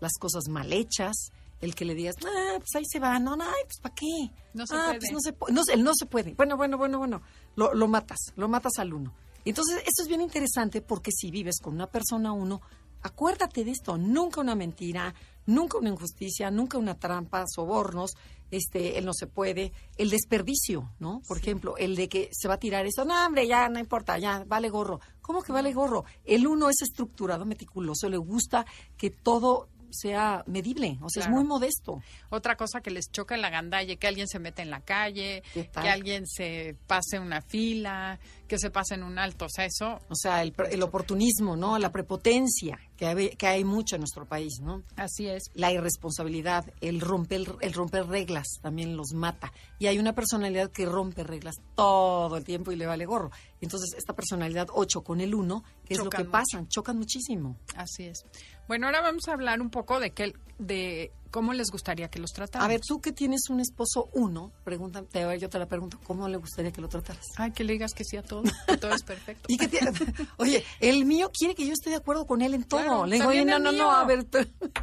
las 0.00 0.12
cosas 0.18 0.48
mal 0.48 0.72
hechas, 0.72 1.14
el 1.60 1.74
que 1.76 1.84
le 1.84 1.94
digas, 1.94 2.16
ah, 2.26 2.56
pues 2.58 2.74
ahí 2.74 2.84
se 2.84 2.98
va, 2.98 3.18
no, 3.20 3.36
no, 3.36 3.44
pues 3.44 3.78
¿para 3.80 3.94
qué? 3.94 4.30
No 4.52 4.66
se 4.66 4.74
ah, 4.74 4.84
puede. 4.86 4.98
pues 4.98 5.12
no 5.12 5.20
se, 5.20 5.38
pu- 5.38 5.50
no, 5.52 5.62
se- 5.64 5.76
no 5.76 5.92
se 5.94 6.06
puede. 6.06 6.34
Bueno, 6.34 6.56
bueno, 6.56 6.76
bueno, 6.76 6.98
bueno, 6.98 7.22
lo, 7.54 7.72
lo 7.72 7.86
matas, 7.88 8.18
lo 8.36 8.48
matas 8.48 8.72
al 8.78 8.92
uno. 8.92 9.14
Entonces, 9.44 9.76
esto 9.86 10.02
es 10.02 10.08
bien 10.08 10.20
interesante 10.20 10.82
porque 10.82 11.10
si 11.12 11.30
vives 11.30 11.60
con 11.62 11.74
una 11.74 11.86
persona 11.86 12.32
uno, 12.32 12.60
acuérdate 13.02 13.64
de 13.64 13.70
esto, 13.70 13.96
nunca 13.96 14.40
una 14.40 14.54
mentira, 14.56 15.14
nunca 15.46 15.78
una 15.78 15.90
injusticia, 15.90 16.50
nunca 16.50 16.78
una 16.78 16.98
trampa, 16.98 17.44
sobornos, 17.46 18.12
este, 18.50 18.98
el 18.98 19.04
no 19.04 19.12
se 19.12 19.26
puede, 19.26 19.72
el 19.96 20.10
desperdicio, 20.10 20.92
¿no? 21.00 21.22
Por 21.26 21.38
ejemplo, 21.38 21.76
el 21.76 21.96
de 21.96 22.08
que 22.08 22.28
se 22.32 22.46
va 22.48 22.54
a 22.54 22.58
tirar 22.58 22.86
esto, 22.86 23.04
no, 23.04 23.26
hombre, 23.26 23.46
ya 23.48 23.68
no 23.68 23.78
importa, 23.78 24.18
ya 24.18 24.44
vale 24.46 24.68
gorro. 24.68 25.00
¿Cómo 25.20 25.42
que 25.42 25.52
vale 25.52 25.72
gorro? 25.72 26.04
El 26.24 26.46
uno 26.46 26.68
es 26.68 26.80
estructurado, 26.82 27.44
meticuloso, 27.46 28.08
le 28.08 28.16
gusta 28.18 28.64
que 28.96 29.10
todo 29.10 29.68
sea 29.90 30.42
medible, 30.48 30.98
o 31.02 31.08
sea, 31.08 31.22
Claro. 31.22 31.30
es 31.36 31.38
muy 31.40 31.44
modesto. 31.48 32.02
Otra 32.30 32.56
cosa 32.56 32.80
que 32.80 32.90
les 32.90 33.12
choca 33.12 33.36
en 33.36 33.42
la 33.42 33.50
gandalle, 33.50 33.96
que 33.96 34.08
alguien 34.08 34.26
se 34.26 34.40
mete 34.40 34.60
en 34.62 34.70
la 34.70 34.80
calle, 34.80 35.44
que 35.52 35.88
alguien 35.88 36.26
se 36.26 36.76
pase 36.88 37.20
una 37.20 37.40
fila, 37.40 38.18
que 38.54 38.58
que 38.60 38.60
se 38.60 38.70
pasa 38.70 38.94
en 38.94 39.02
un 39.02 39.18
alto. 39.18 39.46
O 39.46 39.48
sea, 39.48 39.64
eso, 39.64 39.98
O 40.08 40.14
sea, 40.14 40.40
el, 40.42 40.54
el 40.70 40.82
oportunismo, 40.84 41.56
¿no? 41.56 41.76
La 41.76 41.90
prepotencia 41.90 42.78
que 42.96 43.06
hay, 43.06 43.30
que 43.30 43.48
hay 43.48 43.64
mucho 43.64 43.96
en 43.96 44.02
nuestro 44.02 44.26
país, 44.26 44.60
¿no? 44.62 44.84
así 44.94 45.26
es. 45.26 45.50
La 45.54 45.72
irresponsabilidad, 45.72 46.64
el 46.80 47.00
romper, 47.00 47.42
el 47.60 47.72
romper 47.72 48.06
reglas 48.06 48.46
también 48.62 48.96
los 48.96 49.12
mata. 49.12 49.52
Y 49.80 49.88
hay 49.88 49.98
una 49.98 50.14
personalidad 50.14 50.70
que 50.70 50.86
rompe 50.86 51.24
reglas 51.24 51.56
todo 51.74 52.36
el 52.36 52.44
tiempo 52.44 52.70
y 52.70 52.76
le 52.76 52.86
vale 52.86 53.06
gorro. 53.06 53.32
Entonces, 53.60 53.92
esta 53.98 54.12
personalidad 54.12 54.68
8 54.72 55.02
con 55.02 55.20
el 55.20 55.34
1, 55.34 55.64
¿qué 55.84 55.94
es 55.94 56.04
lo 56.04 56.10
que 56.10 56.18
mucho. 56.18 56.30
pasan? 56.30 56.68
Chocan 56.68 56.96
muchísimo. 56.96 57.56
Así 57.74 58.04
es. 58.04 58.24
Bueno, 58.68 58.86
ahora 58.86 59.00
vamos 59.00 59.26
a 59.26 59.32
hablar 59.32 59.60
un 59.60 59.70
poco 59.70 59.98
de 59.98 60.12
qué, 60.12 60.32
de 60.58 61.10
cómo 61.34 61.52
les 61.52 61.68
gustaría 61.72 62.08
que 62.08 62.20
los 62.20 62.32
tratáramos. 62.32 62.64
A 62.64 62.68
ver, 62.68 62.80
tú 62.80 63.00
que 63.00 63.10
tienes 63.10 63.50
un 63.50 63.58
esposo 63.58 64.08
1, 64.12 64.52
pregúntate, 64.62 65.20
a 65.20 65.26
ver, 65.26 65.40
yo 65.40 65.48
te 65.48 65.58
la 65.58 65.66
pregunto, 65.66 65.98
¿cómo 66.04 66.28
le 66.28 66.36
gustaría 66.36 66.70
que 66.70 66.80
lo 66.80 66.88
trataras? 66.88 67.24
Ay, 67.36 67.50
que 67.50 67.64
le 67.64 67.72
digas 67.72 67.92
que 67.92 68.04
sí 68.04 68.16
a 68.16 68.22
todo, 68.22 68.44
que 68.68 68.76
todo 68.76 68.92
es 68.94 69.02
perfecto. 69.02 69.42
Y 69.48 69.56
que 69.58 69.66
tiene- 69.66 69.90
Oye, 70.36 70.62
el 70.78 71.04
mío 71.06 71.32
quiere 71.36 71.56
que 71.56 71.66
yo 71.66 71.72
esté 71.72 71.90
de 71.90 71.96
acuerdo 71.96 72.24
con 72.24 72.40
él 72.40 72.54
en 72.54 72.62
todo. 72.62 72.80
Claro, 72.80 73.06
Le 73.06 73.16
digo, 73.16 73.28
oye, 73.30 73.44
no, 73.44 73.58
no, 73.58 73.72
no, 73.72 73.90
a 73.90 74.04
ver, 74.04 74.24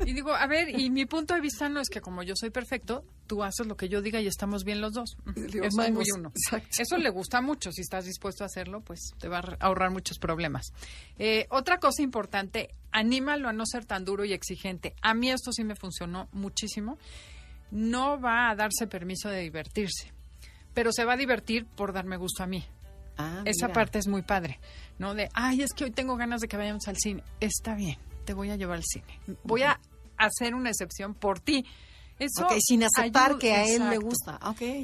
Y 0.06 0.12
digo, 0.14 0.34
a 0.34 0.46
ver, 0.46 0.78
y 0.78 0.90
mi 0.90 1.06
punto 1.06 1.34
de 1.36 1.40
vista 1.40 1.70
no 1.70 1.80
es 1.80 1.88
que 1.90 2.02
como 2.02 2.22
yo 2.22 2.36
soy 2.36 2.50
perfecto, 2.50 3.06
tú 3.28 3.44
haces 3.44 3.66
lo 3.66 3.78
que 3.78 3.88
yo 3.88 4.02
diga 4.02 4.20
y 4.20 4.28
estamos 4.28 4.66
bien 4.66 4.82
los 4.82 4.92
dos. 4.92 5.16
Digo, 5.36 5.64
Eso 5.64 5.82
es 5.84 5.92
muy 5.94 6.04
uno. 6.14 6.34
Exacto. 6.36 6.68
Eso 6.80 6.98
le 6.98 7.10
gusta 7.12 7.40
mucho. 7.40 7.72
Si 7.72 7.80
estás 7.80 8.04
dispuesto 8.04 8.44
a 8.44 8.48
hacerlo, 8.48 8.82
pues 8.82 9.14
te 9.20 9.30
va 9.30 9.38
a 9.40 9.56
ahorrar 9.66 9.92
muchos 9.92 10.20
problemas. 10.20 10.74
Eh, 11.18 11.48
otra 11.50 11.80
cosa 11.80 12.02
importante, 12.02 12.76
anímalo 12.92 13.50
a 13.50 13.54
no 13.54 13.66
ser 13.66 13.86
tan 13.86 14.06
duro 14.06 14.26
y 14.26 14.34
exigente. 14.34 14.96
A 15.02 15.14
mí 15.14 15.30
esto 15.30 15.52
sí 15.52 15.64
me 15.64 15.76
funcionó 15.76 16.28
muchísimo. 16.32 16.98
No 17.72 18.20
va 18.20 18.50
a 18.50 18.56
darse 18.56 18.88
permiso 18.88 19.30
de 19.30 19.40
divertirse, 19.42 20.12
pero 20.74 20.92
se 20.92 21.06
va 21.06 21.14
a 21.14 21.18
divertir 21.18 21.66
por 21.66 21.94
darme 21.94 22.18
gusto 22.18 22.44
a 22.44 22.48
mí. 22.48 22.64
Ah, 23.18 23.44
Esa 23.46 23.68
mira. 23.68 23.74
parte 23.74 24.00
es 24.00 24.08
muy 24.08 24.22
padre, 24.24 24.60
¿no? 25.00 25.14
De, 25.14 25.30
ay, 25.34 25.62
es 25.62 25.72
que 25.74 25.86
hoy 25.86 25.92
tengo 25.92 26.16
ganas 26.18 26.42
de 26.42 26.48
que 26.48 26.58
vayamos 26.58 26.88
al 26.88 26.98
cine. 26.98 27.24
Está 27.40 27.76
bien, 27.76 27.98
te 28.26 28.34
voy 28.34 28.50
a 28.50 28.56
llevar 28.56 28.78
al 28.78 28.84
cine. 28.84 29.20
Voy 29.44 29.64
a 29.64 29.80
hacer 30.18 30.54
una 30.54 30.70
excepción 30.70 31.14
por 31.14 31.40
ti. 31.40 31.66
Eso 32.26 32.48
sin 32.60 32.84
aceptar 32.84 33.32
ayuda- 33.32 33.40
que 33.40 33.54
a 33.54 33.66
él 33.66 33.90
le 33.90 33.98
gusta. 33.98 34.38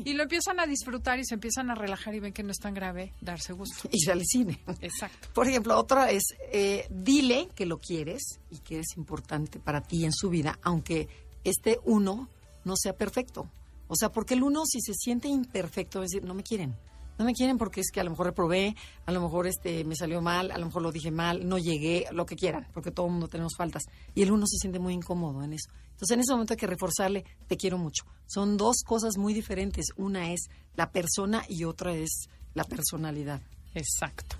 Y 0.06 0.14
lo 0.14 0.24
empiezan 0.24 0.60
a 0.60 0.66
disfrutar 0.66 1.20
y 1.20 1.26
se 1.26 1.36
empiezan 1.36 1.70
a 1.70 1.76
relajar 1.76 2.16
y 2.16 2.20
ven 2.20 2.34
que 2.34 2.44
no 2.44 2.52
es 2.52 2.58
tan 2.58 2.74
grave 2.74 3.14
darse 3.22 3.54
gusto. 3.54 3.88
Y 3.92 4.10
al 4.10 4.24
cine. 4.26 4.60
Exacto. 4.82 5.30
Por 5.34 5.48
ejemplo, 5.48 5.78
otra 5.78 6.10
es, 6.12 6.24
eh, 6.52 6.86
dile 6.90 7.50
que 7.56 7.66
lo 7.66 7.78
quieres 7.80 8.40
y 8.50 8.60
que 8.60 8.80
es 8.80 8.98
importante 8.98 9.60
para 9.60 9.82
ti 9.82 10.06
en 10.06 10.14
su 10.14 10.30
vida, 10.30 10.58
aunque 10.64 11.08
este 11.44 11.80
uno 11.86 12.28
no 12.66 12.76
sea 12.76 12.94
perfecto. 12.94 13.50
O 13.88 13.96
sea, 13.96 14.12
porque 14.12 14.34
el 14.34 14.44
uno 14.44 14.64
si 14.66 14.82
se 14.82 14.94
siente 14.94 15.28
imperfecto, 15.30 16.00
a 16.00 16.02
decir, 16.02 16.24
no 16.24 16.34
me 16.34 16.44
quieren. 16.44 16.76
No 17.18 17.26
me 17.26 17.34
quieren 17.34 17.58
porque 17.58 17.82
es 17.82 17.92
que 17.92 18.00
a 18.00 18.04
lo 18.04 18.12
mejor 18.12 18.28
reprobé, 18.28 18.76
a 19.06 19.12
lo 19.12 19.22
mejor 19.22 19.48
este 19.48 19.84
me 19.84 19.96
salió 19.96 20.22
mal, 20.22 20.52
a 20.52 20.58
lo 20.58 20.66
mejor 20.68 20.82
lo 20.84 20.92
dije 20.92 21.12
mal, 21.12 21.48
no 21.48 21.58
llegué, 21.58 22.06
lo 22.12 22.26
que 22.26 22.36
quieran, 22.36 22.68
porque 22.74 22.92
todo 22.92 23.08
el 23.08 23.14
mundo 23.14 23.28
tenemos 23.28 23.56
faltas. 23.58 23.84
Y 24.14 24.22
el 24.22 24.32
uno 24.32 24.46
se 24.48 24.58
siente 24.58 24.80
muy 24.80 24.94
incómodo 24.94 25.44
en 25.44 25.54
eso. 25.54 25.70
Entonces, 25.92 26.12
en 26.14 26.20
ese 26.20 26.32
momento 26.34 26.54
hay 26.54 26.58
que 26.58 26.68
reforzarle, 26.68 27.26
te 27.48 27.58
quiero 27.58 27.78
mucho. 27.80 28.04
Son 28.28 28.56
dos 28.58 28.84
cosas 28.86 29.18
muy 29.18 29.34
diferentes. 29.34 29.88
Una 29.98 30.32
es 30.32 30.42
la 30.76 30.92
persona 30.92 31.44
y 31.50 31.64
otra 31.64 31.94
es 31.96 32.28
la 32.54 32.64
personalidad. 32.66 33.42
Exacto. 33.74 34.36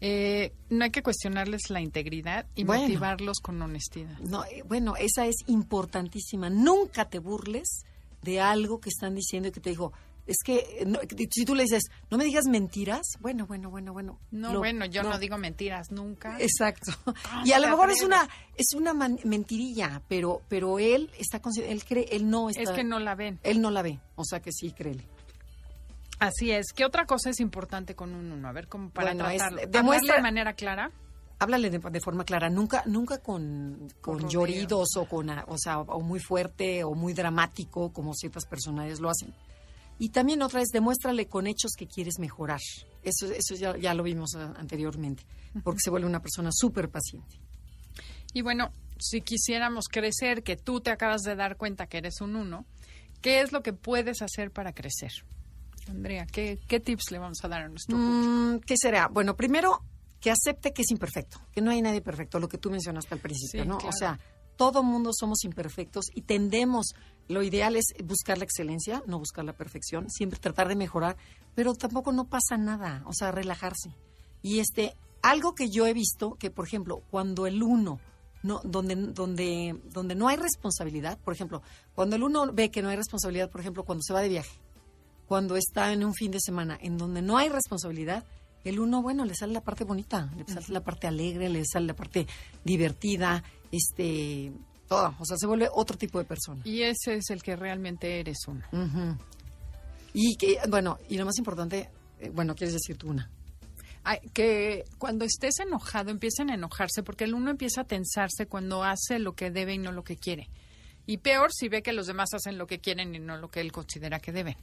Eh, 0.00 0.52
no 0.70 0.84
hay 0.84 0.90
que 0.90 1.02
cuestionarles 1.02 1.70
la 1.70 1.80
integridad 1.80 2.46
y 2.56 2.64
Bueno. 2.64 2.82
motivarlos 2.82 3.38
con 3.40 3.60
honestidad. 3.62 4.18
No, 4.18 4.44
eh, 4.46 4.62
bueno, 4.66 4.96
esa 4.96 5.26
es 5.26 5.36
importantísima. 5.46 6.50
Nunca 6.50 7.08
te 7.08 7.18
burles 7.18 7.84
de 8.22 8.40
algo 8.40 8.80
que 8.80 8.88
están 8.88 9.14
diciendo 9.14 9.48
y 9.48 9.52
que 9.52 9.60
te 9.60 9.70
dijo, 9.70 9.92
es 10.26 10.36
que 10.44 10.84
no, 10.86 10.98
si 11.30 11.44
tú 11.44 11.54
le 11.54 11.64
dices, 11.64 11.82
no 12.10 12.16
me 12.18 12.24
digas 12.24 12.46
mentiras, 12.46 13.02
bueno, 13.20 13.46
bueno, 13.46 13.70
bueno, 13.70 13.92
bueno. 13.92 14.20
No, 14.30 14.52
lo- 14.52 14.58
bueno, 14.60 14.84
yo 14.86 15.02
no. 15.02 15.18
digo 15.18 15.36
mentiras 15.38 15.90
nunca. 15.90 16.36
Exacto. 16.40 16.92
¿Cómo 17.04 17.14
Y 17.44 17.52
a 17.52 17.58
lo 17.58 17.68
mejor 17.68 17.90
es 17.90 18.02
una 18.02 18.28
es 18.56 18.74
una 18.76 18.94
man- 18.94 19.18
mentirilla, 19.24 20.02
pero 20.08 20.42
pero 20.48 20.78
él 20.78 21.10
está 21.18 21.40
él 21.56 21.84
cree 21.84 22.06
él 22.12 22.28
no 22.30 22.48
está 22.50 22.62
Es 22.62 22.70
que 22.70 22.84
no 22.84 22.98
la 23.00 23.14
ven. 23.14 23.40
él 23.42 23.60
no 23.60 23.70
la 23.70 23.82
ve, 23.82 23.98
o 24.14 24.24
sea 24.24 24.40
que 24.40 24.52
sí 24.52 24.70
créele. 24.72 25.06
Así 26.18 26.52
es. 26.52 26.66
¿Qué 26.72 26.84
otra 26.84 27.04
cosa 27.06 27.30
es 27.30 27.40
importante 27.40 27.96
con 27.96 28.14
un 28.14 28.30
uno? 28.30 28.48
A 28.48 28.52
ver, 28.52 28.68
cómo 28.68 28.90
para 28.90 29.08
Bueno, 29.08 29.28
es- 29.28 29.38
tratarlo. 29.38 29.60
demuestra- 29.70 30.14
Hablarle 30.14 30.14
de 30.16 30.22
manera 30.22 30.52
clara. 30.54 30.90
Háblale 31.40 31.70
de, 31.70 31.78
de 31.80 32.00
forma 32.00 32.22
clara, 32.24 32.48
nunca 32.48 32.84
nunca 32.86 33.18
con, 33.18 33.88
con 34.00 34.28
lloridos 34.28 34.90
o 34.96 35.06
con 35.08 35.28
o 35.30 35.58
sea, 35.58 35.80
o 35.80 36.00
muy 36.00 36.20
fuerte 36.20 36.84
o 36.84 36.94
muy 36.94 37.12
dramático 37.14 37.92
como 37.92 38.14
ciertas 38.14 38.46
personalidades 38.46 39.00
lo 39.00 39.10
hacen. 39.10 39.34
Y 40.02 40.08
también 40.08 40.42
otra 40.42 40.58
vez, 40.58 40.70
demuéstrale 40.72 41.26
con 41.26 41.46
hechos 41.46 41.74
que 41.78 41.86
quieres 41.86 42.18
mejorar. 42.18 42.58
Eso, 43.04 43.26
eso 43.30 43.54
ya, 43.54 43.76
ya 43.76 43.94
lo 43.94 44.02
vimos 44.02 44.34
ah, 44.34 44.52
anteriormente, 44.56 45.24
porque 45.62 45.78
se 45.80 45.90
vuelve 45.90 46.08
una 46.08 46.20
persona 46.20 46.50
súper 46.52 46.88
paciente. 46.88 47.38
Y 48.34 48.42
bueno, 48.42 48.72
si 48.98 49.20
quisiéramos 49.20 49.84
crecer, 49.86 50.42
que 50.42 50.56
tú 50.56 50.80
te 50.80 50.90
acabas 50.90 51.22
de 51.22 51.36
dar 51.36 51.56
cuenta 51.56 51.86
que 51.86 51.98
eres 51.98 52.20
un 52.20 52.34
uno, 52.34 52.66
¿qué 53.20 53.42
es 53.42 53.52
lo 53.52 53.62
que 53.62 53.72
puedes 53.72 54.22
hacer 54.22 54.50
para 54.50 54.72
crecer? 54.72 55.12
Andrea, 55.86 56.26
¿qué, 56.26 56.58
qué 56.66 56.80
tips 56.80 57.12
le 57.12 57.20
vamos 57.20 57.38
a 57.44 57.48
dar 57.48 57.62
a 57.62 57.68
nuestro 57.68 57.96
público? 57.96 58.28
Mm, 58.28 58.58
¿Qué 58.66 58.74
será? 58.76 59.06
Bueno, 59.06 59.36
primero, 59.36 59.84
que 60.20 60.32
acepte 60.32 60.72
que 60.72 60.82
es 60.82 60.90
imperfecto, 60.90 61.40
que 61.52 61.60
no 61.60 61.70
hay 61.70 61.80
nadie 61.80 62.00
perfecto, 62.00 62.40
lo 62.40 62.48
que 62.48 62.58
tú 62.58 62.72
mencionaste 62.72 63.14
al 63.14 63.20
principio, 63.20 63.62
Sí, 63.62 63.68
¿no? 63.68 63.78
claro. 63.78 63.88
O 63.94 63.96
sea, 63.96 64.18
todo 64.56 64.82
mundo 64.82 65.10
somos 65.12 65.44
imperfectos 65.44 66.06
y 66.14 66.22
tendemos, 66.22 66.94
lo 67.28 67.42
ideal 67.42 67.76
es 67.76 67.86
buscar 68.04 68.38
la 68.38 68.44
excelencia, 68.44 69.02
no 69.06 69.18
buscar 69.18 69.44
la 69.44 69.54
perfección, 69.54 70.10
siempre 70.10 70.38
tratar 70.38 70.68
de 70.68 70.76
mejorar, 70.76 71.16
pero 71.54 71.74
tampoco 71.74 72.12
no 72.12 72.28
pasa 72.28 72.56
nada, 72.56 73.02
o 73.06 73.12
sea, 73.12 73.30
relajarse. 73.32 73.94
Y 74.42 74.58
este, 74.58 74.96
algo 75.22 75.54
que 75.54 75.70
yo 75.70 75.86
he 75.86 75.94
visto, 75.94 76.34
que 76.34 76.50
por 76.50 76.66
ejemplo, 76.66 77.02
cuando 77.10 77.46
el 77.46 77.62
uno, 77.62 78.00
no, 78.42 78.60
donde, 78.64 78.96
donde, 78.96 79.80
donde 79.84 80.14
no 80.14 80.28
hay 80.28 80.36
responsabilidad, 80.36 81.18
por 81.18 81.32
ejemplo, 81.32 81.62
cuando 81.94 82.16
el 82.16 82.22
uno 82.24 82.52
ve 82.52 82.70
que 82.70 82.82
no 82.82 82.88
hay 82.88 82.96
responsabilidad, 82.96 83.50
por 83.50 83.60
ejemplo, 83.60 83.84
cuando 83.84 84.02
se 84.02 84.12
va 84.12 84.20
de 84.20 84.28
viaje, 84.28 84.58
cuando 85.26 85.56
está 85.56 85.92
en 85.92 86.04
un 86.04 86.12
fin 86.12 86.30
de 86.30 86.40
semana 86.40 86.76
en 86.80 86.98
donde 86.98 87.22
no 87.22 87.38
hay 87.38 87.48
responsabilidad, 87.48 88.24
el 88.64 88.78
uno, 88.78 89.02
bueno, 89.02 89.24
le 89.24 89.34
sale 89.34 89.52
la 89.52 89.62
parte 89.62 89.84
bonita, 89.84 90.30
le 90.36 90.44
sale 90.46 90.66
la 90.68 90.82
parte 90.82 91.06
alegre, 91.06 91.48
le 91.48 91.64
sale 91.64 91.86
la 91.86 91.94
parte 91.94 92.26
divertida, 92.64 93.42
este, 93.70 94.52
todo. 94.88 95.14
O 95.18 95.24
sea, 95.24 95.36
se 95.36 95.46
vuelve 95.46 95.68
otro 95.72 95.96
tipo 95.96 96.18
de 96.18 96.24
persona. 96.24 96.62
Y 96.64 96.82
ese 96.82 97.14
es 97.16 97.30
el 97.30 97.42
que 97.42 97.56
realmente 97.56 98.20
eres 98.20 98.38
uno. 98.46 98.64
Y 100.14 100.36
que, 100.36 100.58
bueno, 100.68 100.98
y 101.08 101.16
lo 101.16 101.24
más 101.24 101.38
importante, 101.38 101.90
eh, 102.20 102.30
bueno, 102.30 102.54
quieres 102.54 102.74
decir 102.74 102.96
tú 102.96 103.10
una. 103.10 103.30
Ay, 104.04 104.18
que 104.34 104.84
cuando 104.98 105.24
estés 105.24 105.60
enojado 105.60 106.10
empiecen 106.10 106.50
a 106.50 106.54
enojarse 106.54 107.02
porque 107.02 107.24
el 107.24 107.34
uno 107.34 107.50
empieza 107.50 107.82
a 107.82 107.84
tensarse 107.84 108.46
cuando 108.46 108.82
hace 108.82 109.18
lo 109.18 109.34
que 109.34 109.50
debe 109.50 109.74
y 109.74 109.78
no 109.78 109.92
lo 109.92 110.02
que 110.02 110.16
quiere. 110.16 110.48
Y 111.06 111.18
peor 111.18 111.50
si 111.52 111.68
ve 111.68 111.82
que 111.82 111.92
los 111.92 112.06
demás 112.06 112.30
hacen 112.34 112.58
lo 112.58 112.66
que 112.66 112.80
quieren 112.80 113.14
y 113.14 113.18
no 113.18 113.36
lo 113.36 113.48
que 113.48 113.60
él 113.60 113.72
considera 113.72 114.20
que 114.20 114.32
deben. 114.32 114.56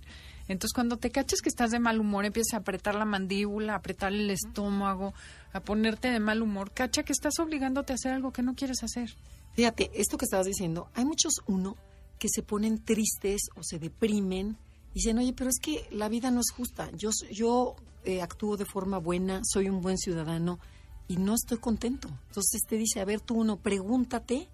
Entonces, 0.50 0.74
cuando 0.74 0.98
te 0.98 1.12
caches 1.12 1.42
que 1.42 1.50
estás 1.50 1.70
de 1.70 1.80
mal 1.80 2.00
humor, 2.00 2.26
empiezas 2.26 2.56
a 2.56 2.58
apretar 2.58 2.96
la 2.96 3.06
mandíbula, 3.06 3.74
a 3.74 3.78
apretar 3.78 4.12
el 4.12 4.30
estómago, 4.32 5.14
a 5.54 5.62
ponerte 5.62 6.10
de 6.10 6.20
mal 6.20 6.42
humor. 6.42 6.72
Cacha 6.72 7.04
que 7.04 7.14
estás 7.14 7.40
obligándote 7.40 7.94
a 7.94 7.96
hacer 7.96 8.12
algo 8.12 8.34
que 8.34 8.42
no 8.42 8.56
quieres 8.56 8.84
hacer. 8.84 9.16
Fíjate, 9.54 9.92
esto 9.94 10.18
que 10.18 10.26
estabas 10.26 10.48
diciendo, 10.48 10.90
hay 10.96 11.06
muchos 11.06 11.36
uno 11.46 11.78
que 12.18 12.30
se 12.30 12.42
ponen 12.42 12.84
tristes 12.84 13.44
o 13.56 13.64
se 13.64 13.78
deprimen 13.78 14.58
y 14.92 14.96
dicen, 14.96 15.20
oye, 15.20 15.34
pero 15.34 15.52
es 15.52 15.60
que 15.62 15.88
la 15.92 16.10
vida 16.10 16.32
no 16.32 16.42
es 16.42 16.52
justa. 16.52 16.90
Yo, 16.98 17.12
yo 17.32 17.76
eh, 18.04 18.24
actúo 18.24 18.58
de 18.58 18.66
forma 18.66 18.98
buena, 18.98 19.42
soy 19.44 19.70
un 19.70 19.82
buen 19.82 20.00
ciudadano 20.00 20.60
y 21.08 21.18
no 21.18 21.36
estoy 21.36 21.60
contento. 21.60 22.10
Entonces 22.28 22.62
te 22.68 22.76
dice, 22.76 23.02
a 23.02 23.06
ver, 23.06 23.22
tú 23.22 23.36
uno, 23.36 23.58
pregúntate 23.58 24.48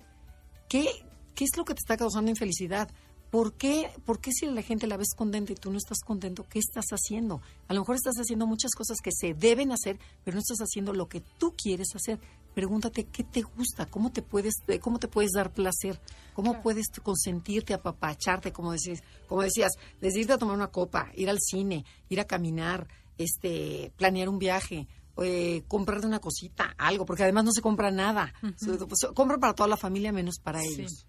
qué, 0.67 0.87
qué 1.35 1.43
es 1.45 1.55
lo 1.55 1.63
que 1.63 1.73
te 1.73 1.79
está 1.79 1.95
causando 1.95 2.29
infelicidad. 2.29 2.89
¿Por 3.35 3.51
qué, 3.55 3.91
¿Por 4.05 4.21
qué 4.21 4.31
si 4.31 4.45
la 4.45 4.61
gente 4.61 4.87
la 4.87 4.95
ves 4.95 5.13
contenta 5.13 5.51
y 5.51 5.55
tú 5.55 5.69
no 5.69 5.77
estás 5.77 5.99
contento, 6.05 6.45
qué 6.49 6.57
estás 6.59 6.85
haciendo? 6.91 7.41
A 7.67 7.73
lo 7.73 7.81
mejor 7.81 7.97
estás 7.97 8.15
haciendo 8.17 8.47
muchas 8.47 8.71
cosas 8.71 8.99
que 9.03 9.11
se 9.11 9.33
deben 9.33 9.73
hacer, 9.73 9.99
pero 10.23 10.35
no 10.35 10.39
estás 10.39 10.59
haciendo 10.59 10.93
lo 10.93 11.09
que 11.09 11.19
tú 11.37 11.53
quieres 11.53 11.89
hacer. 11.95 12.17
Pregúntate 12.53 13.03
qué 13.07 13.25
te 13.25 13.41
gusta, 13.41 13.87
cómo 13.87 14.13
te 14.13 14.21
puedes, 14.21 14.53
eh, 14.69 14.79
cómo 14.79 14.99
te 14.99 15.09
puedes 15.09 15.31
dar 15.31 15.51
placer, 15.51 15.99
cómo 16.33 16.61
puedes 16.61 16.85
consentirte, 17.03 17.73
apapacharte, 17.73 18.53
como 18.53 18.71
decías, 18.71 19.03
como 19.27 19.41
decías, 19.41 19.73
desde 19.99 20.21
irte 20.21 20.31
a 20.31 20.37
tomar 20.37 20.55
una 20.55 20.67
copa, 20.71 21.11
ir 21.13 21.29
al 21.29 21.39
cine, 21.41 21.83
ir 22.07 22.21
a 22.21 22.25
caminar, 22.25 22.87
este, 23.17 23.91
planear 23.97 24.29
un 24.29 24.39
viaje, 24.39 24.87
eh, 25.17 25.63
comprarte 25.67 26.07
una 26.07 26.19
cosita, 26.19 26.73
algo, 26.77 27.05
porque 27.05 27.23
además 27.23 27.43
no 27.43 27.51
se 27.51 27.61
compra 27.61 27.91
nada. 27.91 28.33
Se- 28.55 28.77
pues, 28.77 29.07
compra 29.13 29.37
para 29.39 29.53
toda 29.53 29.67
la 29.67 29.75
familia 29.75 30.13
menos 30.13 30.39
para 30.41 30.61
Sí. 30.61 30.69
ellos. 30.79 31.05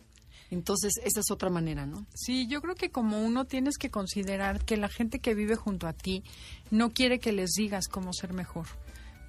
Entonces, 0.50 0.94
esa 1.04 1.20
es 1.20 1.30
otra 1.30 1.50
manera, 1.50 1.86
¿no? 1.86 2.06
Sí, 2.14 2.46
yo 2.46 2.60
creo 2.60 2.74
que 2.74 2.90
como 2.90 3.20
uno 3.20 3.44
tienes 3.46 3.78
que 3.78 3.90
considerar 3.90 4.64
que 4.64 4.76
la 4.76 4.88
gente 4.88 5.18
que 5.18 5.34
vive 5.34 5.56
junto 5.56 5.86
a 5.88 5.92
ti 5.92 6.22
no 6.70 6.90
quiere 6.90 7.18
que 7.18 7.32
les 7.32 7.50
digas 7.50 7.88
cómo 7.88 8.12
ser 8.12 8.32
mejor. 8.32 8.66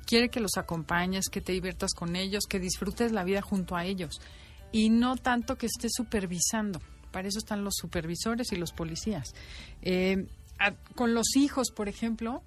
Quiere 0.06 0.30
que 0.30 0.40
los 0.40 0.58
acompañes, 0.58 1.30
que 1.30 1.42
te 1.42 1.52
diviertas 1.52 1.94
con 1.94 2.16
ellos, 2.16 2.46
que 2.48 2.60
disfrutes 2.60 3.12
la 3.12 3.24
vida 3.24 3.42
junto 3.42 3.76
a 3.76 3.86
ellos. 3.86 4.22
Y 4.72 4.90
no 4.90 5.16
tanto 5.16 5.58
que 5.58 5.66
estés 5.66 5.92
supervisando. 5.96 6.80
Para 7.12 7.28
eso 7.28 7.40
están 7.40 7.64
los 7.64 7.76
supervisores 7.76 8.52
y 8.52 8.58
los 8.58 8.72
policías. 8.72 9.34
Eh, 9.82 10.28
con 10.96 11.14
los 11.14 11.36
hijos, 11.36 11.72
por 11.72 11.90
ejemplo, 11.90 12.42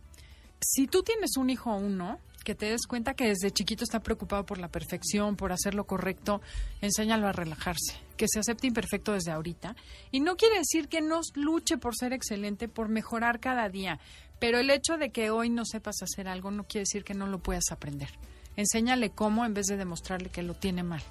si 0.61 0.87
tú 0.87 1.03
tienes 1.03 1.37
un 1.37 1.51
hijo 1.51 1.71
o 1.73 1.77
uno, 1.77 2.19
que 2.45 2.55
te 2.55 2.67
des 2.67 2.87
cuenta 2.87 3.15
que 3.15 3.29
desde 3.29 3.51
chiquito 3.51 3.85
está 3.85 4.01
preocupado 4.01 4.45
por 4.45 4.59
la 4.59 4.69
perfección, 4.69 5.37
por 5.37 5.53
hacer 5.53 5.75
lo 5.75 5.85
correcto, 5.85 6.41
enséñalo 6.81 7.29
a 7.29 7.33
relajarse, 7.33 8.01
que 8.17 8.27
se 8.29 8.41
acepte 8.41 8.67
imperfecto 8.67 9.13
desde 9.13 9.31
ahorita. 9.31 9.77
Y 10.11 10.21
no 10.21 10.37
quiere 10.37 10.59
decir 10.59 10.89
que 10.89 11.01
no 11.01 11.21
luche 11.35 11.79
por 11.79 11.97
ser 11.97 12.13
excelente, 12.13 12.69
por 12.69 12.89
mejorar 12.89 13.41
cada 13.41 13.69
día, 13.69 13.99
pero 14.39 14.59
el 14.59 14.71
hecho 14.71 14.97
de 14.97 15.11
que 15.11 15.31
hoy 15.31 15.51
no 15.51 15.65
sepas 15.65 16.03
hacer 16.03 16.27
algo 16.29 16.51
no 16.51 16.65
quiere 16.65 16.83
decir 16.83 17.05
que 17.05 17.15
no 17.15 17.27
lo 17.27 17.39
puedas 17.39 17.71
aprender. 17.71 18.11
Enséñale 18.57 19.11
cómo 19.11 19.45
en 19.45 19.55
vez 19.55 19.67
de 19.67 19.77
demostrarle 19.77 20.29
que 20.29 20.43
lo 20.43 20.55
tiene 20.55 20.83
mal. 20.83 21.03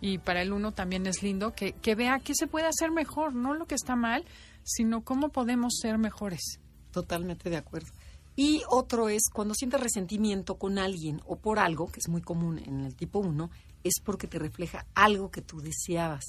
Y 0.00 0.18
para 0.18 0.42
el 0.42 0.52
uno 0.52 0.72
también 0.72 1.06
es 1.06 1.22
lindo 1.22 1.54
que, 1.54 1.72
que 1.72 1.94
vea 1.94 2.18
qué 2.18 2.32
se 2.34 2.46
puede 2.46 2.66
hacer 2.66 2.90
mejor, 2.90 3.34
no 3.34 3.54
lo 3.54 3.66
que 3.66 3.74
está 3.74 3.96
mal, 3.96 4.24
sino 4.62 5.02
cómo 5.02 5.30
podemos 5.30 5.78
ser 5.80 5.96
mejores. 5.98 6.60
Totalmente 6.90 7.50
de 7.50 7.56
acuerdo. 7.56 7.88
Y 8.36 8.62
otro 8.68 9.08
es 9.08 9.22
cuando 9.32 9.54
sientes 9.54 9.80
resentimiento 9.80 10.56
con 10.56 10.78
alguien 10.78 11.22
o 11.26 11.36
por 11.36 11.58
algo, 11.58 11.86
que 11.90 12.00
es 12.00 12.08
muy 12.08 12.20
común 12.20 12.58
en 12.58 12.84
el 12.84 12.94
tipo 12.94 13.18
1, 13.18 13.50
es 13.82 13.94
porque 14.04 14.26
te 14.26 14.38
refleja 14.38 14.84
algo 14.94 15.30
que 15.30 15.40
tú 15.42 15.60
deseabas. 15.60 16.24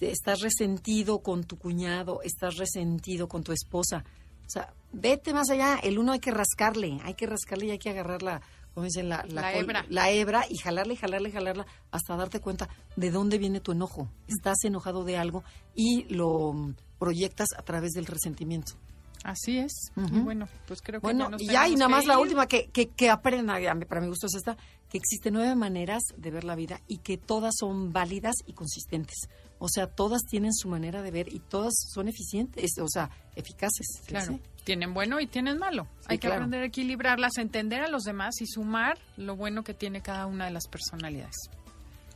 Estás 0.00 0.40
resentido 0.40 1.20
con 1.20 1.44
tu 1.44 1.56
cuñado, 1.58 2.20
estás 2.22 2.56
resentido 2.56 3.26
con 3.26 3.42
tu 3.42 3.52
esposa. 3.52 4.04
O 4.46 4.50
sea, 4.50 4.74
vete 4.92 5.32
más 5.32 5.48
allá. 5.50 5.78
El 5.82 5.98
uno 5.98 6.12
hay 6.12 6.20
que 6.20 6.30
rascarle, 6.30 7.00
hay 7.02 7.14
que 7.14 7.26
rascarle 7.26 7.66
y 7.66 7.70
hay 7.70 7.78
que 7.78 7.90
agarrar 7.90 8.22
la, 8.22 8.42
como 8.74 8.84
dicen, 8.84 9.08
la, 9.08 9.24
La 9.28 9.52
col- 9.52 9.62
hebra. 9.62 9.86
la 9.88 10.10
hebra 10.10 10.44
y 10.48 10.58
jalarle, 10.58 10.94
jalarle, 10.96 11.30
jalarla 11.32 11.66
hasta 11.90 12.16
darte 12.16 12.40
cuenta 12.40 12.68
de 12.96 13.10
dónde 13.10 13.38
viene 13.38 13.60
tu 13.60 13.72
enojo. 13.72 14.08
Estás 14.28 14.58
enojado 14.64 15.04
de 15.04 15.16
algo 15.16 15.42
y 15.74 16.04
lo 16.14 16.52
mm, 16.52 16.74
proyectas 16.98 17.48
a 17.56 17.62
través 17.62 17.92
del 17.92 18.04
resentimiento. 18.06 18.74
Así 19.24 19.58
es. 19.58 19.72
Y 19.96 20.20
bueno, 20.20 20.46
pues 20.68 20.82
creo 20.82 21.00
que 21.00 21.06
Bueno, 21.06 21.24
ya 21.24 21.30
nos 21.30 21.42
y 21.42 21.46
ya, 21.46 21.52
y 21.52 21.54
tenemos 21.72 21.78
nada 21.78 21.88
más 21.88 22.06
la 22.06 22.14
ir. 22.14 22.20
última 22.20 22.46
que, 22.46 22.66
que, 22.66 22.90
que 22.90 23.08
aprenda, 23.08 23.58
ya, 23.58 23.74
para 23.74 24.02
mi 24.02 24.08
gusto 24.08 24.26
es 24.26 24.34
esta, 24.34 24.56
que 24.90 24.98
existen 24.98 25.32
nueve 25.32 25.54
maneras 25.56 26.02
de 26.18 26.30
ver 26.30 26.44
la 26.44 26.54
vida 26.54 26.82
y 26.88 26.98
que 26.98 27.16
todas 27.16 27.54
son 27.58 27.90
válidas 27.90 28.34
y 28.46 28.52
consistentes. 28.52 29.16
O 29.58 29.68
sea, 29.68 29.86
todas 29.86 30.20
tienen 30.28 30.52
su 30.52 30.68
manera 30.68 31.00
de 31.00 31.10
ver 31.10 31.32
y 31.32 31.38
todas 31.40 31.72
son 31.94 32.06
eficientes, 32.06 32.72
o 32.78 32.88
sea, 32.88 33.08
eficaces. 33.34 33.86
¿sí? 34.02 34.08
Claro. 34.08 34.38
Tienen 34.62 34.92
bueno 34.92 35.18
y 35.20 35.26
tienen 35.26 35.56
malo. 35.58 35.86
Hay 36.06 36.18
que 36.18 36.26
claro. 36.26 36.42
aprender 36.42 36.62
a 36.62 36.66
equilibrarlas, 36.66 37.38
entender 37.38 37.80
a 37.80 37.88
los 37.88 38.02
demás 38.02 38.40
y 38.42 38.46
sumar 38.46 38.98
lo 39.16 39.36
bueno 39.36 39.64
que 39.64 39.72
tiene 39.72 40.02
cada 40.02 40.26
una 40.26 40.44
de 40.44 40.50
las 40.50 40.68
personalidades. 40.68 41.48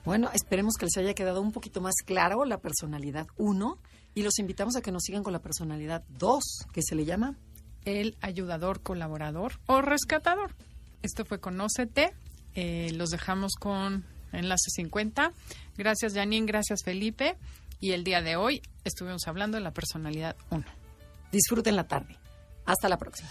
Bueno, 0.04 0.30
esperemos 0.34 0.74
que 0.78 0.86
les 0.86 0.96
haya 0.98 1.14
quedado 1.14 1.40
un 1.40 1.52
poquito 1.52 1.80
más 1.80 1.94
claro 2.04 2.44
la 2.44 2.58
personalidad 2.58 3.26
1 3.38 3.78
y 4.18 4.22
los 4.22 4.40
invitamos 4.40 4.74
a 4.74 4.80
que 4.80 4.90
nos 4.90 5.04
sigan 5.04 5.22
con 5.22 5.32
la 5.32 5.38
personalidad 5.38 6.02
2, 6.08 6.42
que 6.72 6.82
se 6.82 6.96
le 6.96 7.04
llama 7.04 7.36
El 7.84 8.16
ayudador, 8.20 8.82
colaborador 8.82 9.60
o 9.66 9.80
rescatador. 9.80 10.56
Esto 11.02 11.24
fue 11.24 11.38
Conócete. 11.38 12.12
Eh, 12.56 12.90
los 12.94 13.10
dejamos 13.10 13.52
con 13.54 14.04
enlace 14.32 14.70
50. 14.74 15.32
Gracias, 15.76 16.14
Janine. 16.14 16.46
Gracias, 16.46 16.82
Felipe. 16.82 17.36
Y 17.78 17.92
el 17.92 18.02
día 18.02 18.20
de 18.20 18.34
hoy 18.34 18.60
estuvimos 18.82 19.28
hablando 19.28 19.56
de 19.56 19.62
la 19.62 19.70
personalidad 19.70 20.34
1. 20.50 20.64
Disfruten 21.30 21.76
la 21.76 21.86
tarde. 21.86 22.16
Hasta 22.66 22.88
la 22.88 22.98
próxima. 22.98 23.30